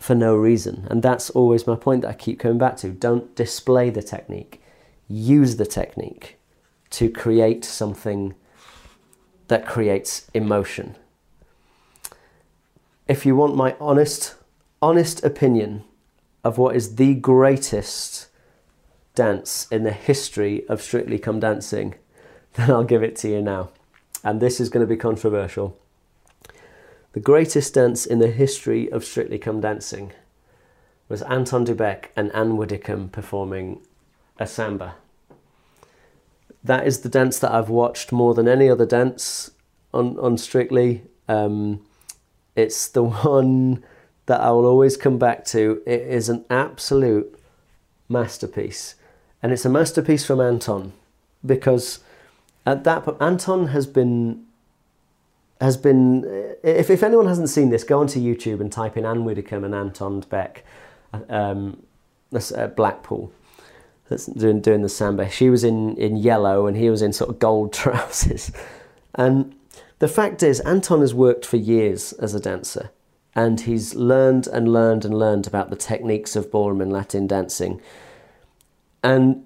for 0.00 0.14
no 0.14 0.34
reason. 0.36 0.86
And 0.90 1.02
that's 1.02 1.30
always 1.30 1.66
my 1.66 1.76
point 1.76 2.02
that 2.02 2.08
I 2.08 2.14
keep 2.14 2.40
coming 2.40 2.58
back 2.58 2.76
to. 2.78 2.90
Don't 2.90 3.34
display 3.34 3.90
the 3.90 4.02
technique, 4.02 4.62
use 5.08 5.56
the 5.56 5.66
technique 5.66 6.38
to 6.90 7.10
create 7.10 7.64
something 7.64 8.34
that 9.48 9.66
creates 9.66 10.30
emotion. 10.32 10.94
If 13.06 13.26
you 13.26 13.34
want 13.34 13.56
my 13.56 13.74
honest, 13.80 14.34
honest 14.80 15.24
opinion 15.24 15.84
of 16.44 16.58
what 16.58 16.76
is 16.76 16.96
the 16.96 17.14
greatest 17.14 18.28
dance 19.14 19.66
in 19.70 19.82
the 19.82 19.92
history 19.92 20.66
of 20.68 20.80
Strictly 20.80 21.18
Come 21.18 21.40
Dancing, 21.40 21.94
then 22.54 22.70
I'll 22.70 22.84
give 22.84 23.02
it 23.02 23.16
to 23.16 23.28
you 23.28 23.42
now. 23.42 23.70
And 24.22 24.40
this 24.40 24.60
is 24.60 24.68
going 24.68 24.86
to 24.86 24.94
be 24.94 24.96
controversial. 24.96 25.78
The 27.12 27.20
greatest 27.20 27.74
dance 27.74 28.04
in 28.04 28.18
the 28.18 28.30
history 28.30 28.90
of 28.92 29.04
Strictly 29.04 29.38
Come 29.38 29.60
Dancing 29.60 30.12
was 31.08 31.22
Anton 31.22 31.64
du 31.64 31.74
Beke 31.74 32.12
and 32.14 32.30
Ann 32.34 32.56
Widdecombe 32.56 33.08
performing 33.08 33.80
a 34.38 34.46
samba. 34.46 34.96
That 36.68 36.86
is 36.86 37.00
the 37.00 37.08
dance 37.08 37.38
that 37.38 37.50
I've 37.50 37.70
watched 37.70 38.12
more 38.12 38.34
than 38.34 38.46
any 38.46 38.68
other 38.68 38.84
dance 38.84 39.52
on, 39.94 40.18
on 40.18 40.36
Strictly. 40.36 41.00
Um, 41.26 41.80
it's 42.54 42.88
the 42.88 43.02
one 43.24 43.82
that 44.26 44.42
I 44.42 44.50
will 44.50 44.66
always 44.66 44.98
come 44.98 45.16
back 45.18 45.46
to. 45.46 45.82
It 45.86 46.02
is 46.02 46.28
an 46.28 46.44
absolute 46.50 47.40
masterpiece. 48.06 48.96
And 49.42 49.50
it's 49.50 49.64
a 49.64 49.70
masterpiece 49.70 50.26
from 50.26 50.42
Anton 50.42 50.92
because 51.46 52.00
at 52.66 52.84
that 52.84 53.04
point, 53.04 53.16
Anton 53.18 53.68
has 53.68 53.86
been 53.86 54.44
has 55.62 55.78
been. 55.78 56.24
If, 56.62 56.90
if 56.90 57.02
anyone 57.02 57.26
hasn't 57.26 57.48
seen 57.48 57.70
this, 57.70 57.82
go 57.82 57.98
onto 57.98 58.20
YouTube 58.20 58.60
and 58.60 58.70
type 58.70 58.98
in 58.98 59.06
Ann 59.06 59.24
Widdecombe 59.24 59.64
and 59.64 59.74
Anton 59.74 60.22
Beke, 60.28 60.66
um, 61.30 61.82
that's 62.30 62.52
at 62.52 62.76
Blackpool. 62.76 63.32
That's 64.08 64.26
doing 64.26 64.60
doing 64.60 64.82
the 64.82 64.88
samba. 64.88 65.28
She 65.28 65.50
was 65.50 65.64
in 65.64 65.96
in 65.96 66.16
yellow 66.16 66.66
and 66.66 66.76
he 66.76 66.90
was 66.90 67.02
in 67.02 67.12
sort 67.12 67.30
of 67.30 67.38
gold 67.38 67.72
trousers. 67.80 68.50
And 69.14 69.54
the 69.98 70.08
fact 70.08 70.42
is, 70.42 70.60
Anton 70.60 71.00
has 71.00 71.14
worked 71.14 71.44
for 71.44 71.56
years 71.56 72.12
as 72.14 72.34
a 72.34 72.40
dancer, 72.40 72.90
and 73.34 73.60
he's 73.60 73.94
learned 73.94 74.46
and 74.46 74.72
learned 74.72 75.04
and 75.04 75.18
learned 75.18 75.46
about 75.46 75.70
the 75.70 75.76
techniques 75.76 76.36
of 76.36 76.50
ballroom 76.50 76.80
and 76.80 76.92
Latin 76.92 77.26
dancing. 77.26 77.80
And 79.02 79.44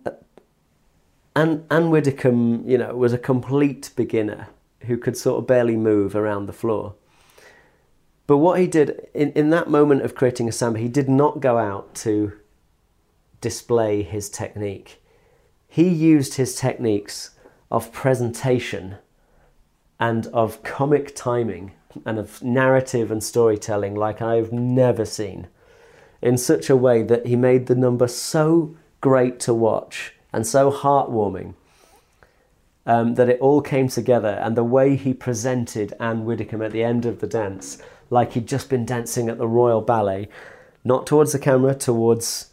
and 1.34 1.64
Ann 1.70 1.90
Widdecombe, 1.90 2.68
you 2.68 2.76
know, 2.78 2.94
was 2.94 3.12
a 3.12 3.18
complete 3.18 3.90
beginner 3.96 4.48
who 4.80 4.98
could 4.98 5.16
sort 5.16 5.38
of 5.38 5.46
barely 5.46 5.76
move 5.76 6.14
around 6.14 6.46
the 6.46 6.52
floor. 6.52 6.94
But 8.26 8.38
what 8.38 8.60
he 8.60 8.66
did 8.66 9.08
in, 9.14 9.32
in 9.32 9.50
that 9.50 9.68
moment 9.68 10.02
of 10.02 10.14
creating 10.14 10.48
a 10.48 10.52
samba, 10.52 10.78
he 10.78 10.88
did 10.88 11.08
not 11.08 11.40
go 11.40 11.58
out 11.58 11.94
to 11.96 12.32
display 13.42 14.02
his 14.02 14.30
technique. 14.30 15.02
He 15.68 15.88
used 15.88 16.34
his 16.34 16.54
techniques 16.54 17.32
of 17.70 17.92
presentation 17.92 18.96
and 20.00 20.26
of 20.28 20.62
comic 20.62 21.14
timing 21.14 21.72
and 22.06 22.18
of 22.18 22.42
narrative 22.42 23.10
and 23.10 23.22
storytelling 23.22 23.94
like 23.94 24.22
I've 24.22 24.52
never 24.52 25.04
seen 25.04 25.48
in 26.22 26.38
such 26.38 26.70
a 26.70 26.76
way 26.76 27.02
that 27.02 27.26
he 27.26 27.36
made 27.36 27.66
the 27.66 27.74
number 27.74 28.06
so 28.06 28.76
great 29.00 29.40
to 29.40 29.52
watch 29.52 30.14
and 30.32 30.46
so 30.46 30.70
heartwarming 30.70 31.54
um, 32.86 33.14
that 33.14 33.28
it 33.28 33.40
all 33.40 33.60
came 33.60 33.88
together 33.88 34.40
and 34.42 34.56
the 34.56 34.64
way 34.64 34.96
he 34.96 35.12
presented 35.12 35.94
Ann 36.00 36.24
Widdecombe 36.24 36.62
at 36.62 36.72
the 36.72 36.84
end 36.84 37.04
of 37.04 37.20
the 37.20 37.26
dance, 37.26 37.78
like 38.10 38.32
he'd 38.32 38.46
just 38.46 38.68
been 38.68 38.86
dancing 38.86 39.28
at 39.28 39.38
the 39.38 39.48
Royal 39.48 39.80
Ballet, 39.80 40.28
not 40.84 41.06
towards 41.06 41.32
the 41.32 41.38
camera, 41.38 41.74
towards 41.74 42.51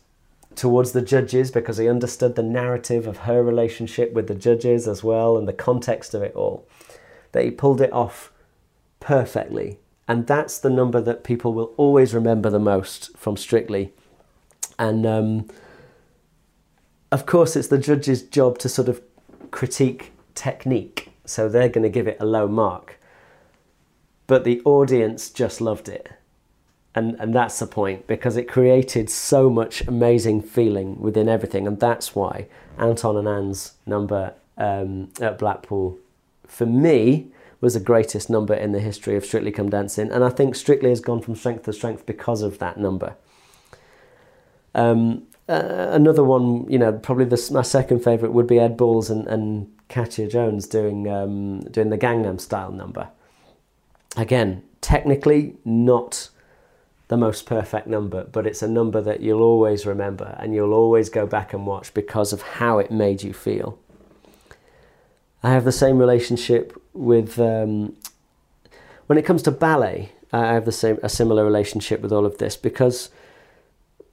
towards 0.60 0.92
the 0.92 1.02
judges 1.02 1.52
because 1.52 1.78
he 1.78 1.88
understood 1.88 2.36
the 2.36 2.44
narrative 2.44 3.08
of 3.08 3.20
her 3.20 3.42
relationship 3.42 4.12
with 4.12 4.28
the 4.28 4.36
judges 4.36 4.90
as 4.90 5.02
well 5.02 5.38
and 5.38 5.48
the 5.48 5.54
context 5.54 6.14
of 6.14 6.22
it 6.22 6.36
all. 6.36 6.68
That 7.32 7.46
he 7.46 7.52
pulled 7.52 7.80
it 7.80 7.94
off 7.94 8.34
perfectly. 9.00 9.80
And 10.06 10.28
that's 10.28 10.60
the 10.60 10.70
number 10.70 11.00
that 11.00 11.24
people 11.24 11.54
will 11.54 11.74
always 11.78 12.14
remember 12.14 12.50
the 12.50 12.60
most 12.60 13.16
from 13.18 13.38
Strictly. 13.38 13.94
And 14.78 15.06
um, 15.06 15.48
of 17.10 17.26
course, 17.26 17.56
it's 17.56 17.70
the 17.70 17.78
judge's 17.78 18.22
job 18.22 18.58
to 18.58 18.68
sort 18.68 18.90
of 18.90 19.02
critique 19.52 20.12
technique, 20.36 21.14
so 21.24 21.48
they're 21.48 21.70
going 21.70 21.84
to 21.84 21.90
give 21.90 22.08
it 22.08 22.18
a 22.20 22.26
low 22.26 22.50
mark. 22.50 23.00
But 24.28 24.44
the 24.44 24.62
audience 24.66 25.30
just 25.30 25.62
loved 25.62 25.88
it. 25.88 26.10
And, 26.96 27.16
and 27.20 27.36
that's 27.36 27.60
the 27.60 27.68
point 27.68 28.08
because 28.08 28.36
it 28.36 28.46
created 28.46 29.10
so 29.10 29.50
much 29.50 29.82
amazing 29.88 30.42
feeling 30.42 31.00
within 31.00 31.30
everything, 31.30 31.68
and 31.68 31.80
that's 31.80 32.16
why 32.16 32.48
Anton 32.78 33.16
and 33.16 33.28
Ann's 33.28 33.76
number 33.86 34.34
um, 34.58 35.10
at 35.22 35.38
Blackpool, 35.38 36.00
for 36.48 36.66
me, 36.66 37.28
was 37.62 37.76
the 37.76 37.80
greatest 37.80 38.30
number 38.30 38.54
in 38.54 38.72
the 38.72 38.80
history 38.80 39.16
of 39.16 39.26
Strictly 39.26 39.52
Come 39.52 39.70
Dancing, 39.70 40.12
and 40.12 40.24
I 40.24 40.30
think 40.30 40.56
Strictly 40.56 40.90
has 40.90 41.00
gone 41.00 41.22
from 41.22 41.36
strength 41.36 41.64
to 41.66 41.74
strength 41.74 42.06
because 42.06 42.42
of 42.42 42.58
that 42.60 42.78
number. 42.78 43.16
Um, 44.74 45.28
uh, 45.48 45.90
another 45.92 46.24
one, 46.24 46.70
you 46.70 46.78
know, 46.78 46.94
probably 46.94 47.26
the, 47.26 47.50
my 47.52 47.64
second 47.64 48.04
favourite 48.04 48.34
would 48.34 48.48
be 48.48 48.60
Ed 48.60 48.78
Balls 48.78 49.10
and, 49.10 49.28
and 49.28 49.72
Katya 49.90 50.28
Jones 50.28 50.68
doing 50.68 51.08
um, 51.08 51.62
doing 51.62 51.90
the 51.90 51.98
Gangnam 51.98 52.40
Style 52.40 52.72
number. 52.72 53.10
Again, 54.16 54.64
technically 54.82 55.56
not 55.66 56.30
the 57.10 57.18
most 57.18 57.46
perfect 57.46 57.88
number, 57.88 58.24
but 58.24 58.48
it's 58.48 58.62
a 58.62 58.68
number 58.68 59.02
that 59.02 59.20
you'll 59.20 59.42
always 59.42 59.86
remember 59.86 60.36
and 60.40 60.54
you'll 60.54 60.74
always 60.74 61.10
go 61.10 61.28
back 61.28 61.54
and 61.54 61.68
watch 61.68 61.94
because 61.94 62.32
of 62.32 62.42
how 62.42 62.80
it 62.80 62.92
made 62.92 63.24
you 63.24 63.34
feel. 63.34 63.78
I 65.44 65.52
have 65.52 65.66
the 65.66 65.72
same 65.72 65.98
relationship 65.98 66.80
with 66.94 67.40
um, 67.40 67.96
when 69.08 69.18
it 69.18 69.26
comes 69.26 69.42
to 69.44 69.52
ballet. 69.52 70.12
I 70.32 70.54
have 70.54 70.66
the 70.66 70.72
same 70.72 71.00
a 71.02 71.10
similar 71.10 71.44
relationship 71.44 72.02
with 72.02 72.12
all 72.12 72.26
of 72.26 72.38
this 72.38 72.56
because 72.56 73.10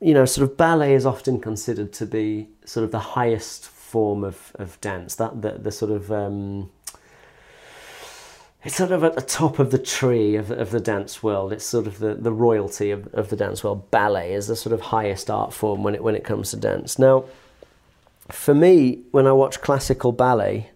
you 0.00 0.12
know, 0.12 0.24
sort 0.24 0.48
of 0.48 0.56
ballet 0.56 0.94
is 0.94 1.06
often 1.06 1.40
considered 1.40 1.92
to 1.94 2.06
be 2.06 2.48
sort 2.64 2.84
of 2.84 2.92
the 2.92 2.98
highest 2.98 3.66
form 3.66 4.24
of, 4.24 4.52
of 4.56 4.80
dance. 4.80 5.14
That 5.16 5.42
the, 5.42 5.52
the 5.52 5.72
sort 5.72 5.90
of 5.90 6.12
um, 6.12 6.70
it's 8.66 8.74
sort 8.74 8.90
of 8.90 9.04
at 9.04 9.14
the 9.14 9.22
top 9.22 9.60
of 9.60 9.70
the 9.70 9.78
tree 9.78 10.34
of, 10.34 10.50
of 10.50 10.72
the 10.72 10.80
dance 10.80 11.22
world. 11.22 11.52
It's 11.52 11.64
sort 11.64 11.86
of 11.86 12.00
the, 12.00 12.14
the 12.14 12.32
royalty 12.32 12.90
of, 12.90 13.06
of 13.14 13.30
the 13.30 13.36
dance 13.36 13.62
world. 13.62 13.92
Ballet 13.92 14.34
is 14.34 14.48
the 14.48 14.56
sort 14.56 14.72
of 14.72 14.80
highest 14.80 15.30
art 15.30 15.52
form 15.52 15.84
when 15.84 15.94
it 15.94 16.02
when 16.02 16.16
it 16.16 16.24
comes 16.24 16.50
to 16.50 16.56
dance. 16.56 16.98
Now, 16.98 17.26
for 18.28 18.56
me, 18.56 19.02
when 19.12 19.24
I 19.24 19.32
watch 19.32 19.60
classical 19.60 20.10
ballet, 20.10 20.70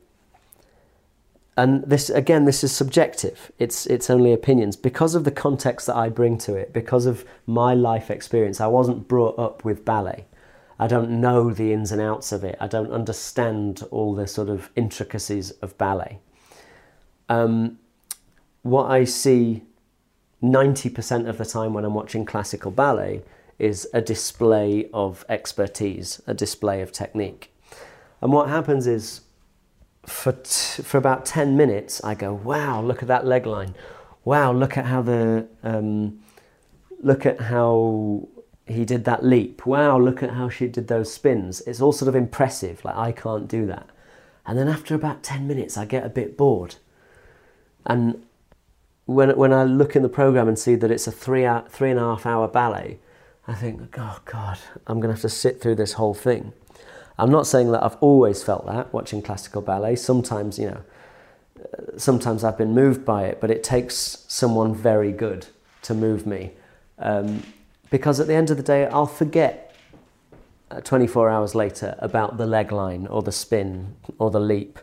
and 1.57 1.82
this 1.82 2.09
again 2.11 2.45
this 2.45 2.62
is 2.62 2.70
subjective 2.70 3.51
it's 3.59 3.84
it's 3.86 4.09
only 4.09 4.32
opinions 4.32 4.76
because 4.76 5.16
of 5.16 5.24
the 5.24 5.32
context 5.32 5.88
that 5.88 5.97
i 5.97 6.09
bring 6.09 6.38
to 6.38 6.55
it 6.55 6.72
because 6.72 7.07
of 7.07 7.24
my 7.45 7.74
life 7.74 8.09
experience 8.09 8.61
i 8.61 8.68
wasn't 8.68 9.09
brought 9.09 9.36
up 9.36 9.64
with 9.64 9.84
ballet 9.84 10.24
i 10.78 10.86
don't 10.86 11.11
know 11.11 11.53
the 11.53 11.72
ins 11.72 11.91
and 11.91 12.01
outs 12.01 12.30
of 12.30 12.45
it 12.45 12.57
i 12.61 12.68
don't 12.68 12.93
understand 12.93 13.82
all 13.91 14.14
the 14.14 14.28
sort 14.28 14.49
of 14.49 14.70
intricacies 14.76 15.51
of 15.61 15.76
ballet 15.76 16.20
um, 17.28 17.78
what 18.62 18.90
i 18.90 19.04
see 19.04 19.62
90% 20.42 21.28
of 21.28 21.36
the 21.38 21.44
time 21.44 21.74
when 21.74 21.84
i'm 21.84 21.94
watching 21.94 22.24
classical 22.24 22.70
ballet 22.70 23.22
is 23.58 23.86
a 23.92 24.00
display 24.00 24.88
of 24.92 25.24
expertise 25.28 26.22
a 26.26 26.34
display 26.34 26.80
of 26.80 26.92
technique 26.92 27.52
and 28.20 28.32
what 28.32 28.48
happens 28.48 28.86
is 28.86 29.22
for, 30.06 30.32
for 30.32 30.98
about 30.98 31.24
10 31.24 31.56
minutes, 31.56 32.02
I 32.02 32.14
go, 32.14 32.32
wow, 32.32 32.80
look 32.80 33.02
at 33.02 33.08
that 33.08 33.26
leg 33.26 33.46
line. 33.46 33.74
Wow, 34.24 34.52
look 34.52 34.76
at 34.76 34.86
how 34.86 35.02
the, 35.02 35.46
um, 35.62 36.20
look 37.00 37.24
at 37.26 37.40
how 37.40 38.28
he 38.66 38.84
did 38.84 39.04
that 39.04 39.24
leap. 39.24 39.66
Wow, 39.66 39.98
look 39.98 40.22
at 40.22 40.30
how 40.30 40.48
she 40.48 40.68
did 40.68 40.88
those 40.88 41.12
spins. 41.12 41.61
It's 41.62 41.80
all 41.80 41.92
sort 41.92 42.08
of 42.08 42.14
impressive. 42.14 42.84
Like, 42.84 42.96
I 42.96 43.12
can't 43.12 43.48
do 43.48 43.66
that. 43.66 43.88
And 44.46 44.58
then 44.58 44.68
after 44.68 44.94
about 44.94 45.22
10 45.22 45.46
minutes, 45.46 45.76
I 45.76 45.84
get 45.84 46.04
a 46.04 46.11
bit 46.11 46.36
bored. 46.36 46.76
And 47.86 48.24
when, 49.11 49.36
when 49.36 49.52
I 49.52 49.64
look 49.64 49.96
in 49.96 50.02
the 50.02 50.08
program 50.08 50.46
and 50.46 50.56
see 50.56 50.76
that 50.76 50.90
it's 50.90 51.06
a 51.08 51.12
three, 51.12 51.44
hour, 51.44 51.64
three 51.68 51.90
and 51.90 51.98
a 51.98 52.02
half 52.02 52.26
hour 52.26 52.46
ballet, 52.46 52.98
I 53.48 53.54
think, 53.54 53.98
oh 53.98 54.20
God, 54.24 54.58
I'm 54.86 55.00
going 55.00 55.08
to 55.08 55.14
have 55.14 55.22
to 55.22 55.28
sit 55.28 55.61
through 55.61 55.74
this 55.74 55.94
whole 55.94 56.14
thing. 56.14 56.52
I'm 57.18 57.30
not 57.30 57.46
saying 57.46 57.72
that 57.72 57.82
I've 57.82 57.96
always 57.96 58.42
felt 58.42 58.66
that 58.66 58.92
watching 58.92 59.20
classical 59.20 59.62
ballet. 59.62 59.96
Sometimes, 59.96 60.58
you 60.58 60.66
know, 60.70 60.82
sometimes 61.96 62.44
I've 62.44 62.56
been 62.56 62.72
moved 62.72 63.04
by 63.04 63.24
it, 63.24 63.40
but 63.40 63.50
it 63.50 63.64
takes 63.64 64.24
someone 64.28 64.74
very 64.74 65.11
good 65.11 65.48
to 65.82 65.92
move 65.92 66.24
me. 66.24 66.52
Um, 66.98 67.42
because 67.90 68.20
at 68.20 68.28
the 68.28 68.34
end 68.34 68.50
of 68.50 68.56
the 68.56 68.62
day, 68.62 68.86
I'll 68.86 69.06
forget 69.06 69.74
uh, 70.70 70.80
24 70.82 71.28
hours 71.30 71.56
later 71.56 71.96
about 71.98 72.36
the 72.36 72.46
leg 72.46 72.70
line 72.70 73.08
or 73.08 73.22
the 73.22 73.32
spin 73.32 73.96
or 74.18 74.30
the 74.30 74.40
leap. 74.40 74.78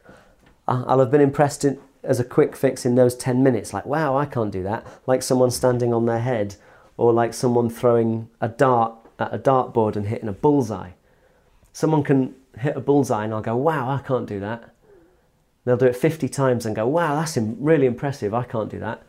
I'll 0.68 1.00
have 1.00 1.12
been 1.12 1.22
impressed 1.22 1.64
in, 1.64 1.80
as 2.04 2.20
a 2.20 2.24
quick 2.24 2.56
fix 2.56 2.86
in 2.86 2.96
those 2.96 3.16
10 3.16 3.44
minutes, 3.44 3.74
like, 3.74 3.86
wow, 3.86 4.18
I 4.18 4.26
can't 4.26 4.52
do 4.52 4.64
that. 4.64 4.86
Like 5.06 5.22
someone 5.22 5.52
standing 5.52 5.94
on 5.94 6.06
their 6.06 6.20
head, 6.20 6.56
or 6.96 7.14
like 7.14 7.34
someone 7.34 7.70
throwing 7.70 8.30
a 8.42 8.48
dart 8.48 8.94
at 9.20 9.34
a 9.34 9.40
dartboard 9.40 9.96
and 9.96 10.08
hitting 10.08 10.30
a 10.30 10.34
bullseye 10.34 10.92
someone 11.78 12.02
can 12.02 12.34
hit 12.58 12.76
a 12.76 12.80
bullseye 12.80 13.24
and 13.24 13.32
I'll 13.32 13.42
go, 13.44 13.56
wow, 13.56 13.88
I 13.92 14.00
can't 14.00 14.26
do 14.26 14.40
that. 14.40 14.74
They'll 15.64 15.78
do 15.78 15.86
it 15.86 15.96
50 15.96 16.28
times 16.28 16.66
and 16.66 16.76
go, 16.76 16.88
wow, 16.88 17.14
that's 17.14 17.38
really 17.38 17.86
impressive, 17.86 18.34
I 18.34 18.46
can't 18.46 18.72
do 18.72 18.80
that. 18.80 19.04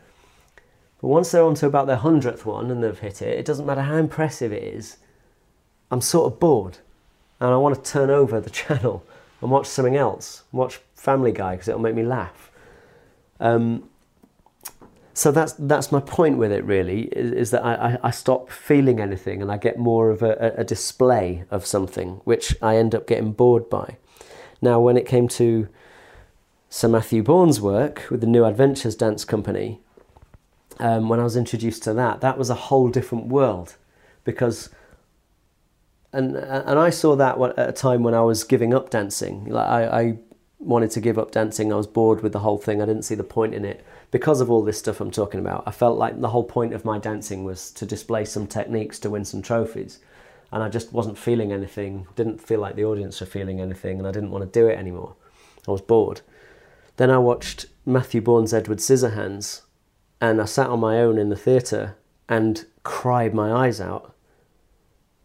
But 1.01 1.07
once 1.07 1.31
they're 1.31 1.43
on 1.43 1.55
to 1.55 1.65
about 1.65 1.87
their 1.87 1.95
hundredth 1.95 2.45
one 2.45 2.69
and 2.69 2.83
they've 2.83 2.99
hit 2.99 3.23
it, 3.23 3.39
it 3.39 3.45
doesn't 3.45 3.65
matter 3.65 3.81
how 3.81 3.95
impressive 3.95 4.53
it 4.53 4.61
is, 4.61 4.97
I'm 5.89 5.99
sort 5.99 6.31
of 6.31 6.39
bored 6.39 6.77
and 7.39 7.49
I 7.49 7.57
want 7.57 7.83
to 7.83 7.91
turn 7.91 8.11
over 8.11 8.39
the 8.39 8.49
channel 8.61 9.03
and 9.41 9.49
watch 9.49 9.65
something 9.65 9.95
else, 9.95 10.43
watch 10.51 10.79
Family 10.93 11.31
Guy 11.31 11.53
because 11.55 11.69
it'll 11.69 11.81
make 11.81 11.95
me 11.95 12.03
laugh. 12.03 12.48
Um, 13.39 13.89
so 15.13 15.31
that's 15.31 15.53
that's 15.53 15.91
my 15.91 15.99
point 15.99 16.37
with 16.37 16.51
it 16.51 16.63
really 16.63 17.03
is, 17.07 17.31
is 17.31 17.51
that 17.51 17.65
I, 17.65 17.97
I, 18.01 18.11
stop 18.11 18.49
feeling 18.49 19.01
anything 19.01 19.41
and 19.41 19.51
I 19.51 19.57
get 19.57 19.77
more 19.77 20.11
of 20.11 20.21
a, 20.21 20.53
a, 20.57 20.63
display 20.63 21.43
of 21.51 21.65
something 21.65 22.21
which 22.23 22.55
I 22.61 22.77
end 22.77 22.95
up 22.95 23.05
getting 23.05 23.33
bored 23.33 23.69
by. 23.69 23.97
Now 24.61 24.79
when 24.79 24.95
it 24.95 25.05
came 25.05 25.27
to 25.29 25.67
Sir 26.69 26.87
Matthew 26.87 27.21
Bourne's 27.21 27.59
work 27.59 28.05
with 28.09 28.21
the 28.21 28.27
New 28.27 28.45
Adventures 28.45 28.95
Dance 28.95 29.25
Company, 29.25 29.81
um, 30.79 31.09
when 31.09 31.19
I 31.19 31.23
was 31.23 31.35
introduced 31.35 31.83
to 31.83 31.93
that, 31.95 32.21
that 32.21 32.37
was 32.37 32.49
a 32.49 32.55
whole 32.55 32.87
different 32.87 33.27
world 33.27 33.75
because 34.23 34.69
and 36.13 36.35
and 36.37 36.79
I 36.79 36.89
saw 36.89 37.15
that 37.17 37.39
at 37.57 37.69
a 37.69 37.73
time 37.73 38.03
when 38.03 38.13
I 38.13 38.21
was 38.21 38.43
giving 38.43 38.73
up 38.73 38.89
dancing. 38.89 39.45
Like 39.45 39.67
I, 39.67 40.01
I 40.01 40.17
wanted 40.59 40.91
to 40.91 41.01
give 41.01 41.17
up 41.17 41.31
dancing. 41.31 41.71
I 41.71 41.77
was 41.77 41.87
bored 41.87 42.21
with 42.21 42.33
the 42.33 42.39
whole 42.39 42.57
thing. 42.57 42.81
I 42.81 42.85
didn't 42.85 43.03
see 43.03 43.15
the 43.15 43.23
point 43.23 43.53
in 43.53 43.65
it 43.65 43.83
because 44.11 44.41
of 44.41 44.49
all 44.49 44.63
this 44.63 44.79
stuff 44.79 44.99
I'm 44.99 45.11
talking 45.11 45.39
about, 45.39 45.63
I 45.65 45.71
felt 45.71 45.97
like 45.97 46.19
the 46.19 46.29
whole 46.29 46.43
point 46.43 46.73
of 46.73 46.85
my 46.85 46.97
dancing 46.97 47.43
was 47.43 47.71
to 47.71 47.85
display 47.85 48.25
some 48.25 48.47
techniques 48.47 48.99
to 48.99 49.09
win 49.09 49.25
some 49.25 49.41
trophies. 49.41 49.99
And 50.51 50.63
I 50.63 50.69
just 50.69 50.91
wasn't 50.91 51.17
feeling 51.17 51.51
anything, 51.51 52.07
didn't 52.15 52.41
feel 52.41 52.59
like 52.59 52.75
the 52.75 52.85
audience 52.85 53.19
were 53.19 53.27
feeling 53.27 53.61
anything, 53.61 53.99
and 53.99 54.07
I 54.07 54.11
didn't 54.11 54.31
want 54.31 54.51
to 54.51 54.59
do 54.59 54.67
it 54.67 54.79
anymore. 54.79 55.15
I 55.67 55.71
was 55.71 55.81
bored. 55.81 56.21
Then 56.97 57.11
I 57.11 57.19
watched 57.19 57.67
Matthew 57.85 58.19
Bourne's 58.19 58.53
Edward 58.53 58.79
Scissorhands, 58.79 59.61
and 60.19 60.41
I 60.41 60.45
sat 60.45 60.67
on 60.67 60.79
my 60.79 60.99
own 60.99 61.19
in 61.19 61.29
the 61.29 61.35
theatre 61.35 61.97
and 62.27 62.65
cried 62.83 63.33
my 63.33 63.51
eyes 63.51 63.79
out 63.79 64.15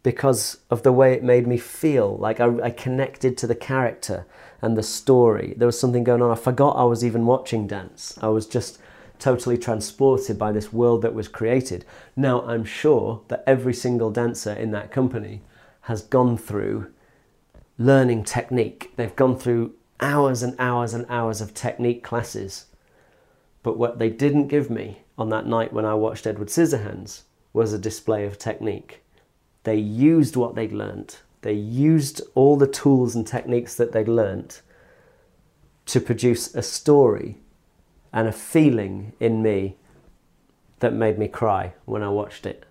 because 0.03 0.59
of 0.69 0.83
the 0.83 0.93
way 0.93 1.13
it 1.13 1.23
made 1.23 1.47
me 1.47 1.57
feel. 1.57 2.15
Like 2.15 2.39
I, 2.39 2.59
I, 2.65 2.69
connected 2.69 3.37
to 3.39 3.47
the 3.47 3.55
character 3.55 4.27
and 4.65 4.75
the 4.75 4.81
story. 4.81 5.53
There 5.55 5.67
was 5.67 5.79
something 5.79 6.03
going 6.03 6.23
on. 6.23 6.31
I 6.31 6.35
forgot 6.35 6.71
I 6.71 6.85
was 6.85 7.05
even 7.05 7.27
watching 7.27 7.67
dance. 7.67 8.17
I 8.19 8.29
was 8.29 8.47
just 8.47 8.79
totally 9.19 9.59
transported 9.59 10.39
by 10.39 10.51
this 10.51 10.73
world 10.73 11.03
that 11.03 11.13
was 11.13 11.27
created. 11.27 11.85
Now, 12.15 12.41
I'm 12.41 12.65
sure 12.65 13.21
that 13.27 13.43
every 13.45 13.75
single 13.75 14.09
dancer 14.09 14.51
in 14.51 14.71
that 14.71 14.91
company 14.91 15.43
has 15.81 16.01
gone 16.01 16.35
through 16.35 16.91
learning 17.77 18.23
technique. 18.23 18.91
They've 18.95 19.15
gone 19.15 19.37
through 19.37 19.75
hours 19.99 20.41
and 20.41 20.55
hours 20.57 20.95
and 20.95 21.05
hours 21.09 21.41
of 21.41 21.53
technique 21.53 22.03
classes. 22.03 22.65
But 23.61 23.77
what 23.77 23.99
they 23.99 24.09
didn't 24.09 24.47
give 24.47 24.71
me 24.71 25.03
on 25.15 25.29
that 25.29 25.45
night 25.45 25.73
when 25.73 25.85
I 25.85 25.93
watched 25.93 26.25
Edward 26.25 26.47
Scissorhands 26.47 27.21
was 27.53 27.71
a 27.71 27.77
display 27.77 28.25
of 28.25 28.39
technique 28.39 29.05
they 29.65 29.75
used 29.75 30.35
what 30.35 30.55
they'd 30.55 30.71
learnt. 30.71 31.21
They 31.45 31.53
used 31.53 32.23
all 32.33 32.57
the 32.57 32.65
tools 32.65 33.15
and 33.15 33.27
techniques 33.27 33.75
that 33.75 33.91
they'd 33.91 34.07
learnt 34.07 34.63
to 35.85 36.01
produce 36.01 36.55
a 36.55 36.63
story 36.63 37.37
and 38.11 38.27
a 38.27 38.31
feeling 38.31 39.13
in 39.19 39.43
me 39.43 39.75
that 40.79 40.91
made 40.91 41.19
me 41.19 41.27
cry 41.27 41.73
when 41.85 42.01
I 42.01 42.09
watched 42.09 42.47
it. 42.47 42.65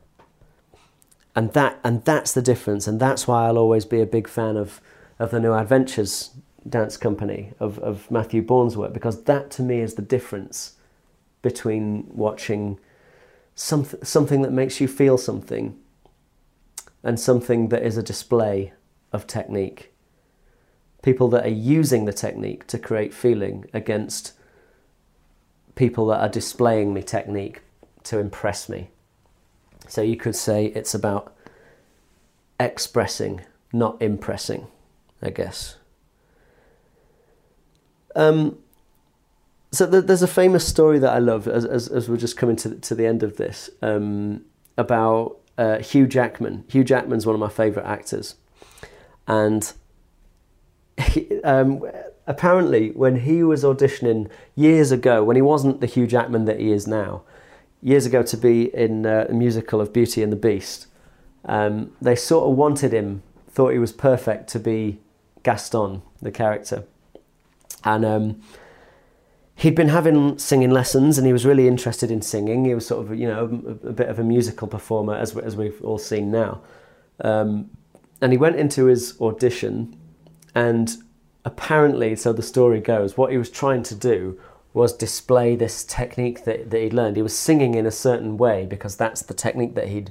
And 1.37 1.53
that 1.53 1.79
and 1.85 2.05
that's 2.05 2.33
the 2.33 2.43
difference, 2.43 2.89
and 2.89 2.99
that's 2.99 3.29
why 3.29 3.47
I'll 3.47 3.59
always 3.59 3.85
be 3.85 4.01
a 4.01 4.07
big 4.07 4.27
fan 4.27 4.57
of, 4.57 4.81
of 5.21 5.31
the 5.31 5.39
New 5.39 5.53
Adventures 5.53 6.31
dance 6.69 6.97
company 6.97 7.53
of, 7.61 7.79
of 7.79 8.11
Matthew 8.11 8.43
Bourne's 8.43 8.77
work, 8.77 8.93
because 8.93 9.23
that 9.23 9.53
to 9.53 9.63
me 9.63 9.79
is 9.79 9.95
the 9.95 10.03
difference 10.03 10.79
between 11.43 12.11
watching 12.13 12.81
something 13.55 14.03
something 14.03 14.43
that 14.43 14.53
makes 14.53 14.81
you 14.81 14.89
feel 14.89 15.17
something 15.17 15.79
and 17.05 17.21
something 17.21 17.69
that 17.69 17.83
is 17.83 17.97
a 17.97 18.03
display 18.03 18.73
of 19.13 19.27
technique. 19.27 19.93
People 21.03 21.29
that 21.29 21.45
are 21.45 21.51
using 21.51 22.07
the 22.07 22.13
technique 22.13 22.67
to 22.69 22.79
create 22.79 23.13
feeling 23.13 23.67
against 23.75 24.33
people 25.75 26.07
that 26.07 26.21
are 26.21 26.29
displaying 26.29 26.95
me 26.95 27.03
technique 27.03 27.61
to 28.05 28.19
impress 28.19 28.69
me. 28.69 28.89
So 29.87 30.01
you 30.01 30.17
could 30.17 30.35
say 30.35 30.67
it's 30.67 30.95
about 30.95 31.37
expressing, 32.59 33.43
not 33.73 34.01
impressing, 34.01 34.67
I 35.21 35.31
guess. 35.31 35.77
Um, 38.17 38.59
so 39.73 39.87
there's 39.87 40.23
a 40.23 40.29
famous 40.29 40.67
story 40.67 40.99
that 41.01 41.13
I 41.13 41.19
love 41.19 41.49
as, 41.49 41.65
as, 41.65 41.89
as 41.89 42.09
we're 42.09 42.17
just 42.17 42.37
coming 42.37 42.57
to, 42.57 42.77
to 42.77 42.95
the 42.95 43.07
end 43.07 43.23
of 43.23 43.37
this 43.37 43.69
um, 43.83 44.45
about 44.79 45.37
uh, 45.57 45.79
Hugh 45.79 46.07
Jackman. 46.07 46.65
Hugh 46.69 46.85
Jackman's 46.85 47.27
one 47.27 47.35
of 47.35 47.41
my 47.41 47.49
favourite 47.49 47.87
actors. 47.87 48.37
And 49.27 49.73
he, 50.99 51.43
um, 51.43 51.83
apparently, 52.27 52.91
when 52.91 53.21
he 53.21 53.43
was 53.43 53.65
auditioning 53.65 54.31
years 54.55 54.93
ago, 54.93 55.25
when 55.25 55.37
he 55.37 55.43
wasn't 55.43 55.81
the 55.81 55.87
Hugh 55.87 56.07
Jackman 56.07 56.45
that 56.45 56.61
he 56.61 56.73
is 56.73 56.87
now, 56.87 57.23
years 57.83 58.07
ago 58.07 58.23
to 58.23 58.37
be 58.37 58.75
in 58.75 59.07
uh, 59.07 59.27
a 59.29 59.33
musical 59.33 59.81
of 59.81 59.93
Beauty 59.93 60.23
and 60.23 60.33
the 60.33 60.37
Beast, 60.37 60.87
um, 61.45 61.93
they 62.01 62.17
sort 62.17 62.51
of 62.51 62.57
wanted 62.57 62.93
him, 62.93 63.23
thought 63.49 63.73
he 63.73 63.79
was 63.79 63.93
perfect 63.93 64.49
to 64.49 64.59
be 64.59 64.99
Gaston, 65.43 66.03
the 66.23 66.31
character. 66.31 66.85
And 67.85 68.05
um, 68.05 68.43
he'd 69.57 69.75
been 69.75 69.89
having 69.89 70.39
singing 70.39 70.71
lessons 70.71 71.17
and 71.17 71.27
he 71.27 71.33
was 71.33 71.47
really 71.47 71.69
interested 71.69 72.11
in 72.11 72.23
singing. 72.23 72.65
He 72.65 72.75
was 72.75 72.87
sort 72.87 73.07
of, 73.07 73.19
you 73.19 73.29
know, 73.29 73.45
a, 73.85 73.89
a 73.89 73.93
bit 73.93 74.09
of 74.09 74.19
a 74.19 74.25
musical 74.25 74.67
performer, 74.67 75.15
as, 75.15 75.37
as 75.37 75.57
we've 75.57 75.81
all 75.83 75.99
seen 75.99 76.31
now. 76.31 76.61
Um, 77.21 77.71
and 78.21 78.33
he 78.33 78.39
went 78.39 78.57
into 78.57 78.87
his 78.87 79.21
audition, 79.21 79.97
and 80.55 80.97
apparently, 81.45 82.17
so 82.17 82.33
the 82.33 82.43
story 82.43 82.81
goes, 82.81 83.17
what 83.17 83.31
he 83.31 83.39
was 83.39 83.51
trying 83.51 83.83
to 83.85 83.95
do 83.95 84.41
was 84.73 84.93
display 84.93 85.55
this 85.55 85.85
technique 85.85 86.45
that, 86.45 86.71
that 86.71 86.81
he'd 86.81 86.93
learned. 86.93 87.17
He 87.17 87.23
was 87.23 87.37
singing 87.37 87.75
in 87.75 87.87
a 87.87 87.93
certain 87.93 88.37
way 88.37 88.67
because 88.67 88.97
that's 88.97 89.23
the 89.23 89.35
technique 89.35 89.75
that 89.75 89.89
he'd, 89.89 90.11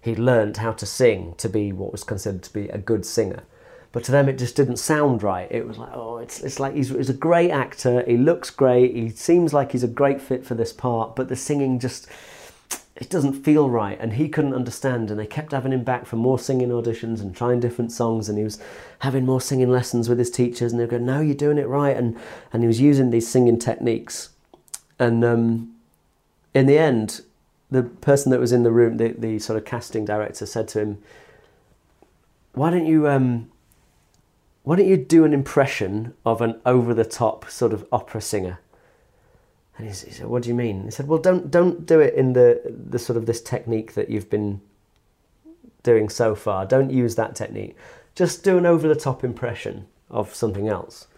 he'd 0.00 0.18
learned 0.18 0.58
how 0.58 0.72
to 0.72 0.84
sing 0.84 1.34
to 1.38 1.48
be 1.48 1.72
what 1.72 1.92
was 1.92 2.04
considered 2.04 2.42
to 2.42 2.52
be 2.52 2.68
a 2.68 2.78
good 2.78 3.06
singer 3.06 3.44
but 3.92 4.02
to 4.04 4.12
them 4.12 4.28
it 4.28 4.38
just 4.38 4.56
didn't 4.56 4.78
sound 4.78 5.22
right. 5.22 5.48
It 5.50 5.68
was 5.68 5.78
like, 5.78 5.90
oh, 5.92 6.18
it's, 6.18 6.40
it's 6.40 6.58
like 6.58 6.74
he's, 6.74 6.88
he's 6.88 7.10
a 7.10 7.14
great 7.14 7.50
actor, 7.50 8.02
he 8.06 8.16
looks 8.16 8.50
great, 8.50 8.94
he 8.96 9.10
seems 9.10 9.54
like 9.54 9.72
he's 9.72 9.84
a 9.84 9.88
great 9.88 10.20
fit 10.20 10.44
for 10.44 10.54
this 10.54 10.72
part, 10.72 11.14
but 11.14 11.28
the 11.28 11.36
singing 11.36 11.78
just, 11.78 12.08
it 12.96 13.10
doesn't 13.10 13.42
feel 13.44 13.68
right. 13.68 13.98
And 14.00 14.14
he 14.14 14.28
couldn't 14.28 14.54
understand, 14.54 15.10
and 15.10 15.18
they 15.18 15.26
kept 15.26 15.52
having 15.52 15.72
him 15.72 15.82
back 15.82 16.06
for 16.06 16.16
more 16.16 16.38
singing 16.38 16.68
auditions 16.68 17.20
and 17.20 17.34
trying 17.34 17.60
different 17.60 17.90
songs, 17.90 18.28
and 18.28 18.38
he 18.38 18.44
was 18.44 18.60
having 19.00 19.24
more 19.26 19.40
singing 19.40 19.70
lessons 19.70 20.08
with 20.08 20.18
his 20.18 20.30
teachers, 20.30 20.72
and 20.72 20.80
they 20.80 20.86
go, 20.86 20.98
no, 20.98 21.20
you're 21.20 21.34
doing 21.34 21.58
it 21.58 21.66
right. 21.66 21.96
And, 21.96 22.18
and 22.52 22.62
he 22.62 22.66
was 22.66 22.80
using 22.80 23.10
these 23.10 23.26
singing 23.26 23.58
techniques. 23.58 24.30
And 24.98 25.24
um, 25.24 25.74
in 26.54 26.66
the 26.66 26.78
end, 26.78 27.22
the 27.70 27.82
person 27.82 28.30
that 28.30 28.40
was 28.40 28.52
in 28.52 28.62
the 28.62 28.70
room, 28.70 28.98
the, 28.98 29.08
the 29.08 29.38
sort 29.38 29.56
of 29.56 29.64
casting 29.64 30.04
director, 30.04 30.46
said 30.46 30.68
to 30.68 30.80
him, 30.80 30.98
why 32.52 32.70
don't 32.70 32.86
you 32.86 33.08
um, 33.08 33.50
why 34.64 34.76
don't 34.76 34.88
you 34.88 34.96
do 34.96 35.24
an 35.24 35.32
impression 35.32 36.14
of 36.24 36.40
an 36.40 36.60
over 36.64 36.94
the 36.94 37.04
top 37.04 37.50
sort 37.50 37.72
of 37.72 37.86
opera 37.90 38.20
singer? 38.20 38.60
And 39.76 39.88
he 39.88 39.92
said, 39.92 40.26
what 40.26 40.42
do 40.42 40.48
you 40.48 40.54
mean? 40.54 40.84
He 40.84 40.90
said, 40.90 41.08
well, 41.08 41.18
don't, 41.18 41.50
don't 41.50 41.86
do 41.86 41.98
it 41.98 42.14
in 42.14 42.34
the, 42.34 42.60
the 42.88 42.98
sort 42.98 43.16
of 43.16 43.26
this 43.26 43.40
technique 43.40 43.94
that 43.94 44.10
you've 44.10 44.30
been 44.30 44.60
doing 45.82 46.08
so 46.08 46.34
far. 46.34 46.66
Don't 46.66 46.90
use 46.90 47.16
that 47.16 47.34
technique. 47.34 47.76
Just 48.14 48.44
do 48.44 48.58
an 48.58 48.66
over 48.66 48.86
the 48.86 48.94
top 48.94 49.24
impression 49.24 49.86
of 50.10 50.34
something 50.34 50.68
else. 50.68 51.08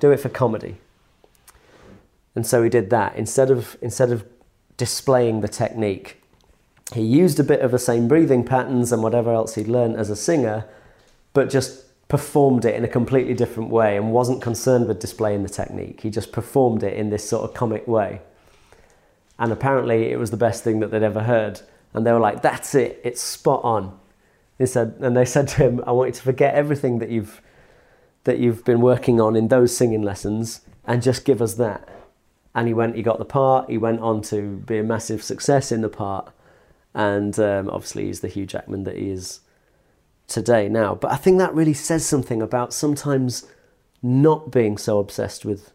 Do 0.00 0.12
it 0.12 0.20
for 0.20 0.28
comedy. 0.28 0.76
And 2.34 2.46
so 2.46 2.62
he 2.62 2.70
did 2.70 2.90
that. 2.90 3.16
Instead 3.16 3.50
of, 3.50 3.76
instead 3.82 4.10
of 4.10 4.24
displaying 4.76 5.40
the 5.40 5.48
technique, 5.48 6.22
he 6.92 7.02
used 7.02 7.40
a 7.40 7.44
bit 7.44 7.60
of 7.60 7.70
the 7.70 7.78
same 7.78 8.08
breathing 8.08 8.44
patterns 8.44 8.92
and 8.92 9.02
whatever 9.02 9.32
else 9.32 9.56
he'd 9.56 9.68
learned 9.68 9.96
as 9.96 10.10
a 10.10 10.16
singer, 10.16 10.64
but 11.32 11.50
just 11.50 11.83
performed 12.08 12.64
it 12.64 12.74
in 12.74 12.84
a 12.84 12.88
completely 12.88 13.34
different 13.34 13.70
way 13.70 13.96
and 13.96 14.12
wasn't 14.12 14.42
concerned 14.42 14.86
with 14.86 15.00
displaying 15.00 15.42
the 15.42 15.48
technique. 15.48 16.00
He 16.02 16.10
just 16.10 16.32
performed 16.32 16.82
it 16.82 16.94
in 16.94 17.10
this 17.10 17.28
sort 17.28 17.48
of 17.48 17.54
comic 17.54 17.86
way. 17.88 18.20
And 19.38 19.52
apparently 19.52 20.10
it 20.10 20.18
was 20.18 20.30
the 20.30 20.36
best 20.36 20.62
thing 20.62 20.80
that 20.80 20.90
they'd 20.90 21.02
ever 21.02 21.22
heard. 21.22 21.62
And 21.92 22.06
they 22.06 22.12
were 22.12 22.20
like, 22.20 22.42
that's 22.42 22.74
it, 22.74 23.00
it's 23.04 23.20
spot 23.20 23.62
on. 23.64 23.98
He 24.58 24.66
said, 24.66 24.96
and 25.00 25.16
they 25.16 25.24
said 25.24 25.48
to 25.48 25.56
him, 25.56 25.82
I 25.86 25.92
want 25.92 26.08
you 26.08 26.14
to 26.14 26.22
forget 26.22 26.54
everything 26.54 26.98
that 26.98 27.10
you've, 27.10 27.40
that 28.24 28.38
you've 28.38 28.64
been 28.64 28.80
working 28.80 29.20
on 29.20 29.34
in 29.34 29.48
those 29.48 29.76
singing 29.76 30.02
lessons 30.02 30.60
and 30.84 31.02
just 31.02 31.24
give 31.24 31.42
us 31.42 31.54
that. 31.54 31.88
And 32.54 32.68
he 32.68 32.74
went, 32.74 32.94
he 32.94 33.02
got 33.02 33.18
the 33.18 33.24
part, 33.24 33.68
he 33.68 33.78
went 33.78 34.00
on 34.00 34.22
to 34.22 34.62
be 34.66 34.78
a 34.78 34.84
massive 34.84 35.22
success 35.22 35.72
in 35.72 35.80
the 35.80 35.88
part. 35.88 36.32
And 36.94 37.36
um, 37.40 37.68
obviously 37.70 38.06
he's 38.06 38.20
the 38.20 38.28
Hugh 38.28 38.46
Jackman 38.46 38.84
that 38.84 38.96
he 38.96 39.10
is 39.10 39.40
today 40.26 40.68
now. 40.68 40.94
But 40.94 41.12
I 41.12 41.16
think 41.16 41.38
that 41.38 41.54
really 41.54 41.74
says 41.74 42.06
something 42.06 42.40
about 42.42 42.72
sometimes 42.72 43.46
not 44.02 44.50
being 44.50 44.76
so 44.76 44.98
obsessed 44.98 45.44
with 45.44 45.72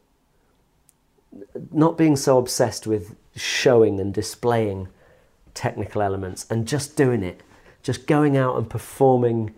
not 1.71 1.97
being 1.97 2.15
so 2.15 2.37
obsessed 2.37 2.87
with 2.87 3.15
showing 3.35 3.99
and 3.99 4.13
displaying 4.13 4.87
technical 5.53 6.01
elements 6.01 6.45
and 6.49 6.67
just 6.67 6.95
doing 6.95 7.23
it 7.23 7.41
just 7.81 8.07
going 8.07 8.37
out 8.37 8.57
and 8.57 8.69
performing 8.69 9.53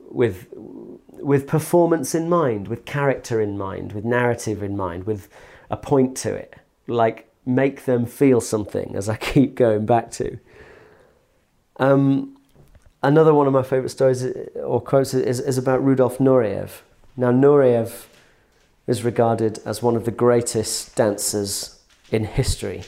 with 0.00 0.46
with 0.54 1.46
performance 1.46 2.14
in 2.14 2.28
mind 2.28 2.68
with 2.68 2.84
character 2.84 3.40
in 3.40 3.56
mind 3.56 3.92
with 3.92 4.04
narrative 4.04 4.62
in 4.62 4.76
mind 4.76 5.04
with 5.04 5.28
a 5.70 5.76
point 5.76 6.16
to 6.16 6.34
it 6.34 6.56
like 6.86 7.30
make 7.44 7.84
them 7.84 8.06
feel 8.06 8.40
something 8.40 8.94
as 8.96 9.08
i 9.08 9.16
keep 9.32 9.54
going 9.54 9.84
back 9.84 10.10
to 10.10 10.38
um, 11.80 12.37
another 13.02 13.34
one 13.34 13.46
of 13.46 13.52
my 13.52 13.62
favorite 13.62 13.90
stories 13.90 14.24
or 14.56 14.80
quotes 14.80 15.14
is, 15.14 15.40
is 15.40 15.58
about 15.58 15.84
Rudolf 15.84 16.18
Nureyev. 16.18 16.80
Now, 17.16 17.30
Nureyev 17.30 18.06
is 18.86 19.04
regarded 19.04 19.58
as 19.64 19.82
one 19.82 19.96
of 19.96 20.04
the 20.04 20.10
greatest 20.10 20.96
dancers 20.96 21.80
in 22.10 22.24
history. 22.24 22.84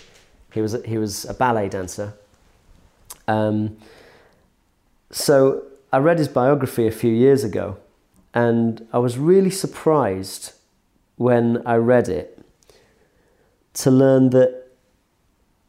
He 0.53 0.61
was, 0.61 0.77
he 0.85 0.99
was 0.99 1.25
a 1.25 1.35
ballet 1.35 1.69
dancer. 1.69 2.15
Um, 3.29 3.77
so 5.11 5.65
I 5.93 5.99
read 5.99 6.19
his 6.19 6.29
biography 6.29 6.87
a 6.87 6.93
few 6.93 7.13
years 7.13 7.45
ago, 7.45 7.77
and 8.33 8.87
I 8.93 8.99
was 8.99 9.19
really 9.19 9.51
surprised 9.51 10.53
when 11.17 11.63
I 11.67 11.75
read 11.77 12.09
it 12.09 12.39
to 13.75 13.91
learn 13.91 14.31
that 14.31 14.69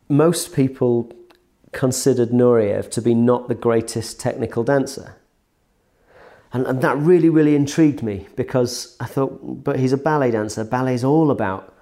most 0.08 0.54
people 0.54 1.12
considered 1.72 2.30
Nureyev 2.30 2.90
to 2.92 3.02
be 3.02 3.14
not 3.14 3.48
the 3.48 3.56
greatest 3.56 4.20
technical 4.20 4.64
dancer. 4.64 5.16
And, 6.54 6.66
and 6.68 6.82
that 6.82 6.98
really, 6.98 7.30
really 7.30 7.56
intrigued 7.56 8.04
me 8.04 8.28
because 8.36 8.98
I 9.00 9.06
thought, 9.06 9.64
but 9.64 9.80
he's 9.80 9.94
a 9.94 9.98
ballet 9.98 10.32
dancer. 10.32 10.64
Ballet 10.64 10.96
is 10.96 11.04
all 11.04 11.32
about 11.32 11.74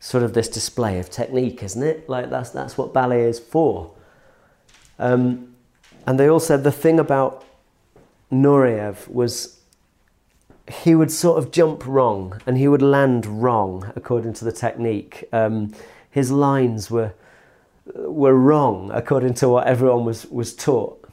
sort 0.00 0.24
of 0.24 0.34
this 0.34 0.48
display 0.48 0.98
of 0.98 1.10
technique, 1.10 1.62
isn't 1.62 1.82
it? 1.82 2.08
Like 2.08 2.30
that's, 2.30 2.50
that's 2.50 2.76
what 2.76 2.92
ballet 2.92 3.22
is 3.22 3.38
for. 3.38 3.92
Um, 4.98 5.54
and 6.06 6.18
they 6.18 6.28
all 6.28 6.40
said 6.40 6.64
the 6.64 6.72
thing 6.72 6.98
about 6.98 7.44
Nureyev 8.32 9.08
was 9.08 9.60
he 10.68 10.94
would 10.94 11.10
sort 11.10 11.38
of 11.38 11.50
jump 11.50 11.86
wrong 11.86 12.40
and 12.46 12.58
he 12.58 12.68
would 12.68 12.82
land 12.82 13.24
wrong 13.24 13.92
according 13.96 14.32
to 14.34 14.44
the 14.44 14.52
technique. 14.52 15.24
Um, 15.32 15.72
his 16.10 16.30
lines 16.30 16.90
were 16.90 17.14
were 17.94 18.34
wrong 18.34 18.90
according 18.92 19.34
to 19.34 19.48
what 19.48 19.66
everyone 19.66 20.04
was, 20.04 20.26
was 20.26 20.54
taught. 20.54 21.08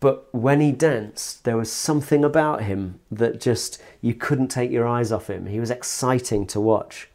But 0.00 0.32
when 0.32 0.60
he 0.60 0.70
danced, 0.70 1.44
there 1.44 1.56
was 1.56 1.72
something 1.72 2.24
about 2.24 2.62
him 2.62 3.00
that 3.10 3.40
just 3.40 3.82
you 4.00 4.14
couldn't 4.14 4.48
take 4.48 4.70
your 4.70 4.86
eyes 4.86 5.10
off 5.10 5.28
him. 5.28 5.46
He 5.46 5.58
was 5.58 5.70
exciting 5.70 6.46
to 6.48 6.60
watch. 6.60 7.08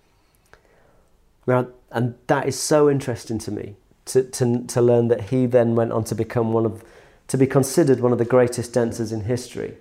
Now, 1.47 1.67
and 1.91 2.15
that 2.27 2.47
is 2.47 2.59
so 2.59 2.89
interesting 2.89 3.37
to 3.39 3.51
me 3.51 3.75
to, 4.05 4.23
to, 4.23 4.65
to 4.65 4.81
learn 4.81 5.07
that 5.07 5.29
he 5.29 5.45
then 5.45 5.75
went 5.75 5.93
on 5.93 6.03
to 6.05 6.15
become 6.15 6.51
one 6.51 6.65
of, 6.65 6.83
to 7.27 7.37
be 7.37 7.47
considered 7.47 8.01
one 8.01 8.11
of 8.11 8.17
the 8.17 8.25
greatest 8.25 8.73
dancers 8.73 9.13
in 9.13 9.21
history. 9.21 9.77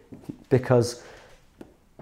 Because, 0.48 1.02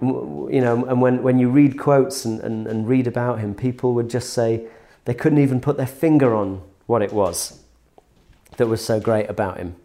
you 0.03 0.61
know, 0.61 0.85
and 0.85 1.01
when, 1.01 1.23
when 1.23 1.39
you 1.39 1.49
read 1.49 1.79
quotes 1.79 2.27
and, 2.27 2.41
and, 2.41 2.67
and 2.67 2.87
read 2.87 3.07
about 3.07 3.39
him, 3.39 3.55
people 3.55 3.95
would 3.95 4.11
just 4.11 4.35
say 4.35 4.67
they 5.07 5.15
couldn't 5.15 5.39
even 5.39 5.61
put 5.61 5.79
their 5.79 5.87
finger 5.87 6.35
on 6.35 6.63
what 6.91 7.03
it 7.03 7.13
was 7.13 7.61
that 8.57 8.67
was 8.67 8.85
so 8.85 8.99
great 8.99 9.31
about 9.31 9.59
him. 9.59 9.77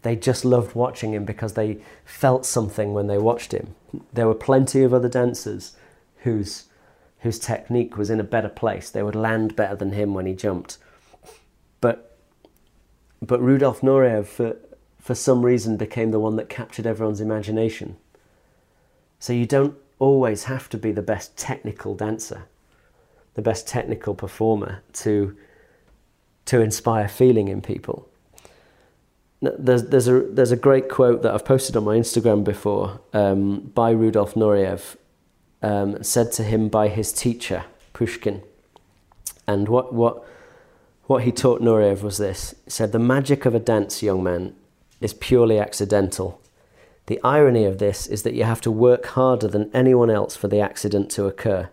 They 0.00 0.16
just 0.16 0.46
loved 0.46 0.74
watching 0.74 1.12
him 1.12 1.26
because 1.26 1.52
they 1.52 1.82
felt 2.06 2.46
something 2.46 2.94
when 2.94 3.06
they 3.06 3.18
watched 3.18 3.52
him. 3.52 3.74
There 4.14 4.26
were 4.26 4.34
plenty 4.34 4.82
of 4.82 4.94
other 4.94 5.10
dancers 5.10 5.76
whose, 6.22 6.64
whose 7.20 7.38
technique 7.38 7.98
was 7.98 8.08
in 8.08 8.18
a 8.18 8.24
better 8.24 8.48
place. 8.48 8.88
They 8.88 9.02
would 9.02 9.14
land 9.14 9.54
better 9.54 9.76
than 9.76 9.92
him 9.92 10.14
when 10.14 10.24
he 10.24 10.32
jumped. 10.32 10.78
But, 11.82 12.16
but 13.20 13.42
Rudolf 13.42 13.82
Nureyev, 13.82 14.24
for, 14.24 14.56
for 14.98 15.14
some 15.14 15.44
reason, 15.44 15.76
became 15.76 16.12
the 16.12 16.20
one 16.20 16.36
that 16.36 16.48
captured 16.48 16.86
everyone's 16.86 17.20
imagination. 17.20 17.98
So 19.18 19.34
you 19.34 19.44
don't 19.44 19.76
always 19.98 20.44
have 20.44 20.70
to 20.70 20.78
be 20.78 20.92
the 20.92 21.02
best 21.02 21.36
technical 21.36 21.94
dancer, 21.94 22.46
the 23.34 23.42
best 23.42 23.68
technical 23.68 24.14
performer 24.14 24.82
to 24.94 25.36
to 26.46 26.60
inspire 26.60 27.08
feeling 27.08 27.48
in 27.48 27.60
people. 27.60 28.08
There's, 29.40 29.84
there's, 29.84 30.08
a, 30.08 30.20
there's 30.20 30.52
a 30.52 30.56
great 30.56 30.88
quote 30.88 31.22
that 31.22 31.34
I've 31.34 31.44
posted 31.44 31.76
on 31.76 31.84
my 31.84 31.96
Instagram 31.96 32.44
before 32.44 33.00
um, 33.12 33.60
by 33.74 33.90
Rudolf 33.90 34.34
Nureyev, 34.34 34.96
um, 35.62 36.02
said 36.02 36.32
to 36.32 36.42
him 36.42 36.68
by 36.68 36.88
his 36.88 37.12
teacher, 37.12 37.64
Pushkin. 37.92 38.42
And 39.46 39.68
what, 39.68 39.92
what, 39.92 40.24
what 41.04 41.24
he 41.24 41.32
taught 41.32 41.60
Nureyev 41.60 42.02
was 42.02 42.18
this. 42.18 42.54
He 42.64 42.70
said, 42.70 42.92
The 42.92 42.98
magic 42.98 43.44
of 43.44 43.54
a 43.54 43.60
dance, 43.60 44.02
young 44.02 44.22
man, 44.22 44.54
is 45.00 45.12
purely 45.12 45.58
accidental. 45.58 46.40
The 47.06 47.20
irony 47.22 47.66
of 47.66 47.78
this 47.78 48.06
is 48.06 48.22
that 48.22 48.32
you 48.32 48.44
have 48.44 48.62
to 48.62 48.70
work 48.70 49.04
harder 49.06 49.48
than 49.48 49.70
anyone 49.74 50.08
else 50.08 50.34
for 50.36 50.48
the 50.48 50.60
accident 50.60 51.10
to 51.12 51.26
occur. 51.26 51.68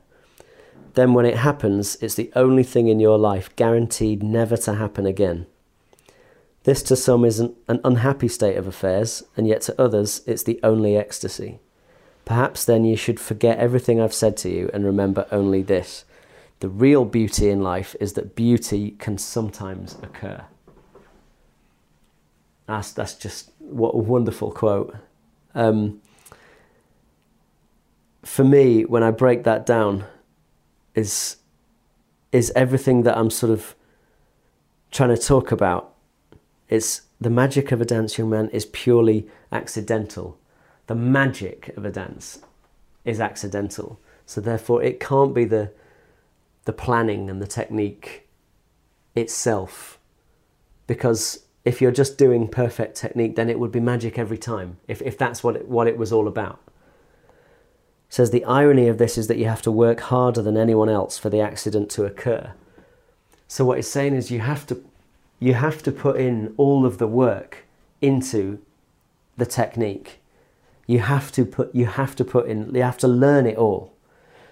Then, 0.94 1.14
when 1.14 1.26
it 1.26 1.38
happens, 1.38 1.96
it's 2.02 2.16
the 2.16 2.32
only 2.36 2.64
thing 2.64 2.88
in 2.88 3.00
your 3.00 3.18
life 3.18 3.56
guaranteed 3.56 4.22
never 4.22 4.58
to 4.58 4.76
happen 4.76 5.06
again. 5.06 5.46
This 6.64 6.84
to 6.84 6.96
some 6.96 7.26
is 7.26 7.40
an, 7.40 7.56
an 7.68 7.80
unhappy 7.84 8.28
state 8.28 8.58
of 8.58 8.68
affairs, 8.68 9.24
and 9.36 9.48
yet 9.48 9.62
to 9.62 9.82
others 9.82 10.22
it's 10.28 10.44
the 10.44 10.60
only 10.64 10.98
ecstasy. 10.98 11.60
Perhaps 12.26 12.66
then 12.66 12.86
you 12.86 12.96
should 12.96 13.20
forget 13.20 13.58
everything 13.58 14.00
I've 14.00 14.14
said 14.14 14.38
to 14.38 14.50
you 14.50 14.70
and 14.74 14.86
remember 14.86 15.28
only 15.32 15.62
this. 15.64 16.06
The 16.60 16.70
real 16.70 17.06
beauty 17.06 17.50
in 17.50 17.62
life 17.62 17.96
is 18.00 18.14
that 18.14 18.36
beauty 18.36 18.92
can 18.92 19.18
sometimes 19.18 19.98
occur. 20.04 20.46
That's, 22.68 22.92
that's 22.92 23.16
just 23.16 23.52
what 23.58 23.96
a 23.96 23.98
wonderful 23.98 24.52
quote. 24.52 24.96
Um, 25.56 26.02
for 28.24 28.44
me, 28.44 28.86
when 28.86 29.02
I 29.02 29.10
break 29.10 29.44
that 29.46 29.66
down, 29.66 30.06
is 30.96 31.38
is 32.32 32.52
everything 32.56 33.04
that 33.04 33.18
I'm 33.18 33.30
sort 33.30 33.52
of 33.52 33.76
trying 34.90 35.10
to 35.10 35.18
talk 35.18 35.52
about 35.52 35.92
it's 36.72 37.02
the 37.20 37.30
magic 37.30 37.74
of 37.74 37.82
a 37.82 37.86
dance, 37.86 38.18
young 38.18 38.30
man, 38.30 38.50
is 38.50 38.66
purely 38.66 39.28
accidental. 39.52 40.40
The 40.88 40.96
magic 40.96 41.74
of 41.76 41.84
a 41.86 41.92
dance 41.92 42.40
is 43.04 43.20
accidental. 43.20 44.00
So 44.26 44.40
therefore, 44.40 44.82
it 44.82 45.00
can't 45.00 45.36
be 45.36 45.46
the 45.46 45.72
the 46.64 46.74
planning 46.74 47.30
and 47.30 47.42
the 47.42 47.48
technique 47.48 48.30
itself, 49.16 50.00
because 50.88 51.44
if 51.66 51.82
you're 51.82 51.92
just 51.92 52.18
doing 52.18 52.48
perfect 52.48 52.96
technique, 52.96 53.36
then 53.36 53.50
it 53.50 53.60
would 53.60 53.72
be 53.72 53.80
magic 53.80 54.18
every 54.18 54.38
time. 54.38 54.78
If 54.88 55.02
if 55.02 55.18
that's 55.18 55.44
what 55.44 55.58
it, 55.58 55.68
what 55.68 55.88
it 55.88 55.98
was 55.98 56.14
all 56.14 56.28
about. 56.28 56.60
Says 58.12 58.30
the 58.32 58.44
irony 58.44 58.90
of 58.90 58.98
this 58.98 59.18
is 59.18 59.28
that 59.28 59.38
you 59.38 59.46
have 59.46 59.62
to 59.62 59.72
work 59.72 60.02
harder 60.02 60.42
than 60.42 60.58
anyone 60.58 60.90
else 60.90 61.18
for 61.18 61.30
the 61.30 61.40
accident 61.40 61.90
to 61.90 62.04
occur. 62.04 62.52
So 63.48 63.64
what 63.64 63.78
he's 63.78 63.88
saying 63.88 64.14
is 64.14 64.30
you 64.30 64.42
have 64.42 64.68
to 64.68 64.84
you 65.40 65.54
have 65.54 65.82
to 65.84 65.94
put 65.94 66.18
in 66.18 66.54
all 66.58 66.86
of 66.86 66.98
the 66.98 67.08
work 67.08 67.60
into 68.02 68.60
the 69.38 69.46
technique. 69.46 70.20
You 70.88 71.00
have 71.00 71.32
to 71.32 71.46
put 71.46 71.74
you 71.74 71.86
have 71.86 72.14
to 72.18 72.26
put 72.26 72.48
in 72.48 72.76
you 72.76 72.82
have 72.82 72.98
to 72.98 73.08
learn 73.08 73.46
it 73.46 73.58
all 73.58 73.94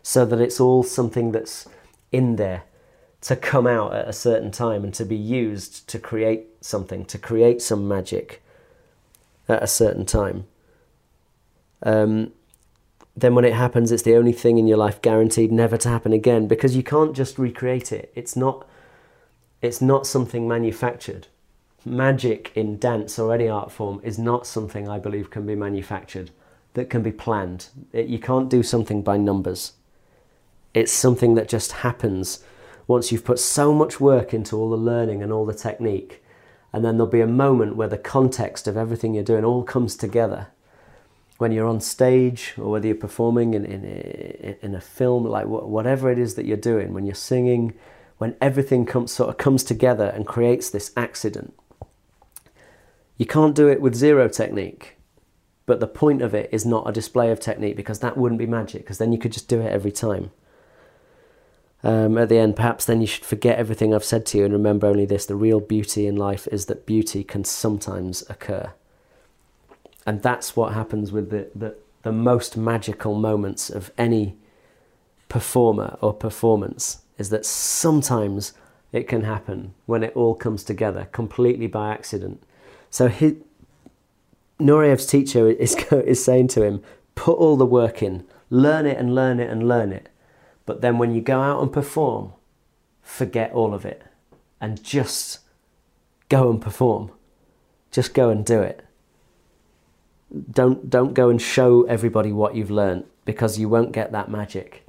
so 0.02 0.26
that 0.26 0.40
it's 0.40 0.62
all 0.62 0.82
something 0.82 1.34
that's 1.34 1.68
in 2.14 2.38
there 2.38 2.64
to 3.22 3.36
come 3.36 3.68
out 3.68 3.94
at 3.94 4.08
a 4.08 4.14
certain 4.14 4.52
time 4.52 4.86
and 4.86 4.94
to 4.94 5.04
be 5.04 5.18
used 5.18 5.86
to 5.90 6.00
create 6.00 6.48
something, 6.62 7.04
to 7.04 7.18
create 7.18 7.62
some 7.62 7.90
magic 7.90 8.42
at 9.50 9.62
a 9.62 9.68
certain 9.68 10.06
time. 10.06 10.46
Um, 11.84 12.32
then 13.22 13.36
when 13.36 13.46
it 13.46 13.54
happens, 13.54 13.92
it's 13.92 14.04
the 14.04 14.16
only 14.16 14.32
thing 14.32 14.58
in 14.58 14.68
your 14.68 14.78
life 14.78 15.02
guaranteed 15.02 15.52
never 15.52 15.78
to 15.78 15.90
happen 15.90 16.14
again 16.14 16.48
because 16.48 16.76
you 16.76 16.84
can't 16.84 17.16
just 17.16 17.40
recreate 17.40 17.92
it. 17.92 18.12
It's 18.16 18.36
not 18.36 18.68
it's 19.62 19.82
not 19.82 20.08
something 20.08 20.48
manufactured. 20.48 21.28
Magic 21.84 22.52
in 22.56 22.78
dance 22.78 23.20
or 23.20 23.34
any 23.34 23.48
art 23.50 23.72
form 23.72 24.00
is 24.04 24.18
not 24.18 24.48
something 24.48 24.88
I 24.88 25.00
believe 25.00 25.30
can 25.30 25.46
be 25.46 25.56
manufactured, 25.56 26.32
that 26.74 26.90
can 26.90 27.02
be 27.02 27.12
planned. 27.12 27.68
It, 27.92 28.08
you 28.08 28.20
can't 28.20 28.50
do 28.50 28.64
something 28.64 29.02
by 29.02 29.18
numbers. 29.18 29.74
It's 30.74 30.92
something 30.92 31.36
that 31.36 31.50
just 31.50 31.72
happens 31.72 32.44
once 32.88 33.12
you've 33.12 33.26
put 33.26 33.40
so 33.40 33.74
much 33.74 34.00
work 34.00 34.34
into 34.34 34.56
all 34.56 34.70
the 34.70 34.78
learning 34.78 35.22
and 35.22 35.32
all 35.32 35.46
the 35.46 35.54
technique. 35.54 36.24
And 36.72 36.86
then 36.86 36.98
there'll 36.98 37.12
be 37.12 37.22
a 37.22 37.28
moment 37.28 37.76
where 37.76 37.88
the 37.88 37.98
context 37.98 38.68
of 38.68 38.78
everything 38.78 39.14
you're 39.14 39.24
doing 39.24 39.44
all 39.44 39.64
comes 39.64 39.96
together. 39.96 40.48
When 41.40 41.52
you're 41.52 41.68
on 41.68 41.82
stage 41.82 42.54
or 42.58 42.70
whether 42.70 42.86
you're 42.86 42.96
performing 42.96 43.54
in, 43.56 43.66
in, 43.66 44.56
in 44.62 44.76
a 44.76 44.82
film, 44.82 45.24
like 45.24 45.48
whatever 45.48 46.12
it 46.12 46.20
is 46.20 46.36
that 46.36 46.46
you're 46.46 46.58
doing, 46.58 46.94
when 46.94 47.06
you're 47.06 47.16
singing, 47.16 47.74
when 48.20 48.36
everything 48.40 48.86
comes, 48.86 49.12
sort 49.12 49.30
of 49.30 49.38
comes 49.38 49.64
together 49.64 50.06
and 50.06 50.28
creates 50.28 50.70
this 50.70 50.92
accident. 50.96 51.54
You 53.18 53.26
can't 53.26 53.56
do 53.56 53.68
it 53.68 53.82
with 53.82 53.96
zero 53.96 54.28
technique, 54.28 54.98
but 55.66 55.80
the 55.80 55.88
point 55.88 56.22
of 56.22 56.34
it 56.34 56.50
is 56.52 56.66
not 56.66 56.88
a 56.88 56.92
display 56.92 57.32
of 57.32 57.40
technique 57.40 57.76
because 57.76 58.00
that 58.00 58.18
wouldn't 58.18 58.40
be 58.40 58.46
magic, 58.46 58.84
because 58.84 58.98
then 58.98 59.12
you 59.12 59.18
could 59.18 59.32
just 59.32 59.48
do 59.48 59.62
it 59.62 59.72
every 59.72 59.92
time. 59.92 60.32
Um, 61.84 62.18
at 62.18 62.28
the 62.28 62.38
end, 62.38 62.58
perhaps 62.58 62.84
then 62.84 63.00
you 63.00 63.08
should 63.08 63.24
forget 63.24 63.58
everything 63.58 63.94
I've 63.94 64.04
said 64.04 64.26
to 64.28 64.38
you 64.38 64.44
and 64.44 64.54
remember 64.54 64.88
only 64.88 65.06
this 65.06 65.26
the 65.26 65.36
real 65.36 65.62
beauty 65.62 66.06
in 66.06 66.18
life 66.18 66.48
is 66.52 66.66
that 66.66 66.86
beauty 66.86 67.24
can 67.24 67.46
sometimes 67.46 68.30
occur. 68.30 68.74
And 70.10 70.24
that's 70.24 70.56
what 70.56 70.74
happens 70.74 71.12
with 71.12 71.30
the, 71.30 71.52
the, 71.54 71.76
the 72.02 72.12
most 72.12 72.58
magical 72.58 73.14
moments 73.14 73.70
of 73.70 73.92
any 73.96 74.36
performer 75.28 76.00
or 76.02 76.16
performance 76.16 77.04
is 77.20 77.30
that 77.30 77.46
sometimes 77.46 78.54
it 78.92 79.08
can 79.08 79.24
happen 79.24 79.76
when 79.86 80.02
it 80.02 80.16
all 80.16 80.34
comes 80.34 80.64
together 80.64 81.08
completely 81.12 81.68
by 81.68 81.94
accident. 81.94 82.42
So 82.90 83.08
he, 83.08 83.38
Nureyev's 84.60 85.06
teacher 85.06 85.48
is, 85.52 85.76
is 85.92 86.26
saying 86.26 86.48
to 86.48 86.64
him, 86.64 86.82
put 87.14 87.38
all 87.38 87.56
the 87.56 87.64
work 87.64 88.02
in, 88.02 88.26
learn 88.50 88.88
it 88.88 88.98
and 88.98 89.14
learn 89.14 89.40
it 89.40 89.52
and 89.52 89.68
learn 89.68 89.92
it. 89.92 90.10
But 90.66 90.82
then 90.82 90.98
when 90.98 91.14
you 91.14 91.22
go 91.22 91.40
out 91.40 91.62
and 91.62 91.72
perform, 91.72 92.34
forget 93.04 93.52
all 93.52 93.76
of 93.76 93.86
it 93.86 94.02
and 94.60 94.84
just 94.84 95.42
go 96.30 96.50
and 96.50 96.60
perform. 96.60 97.12
Just 97.92 98.16
go 98.16 98.32
and 98.32 98.44
do 98.44 98.60
it. 98.64 98.84
Don't, 100.52 100.90
don't 100.90 101.14
go 101.14 101.30
and 101.30 101.42
show 101.42 101.84
everybody 101.84 102.32
what 102.32 102.56
you've 102.56 102.72
learned 102.72 103.06
because 103.26 103.58
you 103.58 103.68
won't 103.68 103.92
get 103.92 104.12
that 104.12 104.30
magic. 104.30 104.88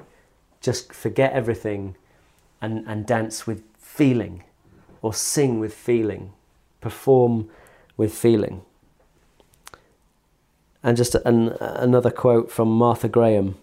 Just 0.61 0.93
forget 0.93 1.33
everything 1.33 1.97
and, 2.61 2.85
and 2.87 3.07
dance 3.07 3.47
with 3.47 3.63
feeling 3.79 4.45
or 5.03 5.15
sing 5.15 5.61
with 5.61 5.73
feeling, 5.73 6.33
perform 6.81 7.49
with 7.97 8.15
feeling. 8.15 8.63
And 10.83 10.97
just 10.97 11.15
an, 11.15 11.57
another 11.61 12.11
quote 12.11 12.51
from 12.51 12.69
Martha 12.69 13.09
Graham. 13.09 13.57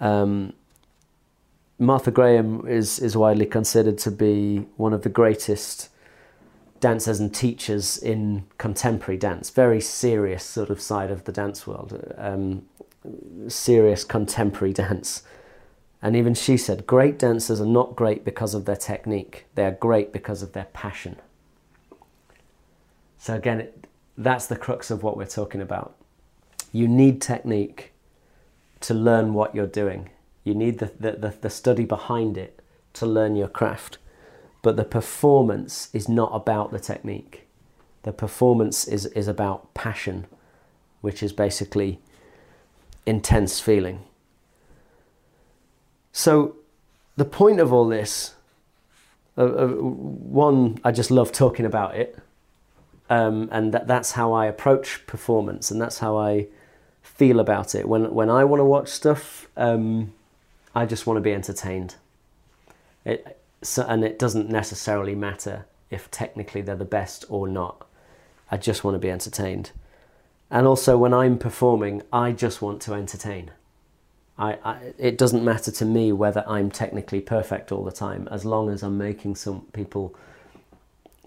Um, 0.00 0.52
Martha 1.78 2.10
Graham 2.10 2.66
is, 2.66 2.98
is 2.98 3.16
widely 3.16 3.46
considered 3.46 3.98
to 3.98 4.10
be 4.10 4.66
one 4.76 4.92
of 4.92 5.02
the 5.02 5.08
greatest 5.08 5.90
dancers 6.80 7.20
and 7.20 7.34
teachers 7.34 7.96
in 7.98 8.44
contemporary 8.58 9.18
dance, 9.18 9.50
very 9.50 9.80
serious 9.80 10.44
sort 10.44 10.70
of 10.70 10.80
side 10.80 11.10
of 11.10 11.24
the 11.24 11.32
dance 11.32 11.66
world, 11.66 12.14
um, 12.16 12.66
serious 13.48 14.04
contemporary 14.04 14.72
dance. 14.72 15.22
And 16.02 16.14
even 16.14 16.34
she 16.34 16.56
said, 16.56 16.86
great 16.86 17.18
dancers 17.18 17.60
are 17.60 17.66
not 17.66 17.96
great 17.96 18.24
because 18.24 18.54
of 18.54 18.64
their 18.64 18.76
technique, 18.76 19.46
they 19.54 19.64
are 19.64 19.72
great 19.72 20.12
because 20.12 20.42
of 20.42 20.52
their 20.52 20.66
passion. 20.72 21.16
So, 23.18 23.34
again, 23.34 23.60
it, 23.60 23.86
that's 24.16 24.46
the 24.46 24.56
crux 24.56 24.90
of 24.90 25.02
what 25.02 25.16
we're 25.16 25.26
talking 25.26 25.60
about. 25.60 25.96
You 26.72 26.86
need 26.86 27.20
technique 27.20 27.92
to 28.80 28.94
learn 28.94 29.34
what 29.34 29.54
you're 29.54 29.66
doing, 29.66 30.10
you 30.44 30.54
need 30.54 30.78
the, 30.78 30.92
the, 31.00 31.12
the, 31.12 31.34
the 31.40 31.50
study 31.50 31.84
behind 31.84 32.36
it 32.36 32.60
to 32.92 33.06
learn 33.06 33.34
your 33.34 33.48
craft. 33.48 33.98
But 34.66 34.76
the 34.76 34.82
performance 34.82 35.90
is 35.92 36.08
not 36.08 36.32
about 36.34 36.72
the 36.72 36.80
technique. 36.80 37.46
The 38.02 38.10
performance 38.10 38.88
is, 38.88 39.06
is 39.06 39.28
about 39.28 39.72
passion, 39.74 40.26
which 41.02 41.22
is 41.22 41.32
basically 41.32 42.00
intense 43.06 43.60
feeling. 43.60 44.02
So, 46.10 46.56
the 47.14 47.24
point 47.24 47.60
of 47.60 47.72
all 47.72 47.86
this, 47.86 48.34
uh, 49.38 49.44
uh, 49.44 49.68
one, 49.68 50.80
I 50.82 50.90
just 50.90 51.12
love 51.12 51.30
talking 51.30 51.64
about 51.64 51.94
it, 51.94 52.18
um, 53.08 53.48
and 53.52 53.72
that, 53.72 53.86
that's 53.86 54.10
how 54.10 54.32
I 54.32 54.46
approach 54.46 55.06
performance, 55.06 55.70
and 55.70 55.80
that's 55.80 56.00
how 56.00 56.16
I 56.16 56.48
feel 57.02 57.38
about 57.38 57.76
it. 57.76 57.88
When 57.88 58.12
when 58.12 58.30
I 58.30 58.42
want 58.42 58.58
to 58.58 58.64
watch 58.64 58.88
stuff, 58.88 59.46
um, 59.56 60.12
I 60.74 60.86
just 60.86 61.06
want 61.06 61.18
to 61.18 61.20
be 61.20 61.32
entertained. 61.32 61.94
It, 63.04 63.40
so, 63.62 63.84
and 63.88 64.04
it 64.04 64.18
doesn't 64.18 64.48
necessarily 64.48 65.14
matter 65.14 65.66
if 65.90 66.10
technically 66.10 66.62
they're 66.62 66.76
the 66.76 66.84
best 66.84 67.24
or 67.28 67.48
not. 67.48 67.86
I 68.50 68.56
just 68.56 68.84
want 68.84 68.94
to 68.94 68.98
be 68.98 69.10
entertained. 69.10 69.72
And 70.50 70.66
also, 70.66 70.96
when 70.96 71.12
I'm 71.12 71.38
performing, 71.38 72.02
I 72.12 72.32
just 72.32 72.62
want 72.62 72.80
to 72.82 72.94
entertain. 72.94 73.50
I, 74.38 74.58
I, 74.64 74.92
it 74.98 75.18
doesn't 75.18 75.44
matter 75.44 75.72
to 75.72 75.84
me 75.84 76.12
whether 76.12 76.44
I'm 76.46 76.70
technically 76.70 77.20
perfect 77.20 77.72
all 77.72 77.84
the 77.84 77.92
time, 77.92 78.28
as 78.30 78.44
long 78.44 78.70
as 78.70 78.82
I'm 78.82 78.98
making 78.98 79.36
some 79.36 79.62
people 79.72 80.14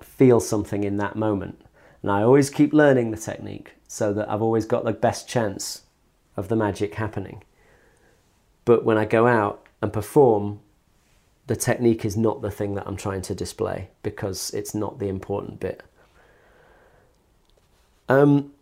feel 0.02 0.40
something 0.40 0.84
in 0.84 0.98
that 0.98 1.16
moment. 1.16 1.62
And 2.02 2.12
I 2.12 2.22
always 2.22 2.50
keep 2.50 2.72
learning 2.72 3.12
the 3.12 3.18
technique 3.18 3.74
so 3.88 4.14
that 4.14 4.30
I've 4.30 4.42
always 4.42 4.66
got 4.66 4.86
the 4.86 4.94
best 4.94 5.28
chance 5.28 5.82
of 6.38 6.48
the 6.48 6.56
magic 6.56 6.96
happening. 6.96 7.44
But 8.64 8.86
when 8.86 8.98
I 8.98 9.06
go 9.06 9.28
out 9.28 9.66
and 9.82 9.92
perform, 9.92 10.62
the 11.50 11.56
technique 11.56 12.06
is 12.06 12.16
not 12.16 12.44
the 12.44 12.52
thing 12.52 12.76
that 12.76 12.86
I'm 12.86 12.96
trying 12.96 13.24
to 13.24 13.34
display 13.34 13.90
because 14.04 14.52
it's 14.54 14.76
not 14.76 15.00
the 15.00 15.08
important 15.08 15.60
bit. 15.60 15.82
Um, 18.08 18.54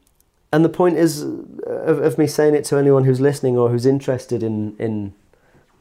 and 0.54 0.64
the 0.64 0.70
point 0.70 0.98
is 0.98 1.22
uh, 1.22 1.70
of, 1.70 2.00
of 2.00 2.18
me 2.18 2.28
saying 2.28 2.56
it 2.56 2.64
to 2.66 2.78
anyone 2.78 3.04
who's 3.04 3.20
listening 3.20 3.58
or 3.58 3.70
who's 3.70 3.86
interested 3.86 4.42
in 4.42 4.78
in 4.80 5.14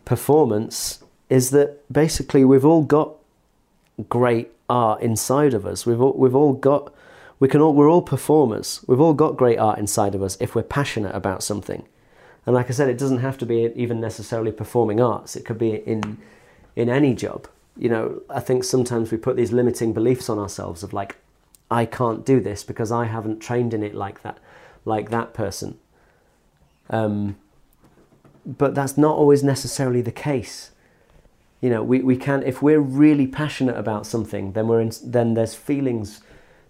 performance 0.05 1.05
is 1.31 1.51
that 1.51 1.81
basically 1.93 2.45
we've 2.45 2.65
all 2.65 2.83
got 2.83 3.15
great 4.09 4.51
art 4.69 5.01
inside 5.01 5.55
of 5.55 5.65
us. 5.65 5.87
We've 5.87 6.01
all, 6.01 6.15
we've 6.15 6.35
all 6.35 6.55
got 6.55 6.93
we 7.39 7.47
can 7.47 7.61
all 7.61 7.73
we're 7.73 7.89
all 7.89 8.03
performers. 8.03 8.85
We've 8.89 9.01
all 9.01 9.15
got 9.15 9.37
great 9.37 9.61
art 9.61 9.79
inside 9.79 10.17
of 10.17 10.25
us 10.25 10.37
if 10.41 10.57
we're 10.57 10.65
passionate 10.65 11.15
about 11.15 11.45
something. 11.45 11.87
And 12.45 12.53
like 12.53 12.69
I 12.69 12.73
said, 12.73 12.89
it 12.89 12.99
doesn't 12.99 13.19
have 13.19 13.39
to 13.39 13.47
be 13.47 13.71
even 13.77 14.01
necessarily 14.01 14.51
performing 14.51 15.01
arts. 15.01 15.37
It 15.37 15.45
could 15.45 15.59
be 15.59 15.77
in 15.77 16.19
in 16.77 16.89
any 16.89 17.14
job. 17.14 17.49
You 17.77 17.89
know, 17.89 18.22
I 18.31 18.41
think 18.41 18.62
sometimes 18.62 19.11
we 19.11 19.18
put 19.18 19.37
these 19.37 19.53
limiting 19.53 19.93
beliefs 19.93 20.29
on 20.29 20.39
ourselves 20.39 20.83
of 20.83 20.93
like, 20.93 21.16
I 21.70 21.85
can't 21.85 22.24
do 22.24 22.41
this 22.41 22.62
because 22.62 22.93
I 22.93 23.07
haven't 23.07 23.41
trained 23.41 23.74
in 23.74 23.83
it 23.83 23.95
like 23.95 24.22
that, 24.22 24.39
like 24.85 25.11
that 25.11 25.35
person. 25.35 25.79
Um, 26.89 27.37
but 28.47 28.74
that's 28.74 28.97
not 28.97 29.16
always 29.16 29.43
necessarily 29.43 30.01
the 30.01 30.12
case. 30.12 30.70
You 31.61 31.70
know, 31.70 31.83
we, 31.83 32.01
we 32.01 32.16
can 32.16 32.43
if 32.45 32.62
we're 32.62 32.81
really 32.81 33.27
passionate 33.27 33.77
about 33.77 34.07
something, 34.07 34.53
then 34.53 34.68
we're 34.68 34.81
in, 34.81 34.93
then 35.03 35.35
there's 35.35 35.55
feelings 35.55 36.20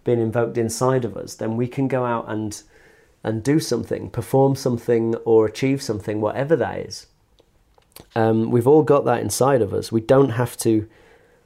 being 0.04 0.20
invoked 0.20 0.56
inside 0.56 1.04
of 1.04 1.16
us. 1.16 1.34
Then 1.34 1.56
we 1.56 1.68
can 1.68 1.88
go 1.88 2.04
out 2.04 2.24
and 2.28 2.62
and 3.22 3.42
do 3.42 3.58
something, 3.58 4.08
perform 4.08 4.54
something, 4.54 5.16
or 5.24 5.46
achieve 5.46 5.82
something, 5.82 6.20
whatever 6.20 6.54
that 6.54 6.78
is. 6.78 7.08
Um, 8.14 8.50
we've 8.50 8.66
all 8.66 8.82
got 8.82 9.04
that 9.04 9.20
inside 9.20 9.62
of 9.62 9.72
us. 9.72 9.92
We 9.92 10.00
don't 10.00 10.30
have 10.30 10.56
to 10.58 10.88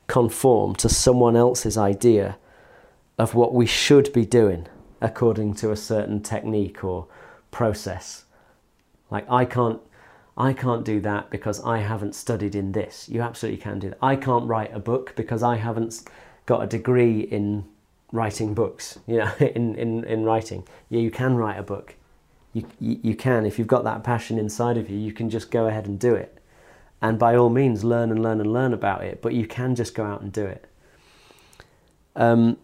conform 0.06 0.74
to 0.76 0.88
someone 0.88 1.36
else's 1.36 1.76
idea 1.76 2.36
of 3.18 3.34
what 3.34 3.54
we 3.54 3.66
should 3.66 4.12
be 4.12 4.24
doing 4.24 4.66
according 5.00 5.54
to 5.54 5.70
a 5.70 5.76
certain 5.76 6.22
technique 6.22 6.82
or 6.84 7.06
process. 7.50 8.24
Like 9.10 9.30
I 9.30 9.44
can't 9.44 9.80
I 10.36 10.52
can't 10.52 10.84
do 10.84 11.00
that 11.00 11.30
because 11.30 11.62
I 11.64 11.78
haven't 11.78 12.14
studied 12.14 12.54
in 12.54 12.72
this. 12.72 13.08
You 13.08 13.20
absolutely 13.20 13.60
can 13.60 13.78
do 13.78 13.90
that. 13.90 13.98
I 14.00 14.16
can't 14.16 14.46
write 14.46 14.74
a 14.74 14.78
book 14.78 15.14
because 15.14 15.42
I 15.42 15.56
haven't 15.56 16.02
got 16.46 16.62
a 16.62 16.66
degree 16.66 17.20
in 17.20 17.66
writing 18.10 18.54
books, 18.54 18.98
you 19.06 19.18
know, 19.18 19.32
in, 19.38 19.74
in, 19.74 20.04
in 20.04 20.24
writing. 20.24 20.66
Yeah, 20.88 21.00
you 21.00 21.10
can 21.10 21.36
write 21.36 21.58
a 21.58 21.62
book. 21.62 21.94
You, 22.52 22.66
you, 22.80 22.98
you 23.02 23.14
can. 23.14 23.44
If 23.44 23.58
you've 23.58 23.68
got 23.68 23.84
that 23.84 24.02
passion 24.02 24.38
inside 24.38 24.76
of 24.78 24.88
you, 24.88 24.98
you 24.98 25.12
can 25.12 25.28
just 25.30 25.50
go 25.50 25.66
ahead 25.66 25.86
and 25.86 25.98
do 25.98 26.14
it. 26.14 26.39
And 27.02 27.18
by 27.18 27.34
all 27.34 27.48
means, 27.48 27.82
learn 27.82 28.10
and 28.10 28.22
learn 28.22 28.40
and 28.40 28.52
learn 28.52 28.74
about 28.74 29.02
it, 29.04 29.22
but 29.22 29.32
you 29.32 29.46
can 29.46 29.74
just 29.74 29.94
go 29.94 30.04
out 30.04 30.20
and 30.20 30.32
do 30.32 30.44
it. 30.44 30.66
Um, 32.14 32.58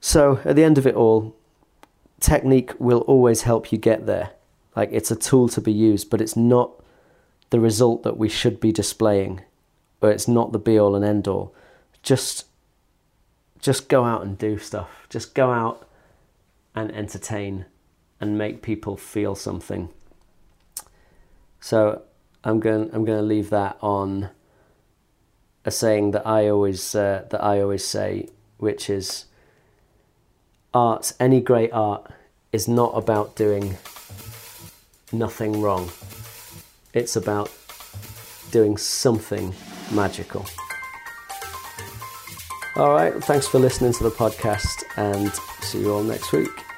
so 0.00 0.40
at 0.44 0.56
the 0.56 0.64
end 0.64 0.78
of 0.78 0.86
it 0.86 0.94
all, 0.94 1.36
technique 2.20 2.72
will 2.78 3.00
always 3.00 3.42
help 3.42 3.72
you 3.72 3.78
get 3.78 4.06
there. 4.06 4.30
Like 4.74 4.88
it's 4.92 5.10
a 5.10 5.16
tool 5.16 5.48
to 5.50 5.60
be 5.60 5.72
used, 5.72 6.10
but 6.10 6.20
it's 6.20 6.36
not 6.36 6.72
the 7.50 7.60
result 7.60 8.02
that 8.02 8.16
we 8.16 8.28
should 8.28 8.58
be 8.58 8.72
displaying, 8.72 9.42
or 10.00 10.10
it's 10.10 10.26
not 10.26 10.52
the 10.52 10.58
be 10.58 10.78
all 10.78 10.96
and 10.96 11.04
end 11.04 11.28
all. 11.28 11.54
Just 12.02 12.46
just 13.60 13.88
go 13.88 14.04
out 14.04 14.22
and 14.22 14.36
do 14.36 14.58
stuff. 14.58 15.06
Just 15.08 15.34
go 15.34 15.50
out 15.50 15.88
and 16.74 16.92
entertain 16.92 17.64
and 18.20 18.36
make 18.36 18.60
people 18.62 18.96
feel 18.96 19.34
something. 19.34 19.88
So 21.60 22.02
I'm 22.44 22.60
going 22.60 22.90
I'm 22.92 23.04
going 23.04 23.18
to 23.18 23.24
leave 23.24 23.50
that 23.50 23.78
on 23.80 24.28
a 25.64 25.70
saying 25.70 26.10
that 26.10 26.26
I 26.26 26.48
always 26.48 26.94
uh, 26.94 27.24
that 27.30 27.42
I 27.42 27.60
always 27.60 27.84
say, 27.84 28.28
which 28.58 28.90
is 28.90 29.24
art. 30.74 31.12
Any 31.18 31.40
great 31.40 31.72
art 31.72 32.10
is 32.52 32.68
not 32.68 32.92
about 32.94 33.34
doing 33.34 33.76
nothing 35.10 35.62
wrong. 35.62 35.90
It's 36.92 37.16
about 37.16 37.50
doing 38.50 38.76
something 38.76 39.54
magical. 39.90 40.44
All 42.76 42.92
right, 42.92 43.14
thanks 43.24 43.46
for 43.46 43.58
listening 43.58 43.92
to 43.94 44.02
the 44.02 44.10
podcast 44.10 44.82
and 44.96 45.32
see 45.62 45.80
you 45.80 45.92
all 45.92 46.02
next 46.02 46.32
week. 46.32 46.73